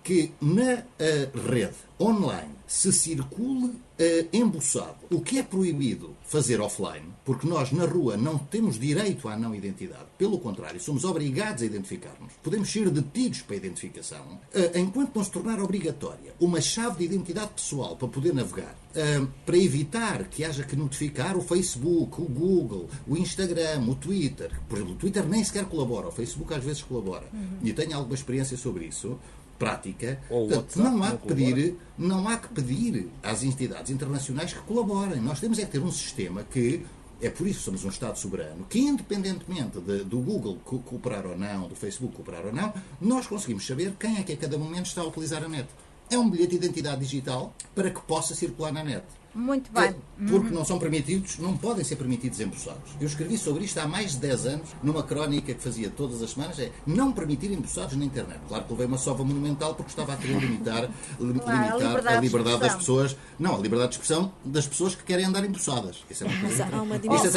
que 0.06 0.32
na 0.40 0.84
eh, 1.00 1.30
rede 1.34 1.74
online 2.00 2.54
se 2.68 2.92
circule 2.92 3.74
eh, 3.98 4.28
embuçado, 4.34 4.98
o 5.10 5.22
que 5.22 5.40
é 5.40 5.44
proibido 5.44 6.16
fazer 6.24 6.60
offline, 6.60 7.14
porque 7.24 7.48
nós 7.48 7.72
na 7.72 7.86
rua 7.86 8.18
não 8.18 8.38
temos 8.38 8.78
direito 8.78 9.28
à 9.28 9.38
não 9.38 9.56
identidade, 9.56 10.06
pelo 10.18 10.38
contrário, 10.38 10.80
somos 10.80 11.06
obrigados 11.06 11.64
a 11.64 11.66
identificar-nos, 11.66 12.34
podemos 12.44 12.72
ser 12.72 12.90
detidos 12.90 13.42
para 13.42 13.56
a 13.56 13.58
identificação, 13.58 14.40
eh, 14.54 14.80
enquanto 14.80 15.16
não 15.16 15.24
se 15.24 15.32
tornar 15.32 15.60
obrigatória 15.60 16.36
uma 16.40 16.62
chave 16.62 17.00
de 17.00 17.06
identidade 17.06 17.52
pessoal 17.56 17.96
para 17.96 18.08
poder 18.08 18.34
navegar, 18.34 18.76
eh, 18.94 19.26
para 19.44 19.58
evitar 19.58 20.26
que 20.26 20.44
haja 20.44 20.64
que 20.64 20.76
notificar 20.76 21.38
o 21.38 21.42
Facebook, 21.42 22.22
o 22.22 22.26
Google, 22.26 22.90
o 23.08 23.18
Instagram, 23.18 23.82
o 23.88 23.96
Twitter, 23.96 24.52
por 24.70 24.78
exemplo, 24.78 24.94
o 24.94 24.98
Twitter 24.98 25.26
nem 25.26 25.44
sequer 25.44 25.66
colabora, 25.66 26.10
o 26.10 26.12
Facebook 26.12 26.54
às 26.54 26.64
vezes 26.64 26.84
colabora, 26.84 27.28
e 27.64 27.70
eu 27.70 27.76
tenho 27.76 27.96
alguma 27.96 28.16
experiência 28.16 28.58
sobre 28.58 28.86
isso, 28.86 29.18
prática, 29.60 30.20
Ou 30.30 30.48
Portanto, 30.48 30.78
WhatsApp 30.78 30.80
não 30.96 31.04
há 31.04 31.10
não 31.10 31.18
que 31.18 31.28
pedir, 31.28 31.76
não 31.98 32.28
há 32.28 32.38
que 32.38 32.48
pedir 32.50 33.10
às 33.24 33.44
entidades 33.44 33.90
internacionais 33.92 34.54
que 34.54 34.60
colaborem. 34.60 35.22
Nós 35.22 35.40
temos 35.40 35.58
é 35.60 35.66
que 35.66 35.72
ter 35.72 35.80
um 35.80 35.92
sistema 35.92 36.44
que 36.44 36.86
é 37.22 37.30
por 37.30 37.48
isso 37.48 37.60
que 37.60 37.66
somos 37.66 37.86
um 37.86 37.90
Estado 37.90 38.18
soberano, 38.20 38.66
que 38.70 38.80
independentemente 38.80 39.80
de- 39.80 40.04
do 40.04 40.20
Google 40.20 40.58
co- 40.66 40.80
cooperar 40.80 41.26
ou 41.26 41.38
não, 41.38 41.68
do 41.68 41.76
Facebook 41.76 42.14
cooperar 42.16 42.46
ou 42.46 42.52
não, 42.54 42.74
nós 43.00 43.26
conseguimos 43.28 43.66
saber 43.66 43.94
quem 44.00 44.18
é 44.18 44.24
que 44.24 44.34
a 44.34 44.38
cada 44.38 44.58
momento 44.58 44.88
está 44.88 45.02
a 45.02 45.06
utilizar 45.08 45.44
a 45.44 45.48
net. 45.48 45.68
É 46.10 46.18
um 46.20 46.30
bilhete 46.30 46.52
de 46.52 46.66
identidade 46.66 47.00
digital 47.02 47.56
para 47.74 47.90
que 47.90 48.02
possa 48.02 48.36
circular 48.36 48.72
na 48.74 48.84
net. 48.84 49.04
Muito 49.36 49.70
bem. 49.72 49.94
Porque 50.30 50.50
não 50.50 50.64
são 50.64 50.80
permitidos, 50.80 51.38
não 51.40 51.58
podem 51.58 51.84
ser 51.84 51.98
permitidos 51.98 52.40
embuçados. 52.40 52.92
Eu 53.02 53.06
escrevi 53.08 53.38
sobre 53.38 53.66
isto 53.66 53.78
há 53.80 53.86
mais 53.88 54.12
de 54.12 54.18
10 54.20 54.46
anos, 54.46 54.70
numa 54.82 55.04
crónica 55.04 55.54
que 55.54 55.62
fazia 55.62 55.90
todas 55.90 56.24
as 56.24 56.32
semanas, 56.32 56.58
é 56.58 56.72
não 56.88 57.12
permitir 57.12 57.52
embuçados 57.52 57.96
na 57.98 58.06
internet. 58.06 58.40
Claro 58.48 58.64
que 58.64 58.72
levei 58.72 58.88
uma 58.88 58.98
sova 58.98 59.24
monumental 59.26 59.76
porque 59.76 59.90
estava 59.92 60.14
a 60.14 60.18
querer 60.18 60.40
limitar, 60.40 60.84
li- 60.84 61.40
Claro, 61.40 61.60
a 61.60 61.62
limitar 61.62 61.78
liberdade 61.78 62.08
a 62.16 62.20
de 62.20 62.26
liberdade 62.26 62.60
das 62.62 62.76
pessoas. 62.76 63.16
Não, 63.38 63.56
a 63.56 63.58
liberdade 63.60 63.90
de 63.92 63.96
expressão 63.96 64.32
das 64.44 64.66
pessoas 64.66 64.96
que 64.96 65.04
querem 65.04 65.26
andar 65.26 65.44
embuçadas. 65.44 66.04
Isso 66.10 66.24
é 66.24 66.28
uma 66.28 66.40
coisa 66.42 66.66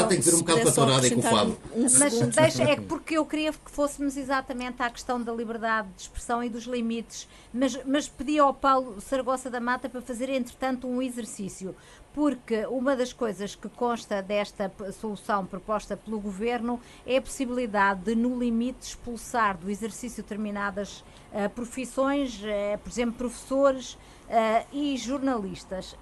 tem 0.08 0.18
que 0.18 0.24
ter 0.24 0.34
um 0.34 0.38
bocado 0.38 0.58
só 0.60 0.64
patorado 0.66 0.92
e 1.04 1.06
acrescentar 1.08 1.30
cofado. 1.30 1.58
um 1.74 1.82
Mas 1.82 1.92
segundo. 1.92 2.34
deixa, 2.34 2.62
é 2.62 2.76
porque 2.76 3.14
eu 3.18 3.26
queria 3.26 3.52
que 3.52 3.70
fôssemos 3.70 4.16
exatamente 4.16 4.82
à 4.82 4.90
questão 4.90 5.20
da 5.22 5.32
liberdade 5.32 5.88
de 5.96 6.02
expressão 6.02 6.42
e 6.42 6.48
dos 6.48 6.64
limites. 6.64 7.28
Mas, 7.52 7.78
mas 7.84 8.08
pedi 8.08 8.38
ao 8.38 8.52
Paulo 8.54 9.00
Saragossa 9.00 9.50
da 9.50 9.60
Mata 9.60 9.88
para 9.88 10.00
fazer, 10.00 10.28
entretanto, 10.28 10.86
um 10.86 11.00
exercício. 11.02 11.74
Porque 12.14 12.66
uma 12.66 12.96
das 12.96 13.12
coisas 13.12 13.54
que 13.54 13.68
consta 13.68 14.22
desta 14.22 14.72
solução 14.98 15.46
proposta 15.46 15.96
pelo 15.96 16.18
Governo 16.18 16.80
é 17.06 17.18
a 17.18 17.22
possibilidade 17.22 18.02
de, 18.02 18.16
no 18.16 18.38
limite, 18.38 18.88
expulsar 18.88 19.56
do 19.56 19.70
exercício 19.70 20.22
determinadas 20.22 21.04
ah, 21.32 21.48
profissões, 21.48 22.42
eh, 22.42 22.78
por 22.78 22.90
exemplo, 22.90 23.18
professores 23.18 23.98
ah, 24.30 24.64
e 24.72 24.96
jornalistas. 24.96 25.96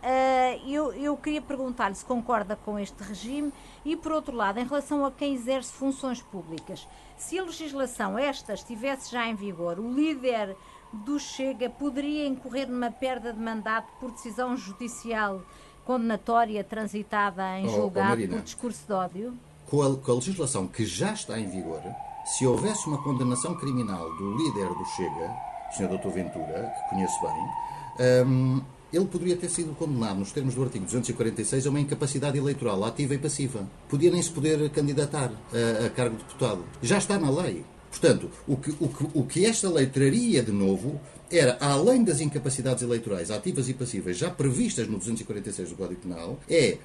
Eu, 0.66 0.92
eu 0.92 1.16
queria 1.16 1.42
perguntar-lhe 1.42 1.96
se 1.96 2.04
concorda 2.04 2.56
com 2.56 2.78
este 2.78 3.02
regime 3.02 3.52
e, 3.84 3.96
por 3.96 4.12
outro 4.12 4.34
lado, 4.34 4.58
em 4.58 4.64
relação 4.64 5.04
a 5.04 5.10
quem 5.10 5.34
exerce 5.34 5.72
funções 5.72 6.22
públicas, 6.22 6.86
se 7.16 7.38
a 7.38 7.42
legislação 7.42 8.18
esta 8.18 8.54
estivesse 8.54 9.10
já 9.10 9.26
em 9.26 9.34
vigor, 9.34 9.78
o 9.78 9.92
líder 9.92 10.56
do 10.92 11.18
Chega 11.18 11.68
poderia 11.68 12.26
incorrer 12.26 12.68
numa 12.68 12.90
perda 12.90 13.32
de 13.32 13.40
mandato 13.40 13.92
por 13.98 14.12
decisão 14.12 14.56
judicial 14.56 15.42
condenatória 15.86 16.62
transitada 16.64 17.58
em 17.58 17.66
Oh, 17.66 17.70
oh, 17.70 17.76
julgado 17.76 18.08
Marina. 18.10 18.36
por 18.36 18.42
discurso 18.42 18.80
de 18.86 18.92
ódio? 18.92 19.34
com 19.66 19.82
a, 19.82 19.96
com 19.96 20.12
a 20.12 20.14
legislação 20.16 20.66
que 20.66 20.84
já 20.84 21.12
está 21.12 21.38
em 21.40 21.48
vigor, 21.48 21.80
se 22.24 22.46
houvesse 22.46 22.86
uma 22.86 23.02
condenação 23.02 23.54
criminal 23.56 24.14
do 24.16 24.36
líder 24.36 24.68
do 24.68 24.84
Chega, 24.96 25.30
o 25.70 25.76
Sr. 25.76 25.88
Dr. 25.98 26.08
Ventura, 26.10 26.72
que 26.76 26.90
conheço 26.90 27.20
bem, 27.20 28.24
hum, 28.26 28.60
ele 28.92 29.04
poderia 29.06 29.36
ter 29.36 29.48
sido 29.50 29.74
condenado, 29.76 30.18
nos 30.18 30.30
termos 30.32 30.54
do 30.54 30.62
artigo 30.62 30.84
246, 30.84 31.66
a 31.66 31.70
uma 31.70 31.80
incapacidade 31.80 32.38
eleitoral 32.38 32.84
ativa 32.84 33.14
e 33.14 33.18
passiva. 33.18 33.66
Podia 33.88 34.10
nem 34.10 34.22
se 34.22 34.30
poder 34.30 34.70
candidatar 34.70 35.30
a, 35.52 35.86
a 35.86 35.90
cargo 35.90 36.16
de 36.16 36.22
deputado. 36.22 36.64
Já 36.80 36.98
está 36.98 37.18
na 37.18 37.28
lei. 37.30 37.64
Portanto, 37.90 38.30
o 38.46 38.56
que, 38.56 38.70
o, 38.78 38.88
que, 38.88 39.06
o 39.14 39.24
que 39.24 39.44
esta 39.46 39.68
lei 39.68 39.86
traria 39.86 40.42
de 40.42 40.52
novo 40.52 41.00
era, 41.30 41.56
além 41.60 42.04
das 42.04 42.20
incapacidades 42.20 42.82
eleitorais 42.82 43.30
ativas 43.30 43.68
e 43.68 43.74
passivas 43.74 44.16
já 44.16 44.30
previstas 44.30 44.86
no 44.88 44.98
246 44.98 45.70
do 45.70 45.76
Código 45.76 46.00
Penal, 46.00 46.38
é 46.48 46.78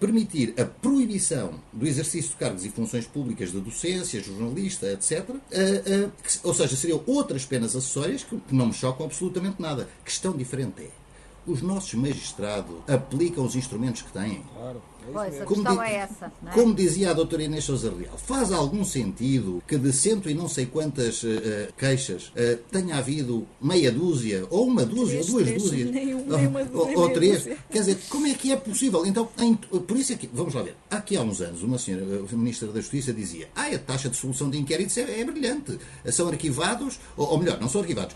permitir 0.00 0.54
a 0.58 0.64
proibição 0.64 1.54
do 1.72 1.86
exercício 1.86 2.30
de 2.30 2.36
cargos 2.36 2.64
e 2.64 2.70
funções 2.70 3.06
públicas 3.06 3.52
de 3.52 3.60
docência, 3.60 4.22
jornalista, 4.22 4.86
etc. 4.92 5.28
eh, 5.50 5.82
eh, 5.86 6.08
que- 6.22 6.38
ou 6.42 6.54
seja, 6.54 6.76
seriam 6.76 7.02
outras 7.06 7.44
penas 7.44 7.74
acessórias 7.76 8.22
que 8.24 8.34
que 8.34 8.54
não 8.54 8.66
me 8.66 8.72
chocam 8.74 9.06
absolutamente 9.06 9.60
nada. 9.60 9.88
Questão 10.04 10.32
diferente 10.36 10.82
é, 10.82 10.88
os 11.46 11.62
nossos 11.62 11.94
magistrados 11.94 12.76
aplicam 12.88 13.44
os 13.44 13.54
instrumentos 13.54 14.02
que 14.02 14.12
têm? 14.12 14.42
Claro. 14.54 14.82
É 15.08 15.12
Pois, 15.12 15.40
a 15.40 15.44
Como 15.44 15.62
questão 15.64 15.82
é 15.82 15.94
essa. 15.94 16.32
Não 16.42 16.50
é? 16.50 16.54
Como 16.54 16.74
dizia 16.74 17.10
a 17.10 17.12
doutora 17.12 17.42
Inês 17.42 17.64
Sousa 17.64 17.92
Real, 17.98 18.16
faz 18.18 18.50
algum 18.52 18.84
sentido 18.84 19.62
que 19.66 19.76
de 19.76 19.92
cento 19.92 20.28
e 20.30 20.34
não 20.34 20.48
sei 20.48 20.66
quantas 20.66 21.22
eh, 21.24 21.68
queixas 21.76 22.32
eh, 22.36 22.58
tenha 22.70 22.96
havido 22.96 23.46
meia 23.60 23.90
dúzia, 23.92 24.46
ou 24.50 24.66
uma 24.66 24.84
dúzia, 24.84 25.20
Três, 25.20 25.28
ou 25.28 25.32
duas 25.34 25.44
três, 25.46 25.62
dúzias, 25.62 25.90
nem 25.90 26.14
uma, 26.14 26.32
ou, 26.34 26.38
nem 26.38 26.46
uma 26.48 26.60
ou- 26.60 26.66
dúzia, 26.66 26.98
ou 26.98 27.10
três. 27.10 27.36
dúzia. 27.38 27.58
Quer 27.70 27.78
dizer, 27.80 27.98
como 28.08 28.26
é 28.26 28.34
que 28.34 28.52
é 28.52 28.56
possível? 28.56 29.04
Então, 29.06 29.28
em- 29.40 29.54
por 29.54 29.96
isso 29.96 30.12
é 30.12 30.16
que, 30.16 30.28
vamos 30.32 30.54
lá 30.54 30.62
ver, 30.62 30.74
aqui 30.90 31.16
há 31.16 31.22
uns 31.22 31.40
anos, 31.40 31.62
uma 31.62 31.78
senhora, 31.78 32.04
a 32.30 32.36
Ministra 32.36 32.68
da 32.68 32.80
Justiça, 32.80 33.12
dizia: 33.12 33.48
ah, 33.54 33.66
a 33.66 33.78
taxa 33.78 34.08
de 34.08 34.16
solução 34.16 34.48
de 34.50 34.58
inquéritos 34.58 34.96
é, 34.98 35.20
é 35.20 35.24
brilhante. 35.24 35.78
São 36.12 36.28
arquivados, 36.28 36.98
ou, 37.16 37.28
ou 37.28 37.38
melhor, 37.38 37.60
não 37.60 37.68
são 37.68 37.80
arquivados, 37.80 38.14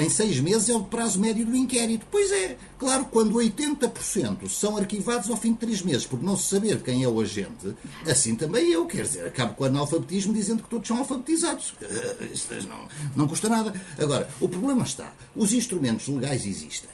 em 0.00 0.08
seis 0.08 0.38
meses 0.40 0.68
é 0.68 0.74
o 0.74 0.82
prazo 0.84 1.18
médio 1.20 1.44
do 1.46 1.54
inquérito. 1.56 2.06
Pois 2.10 2.30
é, 2.30 2.56
claro, 2.78 3.06
quando 3.06 3.34
80% 3.34 4.48
são 4.48 4.76
arquivados 4.76 5.30
ao 5.30 5.36
fim 5.36 5.52
de 5.52 5.58
três 5.58 5.82
meses, 5.82 6.06
por 6.06 6.22
não 6.28 6.36
se 6.36 6.48
saber 6.48 6.82
quem 6.82 7.02
é 7.02 7.08
o 7.08 7.20
agente, 7.20 7.74
assim 8.06 8.36
também 8.36 8.70
eu, 8.70 8.86
quer 8.86 9.02
dizer, 9.02 9.26
acabo 9.26 9.54
com 9.54 9.64
o 9.64 9.66
analfabetismo 9.66 10.34
dizendo 10.34 10.62
que 10.62 10.68
todos 10.68 10.86
são 10.86 10.98
alfabetizados. 10.98 11.74
Eh, 11.80 12.62
não, 12.68 12.88
não 13.16 13.28
custa 13.28 13.48
nada. 13.48 13.72
Agora, 13.98 14.28
o 14.40 14.48
problema 14.48 14.82
está, 14.82 15.12
os 15.34 15.52
instrumentos 15.52 16.06
legais 16.08 16.44
existem. 16.44 16.90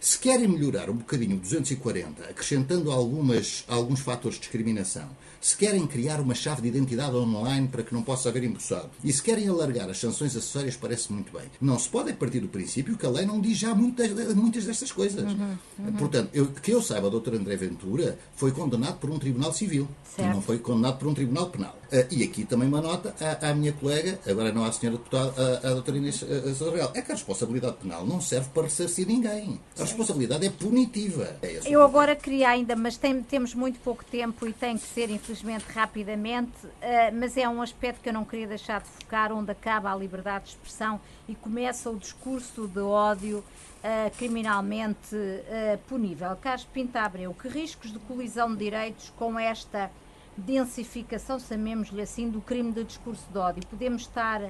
Se 0.00 0.18
querem 0.18 0.48
melhorar 0.48 0.88
um 0.88 0.94
bocadinho 0.94 1.36
o 1.36 1.40
240, 1.40 2.22
acrescentando 2.22 2.90
algumas, 2.90 3.64
alguns 3.68 4.00
fatores 4.00 4.36
de 4.36 4.42
discriminação, 4.42 5.08
se 5.48 5.56
querem 5.56 5.86
criar 5.86 6.20
uma 6.20 6.34
chave 6.34 6.60
de 6.60 6.68
identidade 6.68 7.16
online 7.16 7.68
para 7.68 7.82
que 7.82 7.94
não 7.94 8.02
possa 8.02 8.28
haver 8.28 8.44
embuçado, 8.44 8.90
e 9.02 9.10
se 9.10 9.22
querem 9.22 9.48
alargar 9.48 9.88
as 9.88 9.98
sanções 9.98 10.36
acessórias, 10.36 10.76
parece 10.76 11.10
muito 11.10 11.32
bem. 11.32 11.48
Não 11.58 11.78
se 11.78 11.88
pode 11.88 12.12
partir 12.12 12.40
do 12.40 12.48
princípio 12.48 12.98
que 12.98 13.06
a 13.06 13.08
lei 13.08 13.24
não 13.24 13.40
diz 13.40 13.56
já 13.56 13.74
muitas, 13.74 14.34
muitas 14.34 14.66
destas 14.66 14.92
coisas. 14.92 15.24
Uhum, 15.32 15.56
uhum. 15.78 15.92
Portanto, 15.94 16.28
eu, 16.34 16.48
que 16.48 16.70
eu 16.70 16.82
saiba, 16.82 17.06
o 17.08 17.18
Dr. 17.18 17.36
André 17.36 17.56
Ventura 17.56 18.18
foi 18.36 18.52
condenado 18.52 18.98
por 18.98 19.08
um 19.08 19.18
tribunal 19.18 19.50
civil 19.54 19.88
e 20.18 20.22
não 20.22 20.42
foi 20.42 20.58
condenado 20.58 20.98
por 20.98 21.08
um 21.08 21.14
tribunal 21.14 21.48
penal. 21.48 21.78
Uh, 21.90 22.04
e 22.10 22.22
aqui 22.22 22.44
também 22.44 22.68
uma 22.68 22.82
nota 22.82 23.14
à, 23.18 23.48
à, 23.48 23.54
minha 23.54 23.72
colega, 23.72 24.18
agora 24.26 24.52
não 24.52 24.66
à 24.66 24.70
senhora 24.72 24.98
deputada, 24.98 25.32
à, 25.42 25.68
à 25.68 25.72
doutora 25.72 25.96
Inês 25.96 26.22
Zorreal, 26.52 26.92
é 26.94 27.00
que 27.00 27.10
a 27.10 27.14
responsabilidade 27.14 27.76
penal 27.76 28.04
não 28.04 28.20
serve 28.20 28.50
para 28.50 28.64
ressarcir 28.64 29.06
ninguém. 29.06 29.58
A 29.78 29.84
responsabilidade 29.84 30.44
é 30.44 30.50
punitiva. 30.50 31.38
É 31.40 31.60
eu 31.64 31.82
agora 31.82 32.14
queria 32.14 32.50
ainda, 32.50 32.76
mas 32.76 32.98
tem, 32.98 33.22
temos 33.22 33.54
muito 33.54 33.78
pouco 33.80 34.04
tempo 34.04 34.46
e 34.46 34.52
tem 34.52 34.76
que 34.76 34.86
ser, 34.86 35.08
infelizmente, 35.08 35.37
rapidamente, 35.72 36.66
uh, 36.66 36.70
mas 37.12 37.36
é 37.36 37.48
um 37.48 37.60
aspecto 37.62 38.00
que 38.00 38.08
eu 38.08 38.12
não 38.12 38.24
queria 38.24 38.46
deixar 38.46 38.80
de 38.80 38.88
focar, 38.88 39.32
onde 39.32 39.50
acaba 39.50 39.92
a 39.92 39.96
liberdade 39.96 40.44
de 40.44 40.50
expressão 40.50 41.00
e 41.28 41.34
começa 41.34 41.90
o 41.90 41.96
discurso 41.96 42.66
de 42.66 42.80
ódio 42.80 43.38
uh, 43.38 44.16
criminalmente 44.16 45.14
uh, 45.14 45.78
punível. 45.88 46.34
Carlos 46.36 46.64
Pinta 46.64 47.02
Abreu, 47.02 47.34
que 47.34 47.48
riscos 47.48 47.92
de 47.92 47.98
colisão 48.00 48.50
de 48.52 48.58
direitos 48.58 49.12
com 49.16 49.38
esta 49.38 49.90
densificação, 50.36 51.38
chamemos-lhe 51.38 52.02
assim, 52.02 52.30
do 52.30 52.40
crime 52.40 52.72
de 52.72 52.84
discurso 52.84 53.24
de 53.32 53.38
ódio? 53.38 53.66
Podemos 53.66 54.02
estar 54.02 54.40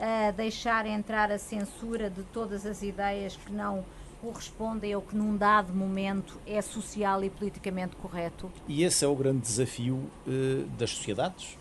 a 0.00 0.30
deixar 0.32 0.86
entrar 0.86 1.30
a 1.30 1.38
censura 1.38 2.10
de 2.10 2.22
todas 2.24 2.66
as 2.66 2.82
ideias 2.82 3.36
que 3.36 3.52
não 3.52 3.84
correspondem 4.24 4.96
ou 4.96 5.02
que 5.02 5.14
num 5.14 5.36
dado 5.36 5.74
momento 5.74 6.38
é 6.46 6.62
social 6.62 7.22
e 7.22 7.28
politicamente 7.28 7.94
correto? 7.96 8.50
E 8.66 8.82
esse 8.82 9.04
é 9.04 9.08
o 9.08 9.14
grande 9.14 9.40
desafio 9.40 9.96
uh, 9.96 10.66
das 10.78 10.90
sociedades 10.90 11.58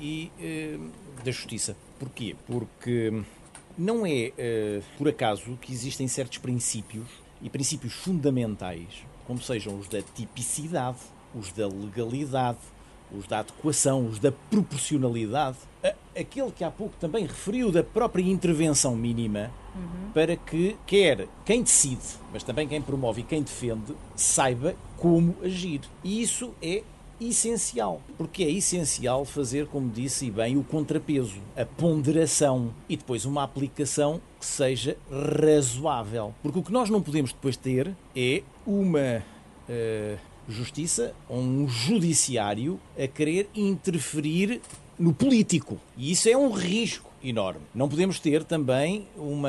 e 0.00 0.30
uh, 0.40 0.90
da 1.24 1.30
justiça. 1.30 1.76
Porquê? 1.98 2.34
Porque 2.46 3.22
não 3.78 4.04
é 4.04 4.32
uh, 4.32 4.82
por 4.98 5.08
acaso 5.08 5.56
que 5.60 5.72
existem 5.72 6.08
certos 6.08 6.38
princípios 6.38 7.06
e 7.40 7.48
princípios 7.48 7.92
fundamentais, 7.92 9.04
como 9.26 9.40
sejam 9.40 9.78
os 9.78 9.88
da 9.88 10.02
tipicidade, 10.02 10.98
os 11.32 11.52
da 11.52 11.68
legalidade, 11.68 12.58
os 13.12 13.26
da 13.26 13.38
adequação, 13.38 14.06
os 14.06 14.18
da 14.18 14.32
proporcionalidade, 14.32 15.58
aquele 16.18 16.50
que 16.50 16.64
há 16.64 16.70
pouco 16.70 16.94
também 16.98 17.26
referiu 17.26 17.70
da 17.70 17.82
própria 17.82 18.22
intervenção 18.22 18.96
mínima, 18.96 19.50
uhum. 19.74 20.10
para 20.12 20.36
que 20.36 20.76
quer 20.86 21.28
quem 21.44 21.62
decide, 21.62 22.18
mas 22.32 22.42
também 22.42 22.66
quem 22.68 22.82
promove 22.82 23.20
e 23.20 23.24
quem 23.24 23.42
defende, 23.42 23.94
saiba 24.14 24.74
como 24.96 25.36
agir. 25.42 25.80
E 26.02 26.22
isso 26.22 26.52
é 26.62 26.82
essencial, 27.20 28.00
porque 28.16 28.42
é 28.42 28.50
essencial 28.50 29.24
fazer, 29.24 29.66
como 29.66 29.90
disse 29.90 30.30
bem, 30.30 30.56
o 30.56 30.64
contrapeso, 30.64 31.36
a 31.56 31.66
ponderação 31.66 32.72
e 32.88 32.96
depois 32.96 33.24
uma 33.24 33.42
aplicação 33.42 34.20
que 34.38 34.46
seja 34.46 34.96
razoável. 35.10 36.34
Porque 36.42 36.58
o 36.58 36.62
que 36.62 36.72
nós 36.72 36.88
não 36.88 37.02
podemos 37.02 37.32
depois 37.32 37.56
ter 37.56 37.94
é 38.16 38.42
uma 38.66 39.22
uh, 39.68 40.18
justiça 40.48 41.14
ou 41.28 41.38
um 41.38 41.68
judiciário 41.68 42.80
a 42.98 43.06
querer 43.06 43.48
interferir 43.54 44.60
no 45.00 45.14
político. 45.14 45.80
E 45.96 46.12
isso 46.12 46.28
é 46.28 46.36
um 46.36 46.50
risco 46.50 47.10
enorme. 47.24 47.62
Não 47.74 47.88
podemos 47.88 48.20
ter 48.20 48.44
também 48.44 49.08
uma 49.16 49.48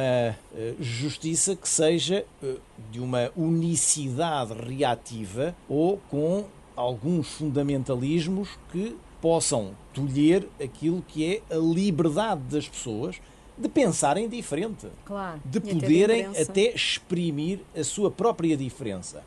uh, 0.53 0.75
justiça 0.79 1.55
que 1.55 1.67
seja 1.67 2.25
uh, 2.41 2.57
de 2.89 3.01
uma 3.01 3.29
unicidade 3.35 4.53
reativa 4.53 5.53
ou 5.67 5.99
com 6.09 6.45
alguns 6.75 7.27
fundamentalismos 7.27 8.49
que 8.71 8.95
possam 9.21 9.75
tolher 9.93 10.47
aquilo 10.61 11.03
que 11.05 11.25
é 11.25 11.53
a 11.53 11.57
liberdade 11.57 12.41
das 12.49 12.67
pessoas 12.67 13.17
de 13.57 13.67
pensarem 13.67 14.27
diferente, 14.27 14.87
claro, 15.05 15.39
de 15.45 15.59
poderem 15.59 16.27
até 16.27 16.73
exprimir 16.73 17.59
a 17.75 17.83
sua 17.83 18.09
própria 18.09 18.55
diferença. 18.55 19.23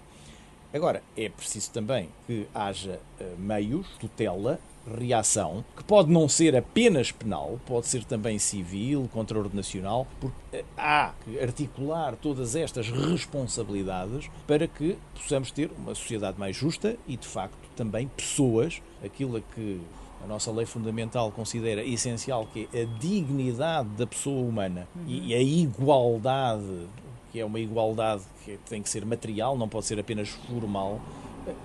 Agora, 0.73 1.03
é 1.17 1.29
preciso 1.29 1.71
também 1.71 2.09
que 2.27 2.49
haja 2.53 2.99
uh, 3.21 3.39
meios, 3.39 3.87
tutela, 4.01 4.59
reação, 4.99 5.65
que 5.77 5.85
pode 5.85 6.11
não 6.11 6.29
ser 6.29 6.57
apenas 6.57 7.11
penal, 7.11 7.59
pode 7.67 7.87
ser 7.87 8.05
também 8.05 8.39
civil, 8.39 9.09
contraordenacional, 9.13 10.07
porque 10.21 10.59
uh, 10.59 10.65
há 10.77 11.13
que 11.25 11.39
articular 11.39 12.17
todas 12.17 12.55
estas 12.55 12.91
responsabilidades 12.91 14.31
para 14.47 14.67
que 14.67 14.97
possamos 15.15 15.51
ter 15.51 15.71
uma 15.79 15.95
sociedade 15.95 16.39
mais 16.39 16.57
justa 16.57 16.97
e, 17.07 17.17
de 17.17 17.27
facto, 17.27 17.57
também 17.77 18.09
pessoas, 18.09 18.83
aquilo 19.03 19.37
a 19.37 19.41
que 19.41 19.81
a 20.23 20.27
nossa 20.27 20.51
lei 20.51 20.65
fundamental 20.65 21.31
considera 21.31 21.85
essencial, 21.85 22.47
que 22.53 22.69
é 22.73 22.83
a 22.83 22.99
dignidade 22.99 23.89
da 23.91 24.07
pessoa 24.07 24.47
humana 24.47 24.89
uhum. 24.97 25.05
e 25.07 25.35
a 25.35 25.43
igualdade 25.43 26.89
que 27.35 27.41
é 27.41 27.45
uma 27.45 27.59
igualdade 27.59 28.23
que 28.45 28.57
tem 28.69 28.81
que 28.81 28.89
ser 28.89 29.05
material, 29.05 29.59
não 29.59 29.69
pode 29.69 29.87
ser 29.87 29.99
apenas 29.99 30.29
formal, 30.29 31.01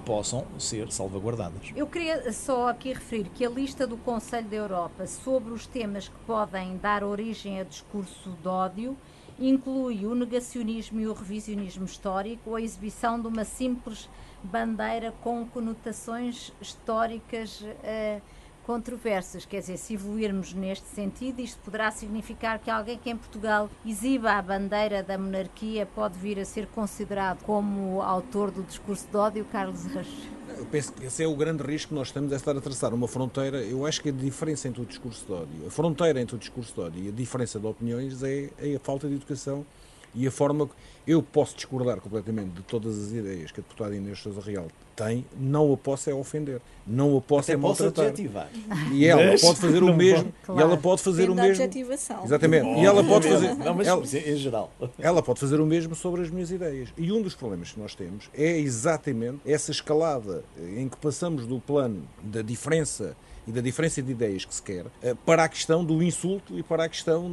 possam 0.06 0.46
ser 0.58 0.92
salvaguardadas. 0.92 1.72
Eu 1.76 1.88
queria 1.88 2.32
só 2.34 2.70
aqui 2.70 2.94
referir 2.94 3.30
que 3.30 3.46
a 3.46 3.50
lista 3.50 3.86
do 3.86 3.98
Conselho 3.98 4.48
da 4.48 4.56
Europa 4.56 5.08
sobre 5.08 5.54
os 5.54 5.66
temas 5.66 6.08
que 6.08 6.20
podem 6.26 6.78
dar 6.78 7.04
origem 7.04 7.60
a 7.60 7.64
discurso 7.64 8.32
de 8.42 8.48
ódio 8.48 8.98
inclui 9.40 10.06
o 10.06 10.14
negacionismo 10.14 11.00
e 11.00 11.08
o 11.08 11.14
revisionismo 11.14 11.86
histórico, 11.86 12.56
a 12.56 12.62
exibição 12.62 13.20
de 13.20 13.28
uma 13.28 13.46
simples 13.46 14.10
bandeira 14.44 15.14
com 15.22 15.46
conotações 15.46 16.52
históricas. 16.62 17.62
Uh, 17.62 18.22
controversas. 18.70 19.46
Quer 19.46 19.62
dizer, 19.62 19.78
se 19.78 19.96
evoluirmos 19.96 20.54
neste 20.54 20.86
sentido, 20.90 21.40
isto 21.40 21.58
poderá 21.66 21.90
significar 21.90 22.60
que 22.60 22.70
alguém 22.70 23.00
que 23.00 23.10
em 23.10 23.18
Portugal 23.18 23.68
exiba 23.84 24.34
a 24.34 24.42
bandeira 24.44 25.02
da 25.02 25.18
monarquia 25.18 25.88
pode 25.88 26.20
vir 26.20 26.40
a 26.40 26.46
ser 26.46 26.68
considerado 26.68 27.42
como 27.42 28.00
autor 28.00 28.52
do 28.52 28.62
discurso 28.62 29.08
de 29.10 29.18
ódio, 29.18 29.44
Carlos 29.46 29.84
Rocha. 29.88 30.30
Eu 30.56 30.68
penso 30.68 30.94
que 30.94 31.04
esse 31.04 31.24
é 31.24 31.28
o 31.28 31.36
grande 31.36 31.64
risco 31.64 31.90
que 31.90 31.96
nós 31.96 32.10
estamos, 32.10 32.32
é 32.32 32.36
estar 32.36 32.56
a 32.56 32.62
traçar 32.62 32.94
uma 32.94 33.08
fronteira. 33.08 33.58
Eu 33.58 33.88
acho 33.88 34.04
que 34.04 34.10
a 34.10 34.12
diferença 34.12 34.68
entre 34.68 34.84
o 34.84 34.86
discurso 34.86 35.26
de 35.26 35.34
ódio, 35.34 35.66
a 35.66 35.72
fronteira 35.72 36.22
entre 36.22 36.36
o 36.36 36.38
discurso 36.38 36.72
de 36.76 36.82
ódio 36.82 37.04
e 37.06 37.08
a 37.08 37.12
diferença 37.12 37.60
de 37.60 37.66
opiniões 37.66 38.22
é, 38.22 38.52
é 38.60 38.76
a 38.76 38.80
falta 38.80 39.08
de 39.08 39.16
educação 39.16 39.66
e 40.14 40.28
a 40.28 40.32
forma. 40.32 40.70
Eu 41.08 41.24
posso 41.24 41.56
discordar 41.56 42.00
completamente 42.00 42.52
de 42.52 42.62
todas 42.62 43.00
as 43.00 43.12
ideias 43.12 43.52
que 43.52 43.60
a 43.60 43.64
deputada 43.64 43.96
Inês 43.96 44.20
Sousa 44.20 44.42
Real 44.42 44.68
tem, 44.96 45.26
não 45.40 45.74
a 45.74 45.78
posso 45.78 46.10
é 46.10 46.14
ofender, 46.14 46.62
não 46.86 47.18
a 47.18 47.22
posso 47.22 47.50
Até 47.50 47.54
é 47.54 47.58
maltratar. 47.58 48.08
Adjetivar. 48.08 48.50
E 48.92 49.08
ela 49.08 49.26
mas 49.26 49.42
pode 49.42 49.60
fazer 49.60 49.82
o 49.82 49.96
mesmo, 49.96 50.34
claro. 50.44 50.60
e 50.60 50.64
ela 50.64 50.78
pode 50.78 51.02
fazer 51.02 51.30
o 51.30 51.36
mesmo. 51.36 51.64
Adjetivação. 51.64 52.26
Exatamente. 52.26 52.66
Oh, 52.68 52.76
e 52.76 52.86
ela 52.86 53.04
pode 53.04 53.28
fazer 53.28 53.56
não, 53.56 53.74
mas 53.74 53.88
ela, 53.88 54.04
em 54.04 54.36
geral. 54.36 54.72
Ela 55.00 55.24
pode 55.24 55.40
fazer 55.40 55.60
o 55.62 55.66
mesmo 55.66 55.96
sobre 55.96 56.22
as 56.22 56.30
minhas 56.30 56.52
ideias. 56.52 56.90
E 56.98 57.12
um 57.12 57.22
dos 57.22 57.34
problemas 57.34 57.72
que 57.72 57.80
nós 57.80 57.96
temos 57.96 58.30
é 58.34 58.60
exatamente 58.60 59.40
essa 59.46 59.72
escalada 59.72 60.44
em 60.78 60.88
que 60.90 60.98
passamos 60.98 61.48
do 61.48 61.60
plano 61.60 62.04
da 62.22 62.42
diferença 62.42 63.16
e 63.50 63.52
da 63.52 63.62
diferença 63.62 64.00
de 64.00 64.12
ideias 64.12 64.46
que 64.46 64.54
se 64.54 64.62
quer 64.62 64.86
eh, 65.02 65.16
para 65.26 65.44
a 65.44 65.50
questão 65.50 65.84
do 65.84 66.04
insulto 66.04 66.58
e 66.58 66.62
para 66.62 66.84
a 66.84 66.90
questão 66.90 67.28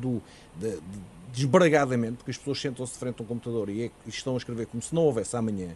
do 0.00 0.20
desbragadamente, 1.32 2.16
porque 2.16 2.32
as 2.32 2.36
pessoas 2.36 2.60
sentam-se 2.60 2.98
frente 2.98 3.20
a 3.20 3.22
um 3.22 3.26
computador 3.26 3.68
e, 3.70 3.84
é, 3.84 3.90
e 4.04 4.08
estão 4.08 4.34
a 4.34 4.36
escrever 4.36 4.66
como 4.66 4.82
se 4.82 4.92
não 4.92 5.02
houvesse 5.02 5.36
amanhã, 5.36 5.68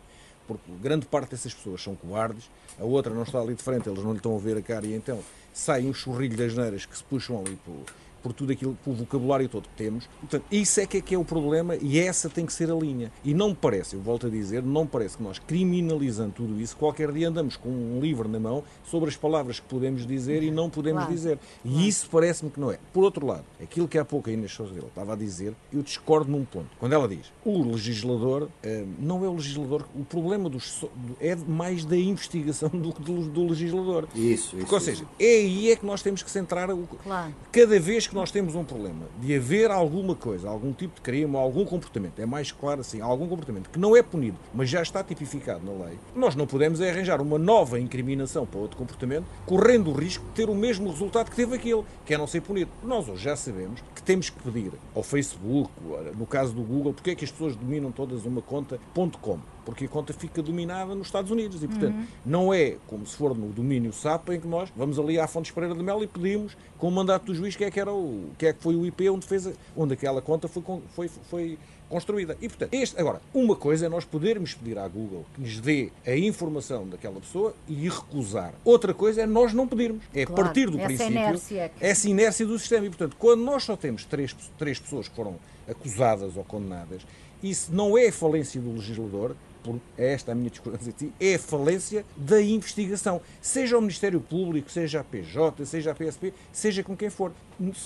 porque 0.48 0.64
grande 0.82 1.06
parte 1.06 1.30
dessas 1.30 1.54
pessoas 1.54 1.80
são 1.80 1.94
cobardes, 1.94 2.50
a 2.76 2.82
outra 2.82 3.14
não 3.14 3.22
está 3.22 3.38
ali 3.38 3.54
de 3.54 3.62
frente, 3.62 3.88
eles 3.88 4.02
não 4.02 4.10
lhe 4.10 4.16
estão 4.16 4.34
a 4.34 4.38
ver 4.40 4.56
a 4.56 4.62
cara 4.62 4.84
e 4.84 4.92
então 4.92 5.20
sai 5.52 5.84
um 5.84 5.94
churrilho 5.94 6.36
das 6.36 6.56
neiras 6.56 6.84
que 6.84 6.98
se 6.98 7.04
puxam 7.04 7.38
ali 7.38 7.56
por, 7.64 7.84
por 8.24 8.32
tudo 8.32 8.52
aquilo, 8.52 8.74
pelo 8.82 8.96
vocabulário 8.96 9.46
todo 9.50 9.68
que 9.68 9.76
temos. 9.76 10.08
Portanto, 10.18 10.46
isso 10.50 10.80
é 10.80 10.86
que 10.86 10.96
é 10.96 11.00
que 11.02 11.14
é 11.14 11.18
o 11.18 11.24
problema 11.24 11.76
e 11.76 11.98
essa 11.98 12.30
tem 12.30 12.46
que 12.46 12.54
ser 12.54 12.70
a 12.70 12.74
linha. 12.74 13.12
E 13.22 13.34
não 13.34 13.50
me 13.50 13.54
parece, 13.54 13.94
eu 13.94 14.00
volto 14.00 14.26
a 14.26 14.30
dizer, 14.30 14.62
não 14.62 14.84
me 14.84 14.88
parece 14.88 15.18
que 15.18 15.22
nós 15.22 15.38
criminalizando 15.38 16.32
tudo 16.32 16.58
isso, 16.58 16.74
qualquer 16.74 17.12
dia 17.12 17.28
andamos 17.28 17.56
com 17.56 17.68
um 17.68 18.00
livro 18.00 18.26
na 18.26 18.40
mão 18.40 18.64
sobre 18.82 19.10
as 19.10 19.16
palavras 19.16 19.60
que 19.60 19.66
podemos 19.66 20.06
dizer 20.06 20.42
e 20.42 20.50
não 20.50 20.70
podemos 20.70 21.02
claro. 21.02 21.14
dizer. 21.14 21.38
E 21.62 21.68
claro. 21.68 21.86
isso 21.86 22.08
parece-me 22.10 22.50
que 22.50 22.58
não 22.58 22.70
é. 22.70 22.78
Por 22.94 23.04
outro 23.04 23.26
lado, 23.26 23.44
aquilo 23.62 23.86
que 23.86 23.98
há 23.98 24.04
pouco 24.04 24.30
a 24.30 24.32
Inês 24.32 24.52
Sousa 24.52 24.72
estava 24.78 25.12
a 25.12 25.16
dizer, 25.16 25.54
eu 25.70 25.82
discordo 25.82 26.30
num 26.30 26.46
ponto. 26.46 26.68
Quando 26.78 26.94
ela 26.94 27.06
diz, 27.06 27.30
o 27.44 27.62
legislador 27.62 28.48
eh, 28.62 28.86
não 28.98 29.22
é 29.22 29.28
o 29.28 29.34
legislador, 29.34 29.84
o 29.94 30.02
problema 30.04 30.48
dos, 30.48 30.84
é 31.20 31.36
mais 31.36 31.84
da 31.84 31.96
investigação 31.96 32.70
do 32.70 32.90
que 32.90 33.02
do, 33.02 33.28
do, 33.28 33.46
legislador. 33.48 34.08
Isso, 34.14 34.24
isso. 34.24 34.56
Porque, 34.56 34.74
ou 34.74 34.80
seja, 34.80 35.04
é 35.18 35.24
aí 35.24 35.70
é 35.70 35.76
que 35.76 35.84
nós 35.84 36.02
temos 36.02 36.22
que 36.22 36.30
centrar 36.30 36.70
o, 36.70 36.86
claro. 37.02 37.34
cada 37.52 37.78
vez 37.78 38.06
que 38.06 38.13
nós 38.14 38.30
temos 38.30 38.54
um 38.54 38.64
problema 38.64 39.06
de 39.20 39.34
haver 39.34 39.70
alguma 39.70 40.14
coisa, 40.14 40.48
algum 40.48 40.72
tipo 40.72 40.94
de 40.94 41.00
crime, 41.00 41.36
algum 41.36 41.64
comportamento, 41.64 42.20
é 42.20 42.26
mais 42.26 42.52
claro 42.52 42.80
assim, 42.80 43.00
algum 43.00 43.26
comportamento 43.26 43.68
que 43.68 43.78
não 43.78 43.96
é 43.96 44.02
punido, 44.02 44.38
mas 44.54 44.70
já 44.70 44.80
está 44.80 45.02
tipificado 45.02 45.64
na 45.64 45.86
lei, 45.86 45.98
nós 46.14 46.36
não 46.36 46.46
podemos 46.46 46.80
é 46.80 46.90
arranjar 46.90 47.20
uma 47.20 47.38
nova 47.38 47.78
incriminação 47.80 48.46
para 48.46 48.60
outro 48.60 48.76
comportamento, 48.76 49.26
correndo 49.44 49.90
o 49.90 49.92
risco 49.92 50.24
de 50.26 50.30
ter 50.30 50.48
o 50.48 50.54
mesmo 50.54 50.88
resultado 50.88 51.28
que 51.28 51.36
teve 51.36 51.56
aquele, 51.56 51.82
que 52.06 52.14
é 52.14 52.18
não 52.18 52.26
ser 52.26 52.40
punido. 52.40 52.70
Nós 52.84 53.08
hoje 53.08 53.24
já 53.24 53.34
sabemos 53.34 53.82
que 53.94 54.02
temos 54.02 54.30
que 54.30 54.40
pedir 54.42 54.72
ao 54.94 55.02
Facebook, 55.02 55.70
no 56.16 56.26
caso 56.26 56.54
do 56.54 56.62
Google, 56.62 56.92
porque 56.94 57.10
é 57.10 57.14
que 57.14 57.24
as 57.24 57.32
pessoas 57.32 57.56
dominam 57.56 57.90
todas 57.90 58.24
uma 58.24 58.40
conta 58.40 58.78
.com 59.20 59.38
porque 59.64 59.86
a 59.86 59.88
conta 59.88 60.12
fica 60.12 60.42
dominada 60.42 60.94
nos 60.94 61.06
Estados 61.06 61.30
Unidos 61.30 61.62
e, 61.62 61.68
portanto, 61.68 61.94
uhum. 61.94 62.06
não 62.24 62.54
é 62.54 62.76
como 62.86 63.06
se 63.06 63.16
for 63.16 63.36
no 63.36 63.48
domínio 63.48 63.92
SAP 63.92 64.30
em 64.30 64.40
que 64.40 64.46
nós 64.46 64.70
vamos 64.76 64.98
ali 64.98 65.18
à 65.18 65.26
Fontes 65.26 65.50
Pereira 65.50 65.74
de 65.74 65.82
Melo 65.82 66.02
e 66.02 66.06
pedimos 66.06 66.56
com 66.78 66.88
o 66.88 66.90
mandato 66.90 67.26
do 67.26 67.34
juiz 67.34 67.56
que 67.56 67.64
é 67.64 67.70
que, 67.70 67.80
era 67.80 67.92
o, 67.92 68.30
que, 68.38 68.46
é 68.46 68.52
que 68.52 68.62
foi 68.62 68.76
o 68.76 68.84
IP 68.84 69.08
onde, 69.08 69.26
fez 69.26 69.46
a, 69.46 69.52
onde 69.76 69.94
aquela 69.94 70.20
conta 70.20 70.48
foi, 70.48 70.62
foi, 70.94 71.08
foi 71.08 71.58
construída. 71.88 72.36
E, 72.40 72.48
portanto, 72.48 72.74
este, 72.74 72.98
agora, 73.00 73.20
uma 73.32 73.54
coisa 73.54 73.86
é 73.86 73.88
nós 73.88 74.04
podermos 74.04 74.54
pedir 74.54 74.78
à 74.78 74.88
Google 74.88 75.24
que 75.34 75.40
nos 75.40 75.60
dê 75.60 75.90
a 76.06 76.16
informação 76.16 76.88
daquela 76.88 77.20
pessoa 77.20 77.54
e 77.68 77.88
recusar. 77.88 78.52
Outra 78.64 78.92
coisa 78.92 79.22
é 79.22 79.26
nós 79.26 79.52
não 79.52 79.66
pedirmos. 79.66 80.02
É 80.14 80.26
claro, 80.26 80.42
partir 80.42 80.70
do 80.70 80.78
essa 80.78 80.86
princípio. 80.86 81.12
Inércia. 81.12 81.72
Essa 81.80 82.08
inércia 82.08 82.46
do 82.46 82.58
sistema. 82.58 82.86
E, 82.86 82.88
portanto, 82.88 83.16
quando 83.18 83.42
nós 83.42 83.64
só 83.64 83.76
temos 83.76 84.04
três, 84.04 84.34
três 84.58 84.78
pessoas 84.78 85.08
que 85.08 85.14
foram 85.14 85.36
acusadas 85.68 86.36
ou 86.36 86.44
condenadas, 86.44 87.02
isso 87.42 87.72
não 87.72 87.96
é 87.96 88.10
falência 88.10 88.60
do 88.60 88.72
legislador, 88.72 89.36
por 89.64 89.80
esta 89.96 90.32
a 90.32 90.34
minha 90.34 90.50
discordância 90.50 90.92
de 90.92 90.98
ti, 90.98 91.12
é 91.18 91.34
a 91.34 91.38
falência 91.38 92.04
da 92.14 92.40
investigação. 92.40 93.20
Seja 93.40 93.78
o 93.78 93.80
Ministério 93.80 94.20
Público, 94.20 94.70
seja 94.70 95.00
a 95.00 95.04
PJ, 95.04 95.64
seja 95.64 95.90
a 95.90 95.94
PSP, 95.94 96.34
seja 96.52 96.84
com 96.84 96.94
quem 96.94 97.08
for. 97.08 97.32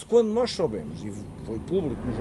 Quando 0.09 0.29
nós 0.29 0.51
soubemos, 0.51 1.03
e 1.03 1.13
foi 1.47 1.59
público 1.61 2.03
nos 2.05 2.19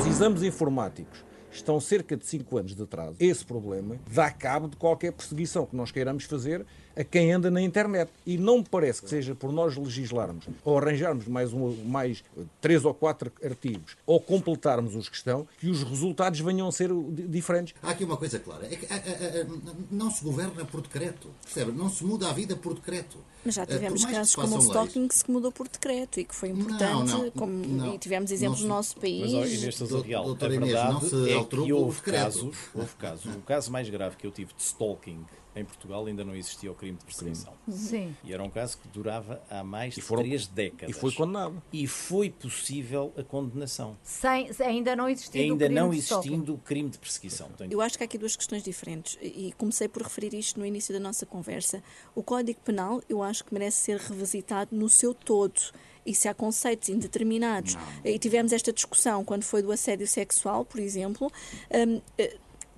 os 0.00 0.06
exames 0.06 0.42
informáticos 0.42 1.24
estão 1.50 1.80
cerca 1.80 2.16
de 2.16 2.26
5 2.26 2.58
anos 2.58 2.74
de 2.74 2.82
atraso, 2.82 3.16
esse 3.18 3.44
problema 3.44 3.96
dá 4.12 4.30
cabo 4.30 4.68
de 4.68 4.76
qualquer 4.76 5.12
perseguição 5.12 5.64
que 5.64 5.76
nós 5.76 5.90
queiramos 5.90 6.24
fazer 6.24 6.66
a 6.96 7.04
quem 7.04 7.32
anda 7.32 7.50
na 7.50 7.60
internet. 7.60 8.10
E 8.24 8.38
não 8.38 8.58
me 8.58 8.64
parece 8.64 9.02
que 9.02 9.08
seja 9.08 9.34
por 9.34 9.52
nós 9.52 9.76
legislarmos 9.76 10.46
ou 10.64 10.78
arranjarmos 10.78 11.28
mais, 11.28 11.52
um, 11.52 11.74
mais 11.84 12.24
três 12.60 12.84
ou 12.84 12.94
quatro 12.94 13.30
artigos 13.44 13.96
ou 14.06 14.20
completarmos 14.20 14.94
os 14.94 15.08
que 15.08 15.16
estão 15.16 15.46
que 15.60 15.68
os 15.68 15.82
resultados 15.82 16.40
venham 16.40 16.66
a 16.66 16.72
ser 16.72 16.90
diferentes. 17.28 17.74
Há 17.82 17.90
aqui 17.90 18.04
uma 18.04 18.16
coisa 18.16 18.38
clara: 18.38 18.66
é 18.66 18.76
que, 18.76 18.86
a, 18.86 18.96
a, 18.96 18.98
a, 18.98 19.74
não 19.90 20.10
se 20.10 20.24
governa 20.24 20.64
por 20.64 20.80
decreto. 20.80 21.28
Percebe? 21.42 21.72
Não 21.72 21.90
se 21.90 22.04
muda 22.04 22.30
a 22.30 22.32
vida 22.32 22.56
por 22.56 22.74
decreto. 22.74 23.18
Mas 23.44 23.54
já 23.54 23.64
tivemos 23.64 24.04
casos 24.04 24.34
como 24.34 24.56
o 24.56 24.58
stalking 24.58 25.06
que 25.06 25.14
se 25.14 25.30
mudou 25.30 25.52
por 25.52 25.68
decreto 25.68 26.18
e 26.18 26.24
que 26.24 26.34
foi 26.34 26.48
importante, 26.48 27.12
não, 27.12 27.24
não, 27.24 27.30
como, 27.30 27.52
não, 27.52 27.94
e 27.94 27.98
tivemos 27.98 28.32
exemplos 28.32 28.62
no 28.62 28.68
nosso 28.68 28.96
país. 28.96 29.32
Mas, 29.32 29.52
Inês 29.52 29.78
Real, 30.04 30.32
a 30.32 30.48
verdade 30.48 31.30
é 31.30 31.44
que 31.44 31.72
houve 31.72 32.02
casos, 32.02 32.56
houve 32.74 32.94
casos. 32.98 33.34
O 33.36 33.40
caso 33.42 33.70
mais 33.70 33.88
grave 33.88 34.16
que 34.16 34.26
eu 34.26 34.32
tive 34.32 34.52
de 34.52 34.62
stalking 34.62 35.24
em 35.56 35.64
Portugal 35.64 36.04
ainda 36.06 36.24
não 36.24 36.34
existia 36.34 36.70
o 36.70 36.74
crime 36.74 36.98
de 36.98 37.04
perseguição. 37.04 37.54
Sim. 37.68 38.14
E 38.22 38.32
era 38.32 38.42
um 38.42 38.50
caso 38.50 38.78
que 38.78 38.88
durava 38.88 39.42
há 39.50 39.64
mais 39.64 39.94
de 39.94 40.02
foram, 40.02 40.22
três 40.22 40.46
décadas. 40.46 40.94
E 40.94 40.98
foi 40.98 41.12
condenado. 41.12 41.62
E 41.72 41.86
foi 41.86 42.30
possível 42.30 43.12
a 43.16 43.22
condenação. 43.22 43.96
Sem, 44.02 44.50
ainda 44.60 44.94
não 44.94 45.08
existindo 45.08 45.42
ainda 45.42 45.54
o 45.54 45.68
crime 45.68 45.74
não 45.74 45.94
existindo 45.94 46.54
o 46.54 46.58
crime 46.58 46.90
de 46.90 46.98
perseguição. 46.98 47.48
Eu 47.70 47.80
acho 47.80 47.96
que 47.96 48.04
há 48.04 48.06
aqui 48.06 48.18
duas 48.18 48.36
questões 48.36 48.62
diferentes 48.62 49.18
e 49.22 49.52
comecei 49.56 49.88
por 49.88 50.02
referir 50.02 50.34
isto 50.34 50.60
no 50.60 50.66
início 50.66 50.92
da 50.92 51.00
nossa 51.00 51.24
conversa. 51.24 51.82
O 52.14 52.22
Código 52.22 52.60
Penal, 52.60 53.02
eu 53.08 53.22
acho 53.22 53.44
que 53.44 53.54
merece 53.54 53.78
ser 53.78 53.98
revisitado 53.98 54.76
no 54.76 54.88
seu 54.88 55.14
todo 55.14 55.60
e 56.06 56.14
se 56.14 56.28
há 56.28 56.34
conceitos 56.34 56.88
indeterminados. 56.88 57.74
Não. 57.74 57.82
E 58.04 58.18
tivemos 58.18 58.52
esta 58.52 58.72
discussão 58.72 59.24
quando 59.24 59.42
foi 59.42 59.60
do 59.60 59.72
assédio 59.72 60.06
sexual, 60.06 60.64
por 60.64 60.80
exemplo. 60.80 61.30
Um, 61.70 62.00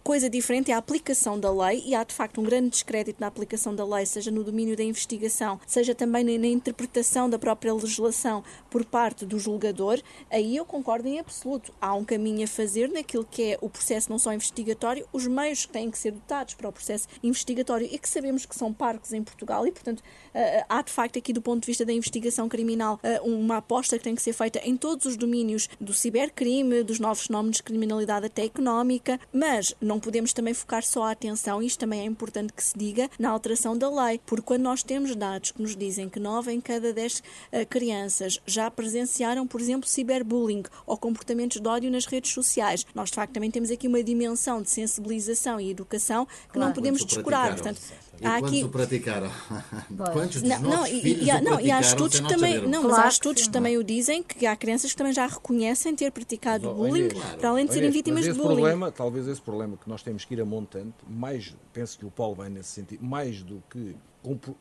coisa 0.08 0.30
diferente 0.30 0.70
é 0.70 0.74
a 0.74 0.78
aplicação 0.78 1.38
da 1.38 1.52
lei 1.52 1.82
e 1.84 1.94
há 1.94 2.02
de 2.02 2.14
facto 2.14 2.40
um 2.40 2.42
grande 2.42 2.70
descrédito 2.70 3.20
na 3.20 3.26
aplicação 3.26 3.74
da 3.74 3.84
lei, 3.84 4.06
seja 4.06 4.30
no 4.30 4.42
domínio 4.42 4.74
da 4.74 4.82
investigação, 4.82 5.60
seja 5.66 5.94
também 5.94 6.24
na, 6.24 6.46
interpretação 6.46 7.28
da 7.28 7.38
própria 7.38 7.74
legislação 7.74 8.42
por 8.70 8.86
parte 8.86 9.26
do 9.26 9.38
julgador. 9.38 10.00
Aí 10.30 10.56
eu 10.56 10.64
concordo 10.64 11.06
em 11.06 11.18
absoluto. 11.18 11.74
Há 11.78 11.94
um 11.94 12.06
caminho 12.06 12.42
a 12.44 12.46
fazer 12.46 12.88
naquilo 12.88 13.22
que 13.22 13.52
é 13.52 13.58
o 13.60 13.68
processo 13.68 14.08
não 14.08 14.18
só 14.18 14.32
investigatório, 14.32 15.06
os 15.12 15.26
meios 15.26 15.66
que 15.66 15.72
têm 15.74 15.90
que 15.90 15.98
ser 15.98 16.12
dotados 16.12 16.54
para 16.54 16.70
o 16.70 16.72
processo 16.72 17.06
investigatório 17.22 17.86
e 17.92 17.98
que 17.98 18.08
sabemos 18.08 18.46
que 18.46 18.56
são 18.56 18.72
parcos 18.72 19.12
em 19.12 19.22
Portugal 19.22 19.66
e, 19.66 19.72
portanto, 19.72 19.98
uh, 20.00 20.64
há 20.70 20.80
de 20.80 20.90
facto 20.90 21.18
aqui 21.18 21.34
do 21.34 21.42
ponto 21.42 21.60
de 21.60 21.66
vista 21.66 21.84
da 21.84 21.92
investigação 21.92 22.48
criminal 22.48 22.98
uh, 23.04 23.28
uma 23.28 23.58
aposta 23.58 23.98
que 23.98 24.04
tem 24.04 24.14
que 24.14 24.22
ser 24.22 24.32
feita 24.32 24.58
em 24.64 24.74
todos 24.74 25.04
os 25.04 25.18
domínios 25.18 25.68
do 25.78 25.92
cibercrime, 25.92 26.82
dos 26.82 26.98
novos 26.98 27.26
fenómenos 27.26 27.58
de 27.58 27.62
criminalidade 27.62 28.24
até 28.24 28.44
económica, 28.44 29.20
mas 29.30 29.74
não 29.82 29.97
não 29.98 30.00
podemos 30.00 30.32
também 30.32 30.54
focar 30.54 30.84
só 30.84 31.02
a 31.04 31.10
atenção, 31.10 31.60
isto 31.60 31.80
também 31.80 32.02
é 32.02 32.04
importante 32.04 32.52
que 32.52 32.62
se 32.62 32.78
diga, 32.78 33.10
na 33.18 33.30
alteração 33.30 33.76
da 33.76 33.90
lei, 33.90 34.20
porque 34.24 34.44
quando 34.44 34.62
nós 34.62 34.80
temos 34.84 35.16
dados 35.16 35.50
que 35.50 35.60
nos 35.60 35.74
dizem 35.74 36.08
que 36.08 36.20
9 36.20 36.52
em 36.52 36.60
cada 36.60 36.92
10 36.92 37.18
uh, 37.18 37.22
eh, 37.50 37.64
crianças 37.64 38.40
já 38.46 38.70
presenciaram, 38.70 39.44
por 39.44 39.60
exemplo, 39.60 39.88
ciberbullying 39.88 40.62
ou 40.86 40.96
comportamentos 40.96 41.60
de 41.60 41.66
ódio 41.66 41.90
nas 41.90 42.06
redes 42.06 42.32
sociais, 42.32 42.86
nós 42.94 43.10
de 43.10 43.16
facto 43.16 43.32
também 43.32 43.50
temos 43.50 43.72
aqui 43.72 43.88
uma 43.88 44.00
dimensão 44.00 44.62
de 44.62 44.70
sensibilização 44.70 45.60
e 45.60 45.68
educação 45.68 46.26
que 46.26 46.52
claro. 46.52 46.68
não 46.68 46.72
podemos 46.72 47.04
descurar. 47.04 47.54
Portanto, 47.54 47.80
e 48.20 48.26
há 48.26 48.40
quantos 48.40 48.58
aqui... 48.58 48.68
praticaram? 48.68 49.30
quantos 50.12 50.42
dos 50.42 50.50
não, 50.50 50.60
não, 50.60 50.86
e, 50.86 51.24
e, 51.24 51.40
não, 51.40 51.60
e 51.60 51.70
há 51.70 51.80
estudos 51.80 52.20
também, 52.20 52.60
não, 52.66 52.82
claro 52.82 52.88
mas 52.88 52.98
há 52.98 53.08
estudos 53.08 53.42
que 53.44 53.50
também 53.50 53.76
o 53.76 53.84
dizem 53.84 54.22
que 54.22 54.46
há 54.46 54.56
crianças 54.56 54.92
que 54.92 54.96
também 54.96 55.12
já 55.12 55.26
reconhecem 55.26 55.94
ter 55.94 56.10
praticado 56.10 56.72
bullying, 56.72 57.08
claro. 57.08 57.38
para 57.38 57.48
além 57.50 57.66
de 57.66 57.72
serem 57.72 57.90
vítimas 57.90 58.24
de 58.24 58.32
bullying. 58.32 58.56
Problema, 58.56 58.90
talvez 58.90 59.28
esse 59.28 59.40
problema 59.40 59.76
que 59.76 59.88
nós 59.88 60.02
temos 60.02 60.24
que 60.24 60.34
ir 60.34 60.40
a 60.40 60.44
montante, 60.44 60.94
mais, 61.08 61.54
penso 61.72 61.98
que 61.98 62.06
o 62.06 62.10
Paulo 62.10 62.34
vai 62.34 62.48
nesse 62.48 62.70
sentido, 62.70 63.04
mais 63.04 63.42
do 63.42 63.62
que 63.70 63.94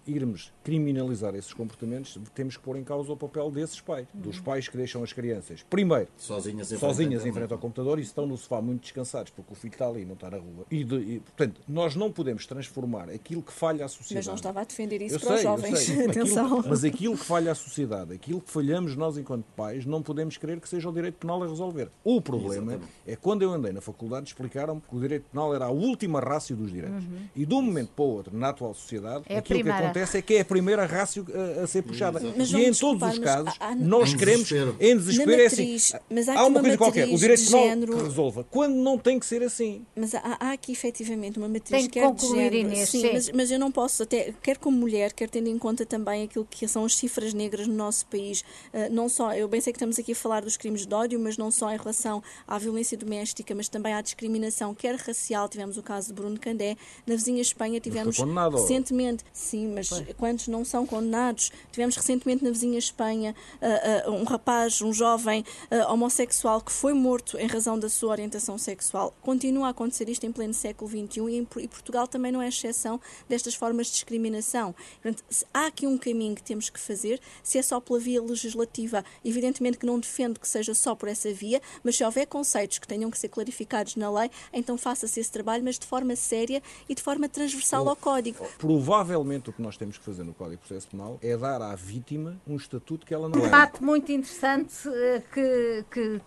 irmos 0.05 0.51
criminalizar 0.64 1.36
esses 1.36 1.53
comportamentos, 1.53 2.18
temos 2.34 2.58
que 2.58 2.64
pôr 2.64 2.78
em 2.78 2.84
causa 2.84 3.12
o 3.12 3.18
papel 3.18 3.49
desses 3.51 3.82
pais, 3.82 4.08
dos 4.14 4.39
pais 4.39 4.68
que 4.68 4.78
deixam 4.78 5.03
as 5.03 5.14
crianças, 5.14 5.64
primeiro, 5.70 6.08
sozinhas 6.18 6.72
em, 6.72 6.78
sozinhas 6.78 7.22
frente, 7.22 7.32
em 7.32 7.39
frente 7.39 7.53
ao 7.53 7.60
computador 7.60 7.99
e 7.99 8.01
estão 8.01 8.26
no 8.26 8.38
sofá 8.38 8.62
muito 8.62 8.82
descansados 8.82 9.32
porque 9.32 9.53
o 9.53 9.55
filho 9.55 9.74
está 9.74 9.88
ali 9.88 10.01
e 10.01 10.05
não 10.05 10.14
está 10.14 10.30
na 10.30 10.38
rua. 10.38 10.66
E, 10.70 10.84
de, 10.84 10.95
e, 10.95 11.20
portanto, 11.20 11.62
nós 11.68 11.95
não 11.95 12.12
podemos 12.12 12.45
transformar 12.45 13.10
aquilo 13.10 13.41
que 13.41 13.51
falha 13.51 13.86
à 13.86 13.88
sociedade. 13.88 14.16
Mas 14.16 14.28
não 14.28 14.36
estava 14.36 14.62
a 14.62 14.64
defender 14.64 15.01
isso 15.01 15.16
eu 15.16 15.20
para 15.20 15.30
sei, 15.30 15.38
os 15.38 15.43
jovens. 15.43 15.89
Atenção. 16.10 16.45
Aquilo, 16.45 16.70
mas 16.70 16.84
aquilo 16.84 17.18
que 17.18 17.26
falha 17.26 17.51
à 17.51 17.55
sociedade, 17.55 18.14
aquilo 18.14 18.41
que 18.41 18.51
falhamos 18.51 18.95
nós 18.95 19.18
enquanto 19.18 19.45
pais, 19.55 19.86
não 19.86 20.01
podemos 20.01 20.38
querer 20.38 20.60
que 20.60 20.70
seja 20.70 20.89
o 20.89 20.93
direito 20.93 21.16
penal 21.16 21.43
a 21.43 21.47
resolver. 21.47 21.89
O 22.03 22.22
problema 22.22 22.74
Exatamente. 22.74 22.91
é 23.05 23.16
quando 23.16 23.41
eu 23.41 23.51
andei 23.51 23.72
na 23.72 23.82
faculdade, 23.82 24.28
explicaram-me 24.28 24.82
que 24.82 24.95
o 24.95 24.99
direito 24.99 25.26
penal 25.32 25.53
era 25.53 25.66
a 25.66 25.70
última 25.70 26.20
rácio 26.20 26.55
dos 26.55 26.72
direitos. 26.72 27.03
Uhum. 27.03 27.28
E 27.36 27.45
de 27.45 27.53
um 27.53 27.62
momento 27.62 27.91
para 27.95 28.05
o 28.05 28.08
outro, 28.08 28.38
na 28.38 28.49
atual 28.49 28.74
sociedade, 28.74 29.24
é 29.28 29.38
aquilo 29.53 29.63
que 29.63 29.69
acontece 29.69 30.17
é 30.17 30.21
que 30.21 30.35
é 30.35 30.41
a 30.41 30.45
primeira 30.45 30.85
rácio 30.85 31.25
a, 31.33 31.63
a 31.63 31.67
ser 31.67 31.81
puxada. 31.81 32.21
Mas 32.35 32.51
e 32.51 32.65
em 32.65 32.73
todos 32.73 33.13
os 33.13 33.19
casos, 33.19 33.53
há, 33.59 33.75
nós 33.75 34.13
em 34.13 34.17
queremos, 34.17 34.47
desespero. 34.47 34.75
em 34.79 34.97
desespero, 34.97 35.31
matriz, 35.31 35.59
é 35.93 35.95
assim. 35.95 36.05
Mas 36.09 36.29
há, 36.29 36.33
há 36.33 36.45
uma, 36.45 36.47
uma 36.47 36.59
coisa 36.61 36.77
qualquer, 36.77 37.07
o 37.07 37.17
direito 37.17 37.45
penal 37.45 37.63
género... 37.63 37.95
que 37.97 38.03
resolva. 38.03 38.43
Quando 38.49 38.75
não 38.75 38.97
tem 38.97 39.19
que 39.19 39.25
ser 39.25 39.43
assim. 39.43 39.85
Mas 39.95 40.13
há, 40.15 40.37
há 40.39 40.51
aqui 40.51 40.71
efetivamente 40.71 41.37
uma 41.37 41.47
matriz 41.47 41.69
tem 41.69 41.89
que 41.89 41.99
quer 41.99 42.07
concluir, 42.07 42.49
de 42.49 42.57
género. 42.57 42.73
Inês, 42.73 42.89
sim, 42.89 43.01
sim. 43.01 43.09
Mas, 43.13 43.31
mas 43.31 43.51
eu 43.51 43.59
não 43.59 43.71
posso, 43.71 44.03
até, 44.03 44.33
quer 44.41 44.57
como 44.57 44.77
mulher, 44.77 45.13
quer 45.13 45.29
tendo 45.29 45.47
em 45.47 45.57
conta 45.57 45.85
também 45.85 46.23
aquilo 46.23 46.47
que 46.49 46.67
são 46.67 46.85
as 46.85 46.95
cifras 46.95 47.33
negras 47.33 47.67
no 47.67 47.73
nosso 47.73 48.05
país, 48.07 48.41
uh, 48.73 48.91
não 48.91 49.09
só, 49.09 49.33
eu 49.33 49.47
bem 49.47 49.61
sei 49.61 49.73
que 49.73 49.77
estamos 49.77 49.97
aqui 49.99 50.11
a 50.11 50.15
falar 50.15 50.41
dos 50.41 50.57
crimes 50.57 50.85
de 50.85 50.93
ódio, 50.93 51.19
mas 51.19 51.37
não 51.37 51.51
só 51.51 51.71
em 51.71 51.77
relação 51.77 52.21
à 52.47 52.57
violência 52.57 52.97
doméstica, 52.97 53.53
mas 53.55 53.69
também 53.69 53.93
à 53.93 54.01
discriminação, 54.01 54.73
quer 54.73 54.95
racial, 54.95 55.47
tivemos 55.47 55.77
o 55.77 55.83
caso 55.83 56.07
de 56.07 56.13
Bruno 56.13 56.39
Candé, 56.39 56.75
na 57.05 57.15
vizinha 57.15 57.41
Espanha 57.41 57.79
tivemos 57.79 58.17
recentemente, 58.53 59.23
sim, 59.38 59.67
mas 59.67 59.89
Foi. 59.89 60.03
quantos 60.15 60.47
não 60.47 60.65
são 60.65 60.85
condenados? 60.85 61.51
Tivemos 61.71 61.95
recentemente 61.95 62.43
na 62.43 62.49
vizinha 62.49 62.77
Espanha 62.77 63.35
uh, 63.61 64.09
uh, 64.09 64.13
um 64.13 64.23
rapaz, 64.23 64.81
um 64.81 64.91
jovem 64.91 65.45
uh, 65.71 65.91
homossexual 65.91 66.59
que 66.61 66.71
foi 66.71 66.93
morto 66.93 67.38
em 67.38 67.47
razão 67.47 67.77
da 67.77 67.88
sua 67.88 68.11
orientação 68.11 68.57
sexual. 68.57 69.13
Continua 69.21 69.67
a 69.67 69.69
acontecer 69.69 70.09
isto 70.09 70.25
em 70.25 70.31
pleno 70.31 70.53
século 70.53 70.89
XXI 70.89 71.21
e, 71.29 71.38
em, 71.38 71.47
e 71.57 71.67
Portugal 71.67 72.07
também 72.07 72.31
não 72.31 72.41
é 72.41 72.47
exceção 72.47 72.99
destas 73.29 73.53
formas 73.53 73.88
de 73.88 73.93
discriminação. 73.93 74.73
Portanto, 75.01 75.23
há 75.53 75.67
aqui 75.67 75.85
um 75.85 75.97
caminho 75.97 76.35
que 76.35 76.43
temos 76.43 76.69
que 76.69 76.79
fazer, 76.79 77.21
se 77.43 77.57
é 77.57 77.61
só 77.61 77.79
pela 77.79 77.99
via 77.99 78.21
legislativa, 78.21 79.05
evidentemente 79.23 79.77
que 79.77 79.85
não 79.85 79.99
defendo 79.99 80.39
que 80.39 80.47
seja 80.47 80.73
só 80.73 80.95
por 80.95 81.07
essa 81.07 81.31
via, 81.31 81.61
mas 81.83 81.95
se 81.95 82.03
houver 82.03 82.25
conceitos 82.25 82.79
que 82.79 82.88
tenham 82.88 83.11
que 83.11 83.17
ser 83.17 83.29
clarificados 83.29 83.95
na 83.95 84.09
lei, 84.09 84.31
então 84.51 84.77
faça-se 84.77 85.19
esse 85.19 85.31
trabalho, 85.31 85.63
mas 85.63 85.77
de 85.77 85.85
forma 85.85 86.15
séria 86.15 86.61
e 86.89 86.95
de 86.95 87.01
forma 87.01 87.29
transversal 87.29 87.88
ao 87.88 87.95
Código. 87.95 88.45
Provavelmente 88.57 89.26
O 89.28 89.53
que 89.53 89.61
nós 89.61 89.75
temos 89.75 89.97
que 89.97 90.05
fazer 90.05 90.23
no 90.23 90.34
Código 90.34 90.61
de 90.61 90.67
Processo 90.67 90.88
Penal 90.88 91.19
é 91.21 91.36
dar 91.36 91.61
à 91.61 91.75
vítima 91.75 92.38
um 92.47 92.55
estatuto 92.55 93.05
que 93.05 93.13
ela 93.13 93.28
não 93.28 93.39
Um 93.39 93.43
debate 93.43 93.84
muito 93.84 94.09
interessante 94.09 94.88
eh, 94.88 95.21
que, 95.34 95.86
que 95.91 96.21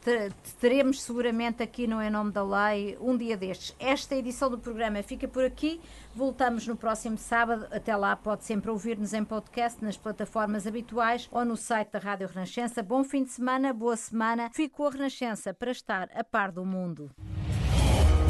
teremos 0.60 1.02
seguramente 1.02 1.62
aqui 1.62 1.86
no 1.86 2.02
Em 2.02 2.10
Nome 2.10 2.30
da 2.30 2.42
Lei 2.42 2.98
um 3.00 3.16
dia 3.16 3.38
destes. 3.38 3.74
Esta 3.78 4.14
edição 4.14 4.50
do 4.50 4.58
programa 4.58 5.02
fica 5.02 5.26
por 5.26 5.44
aqui. 5.44 5.80
Voltamos 6.14 6.66
no 6.66 6.76
próximo 6.76 7.16
sábado. 7.16 7.66
Até 7.70 7.96
lá, 7.96 8.14
pode 8.14 8.44
sempre 8.44 8.70
ouvir-nos 8.70 9.14
em 9.14 9.24
podcast 9.24 9.82
nas 9.82 9.96
plataformas 9.96 10.66
habituais 10.66 11.26
ou 11.32 11.44
no 11.44 11.56
site 11.56 11.92
da 11.92 11.98
Rádio 11.98 12.28
Renascença. 12.28 12.82
Bom 12.82 13.02
fim 13.02 13.24
de 13.24 13.30
semana, 13.30 13.72
boa 13.72 13.96
semana. 13.96 14.50
Fico 14.52 14.86
a 14.86 14.90
Renascença 14.90 15.54
para 15.54 15.70
estar 15.70 16.10
a 16.14 16.22
par 16.22 16.52
do 16.52 16.66
mundo. 16.66 17.10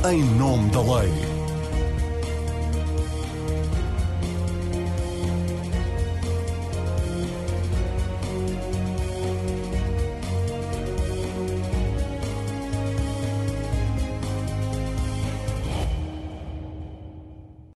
Em 0.08 0.24
Nome 0.38 0.70
da 0.70 0.80
Lei. 0.80 1.49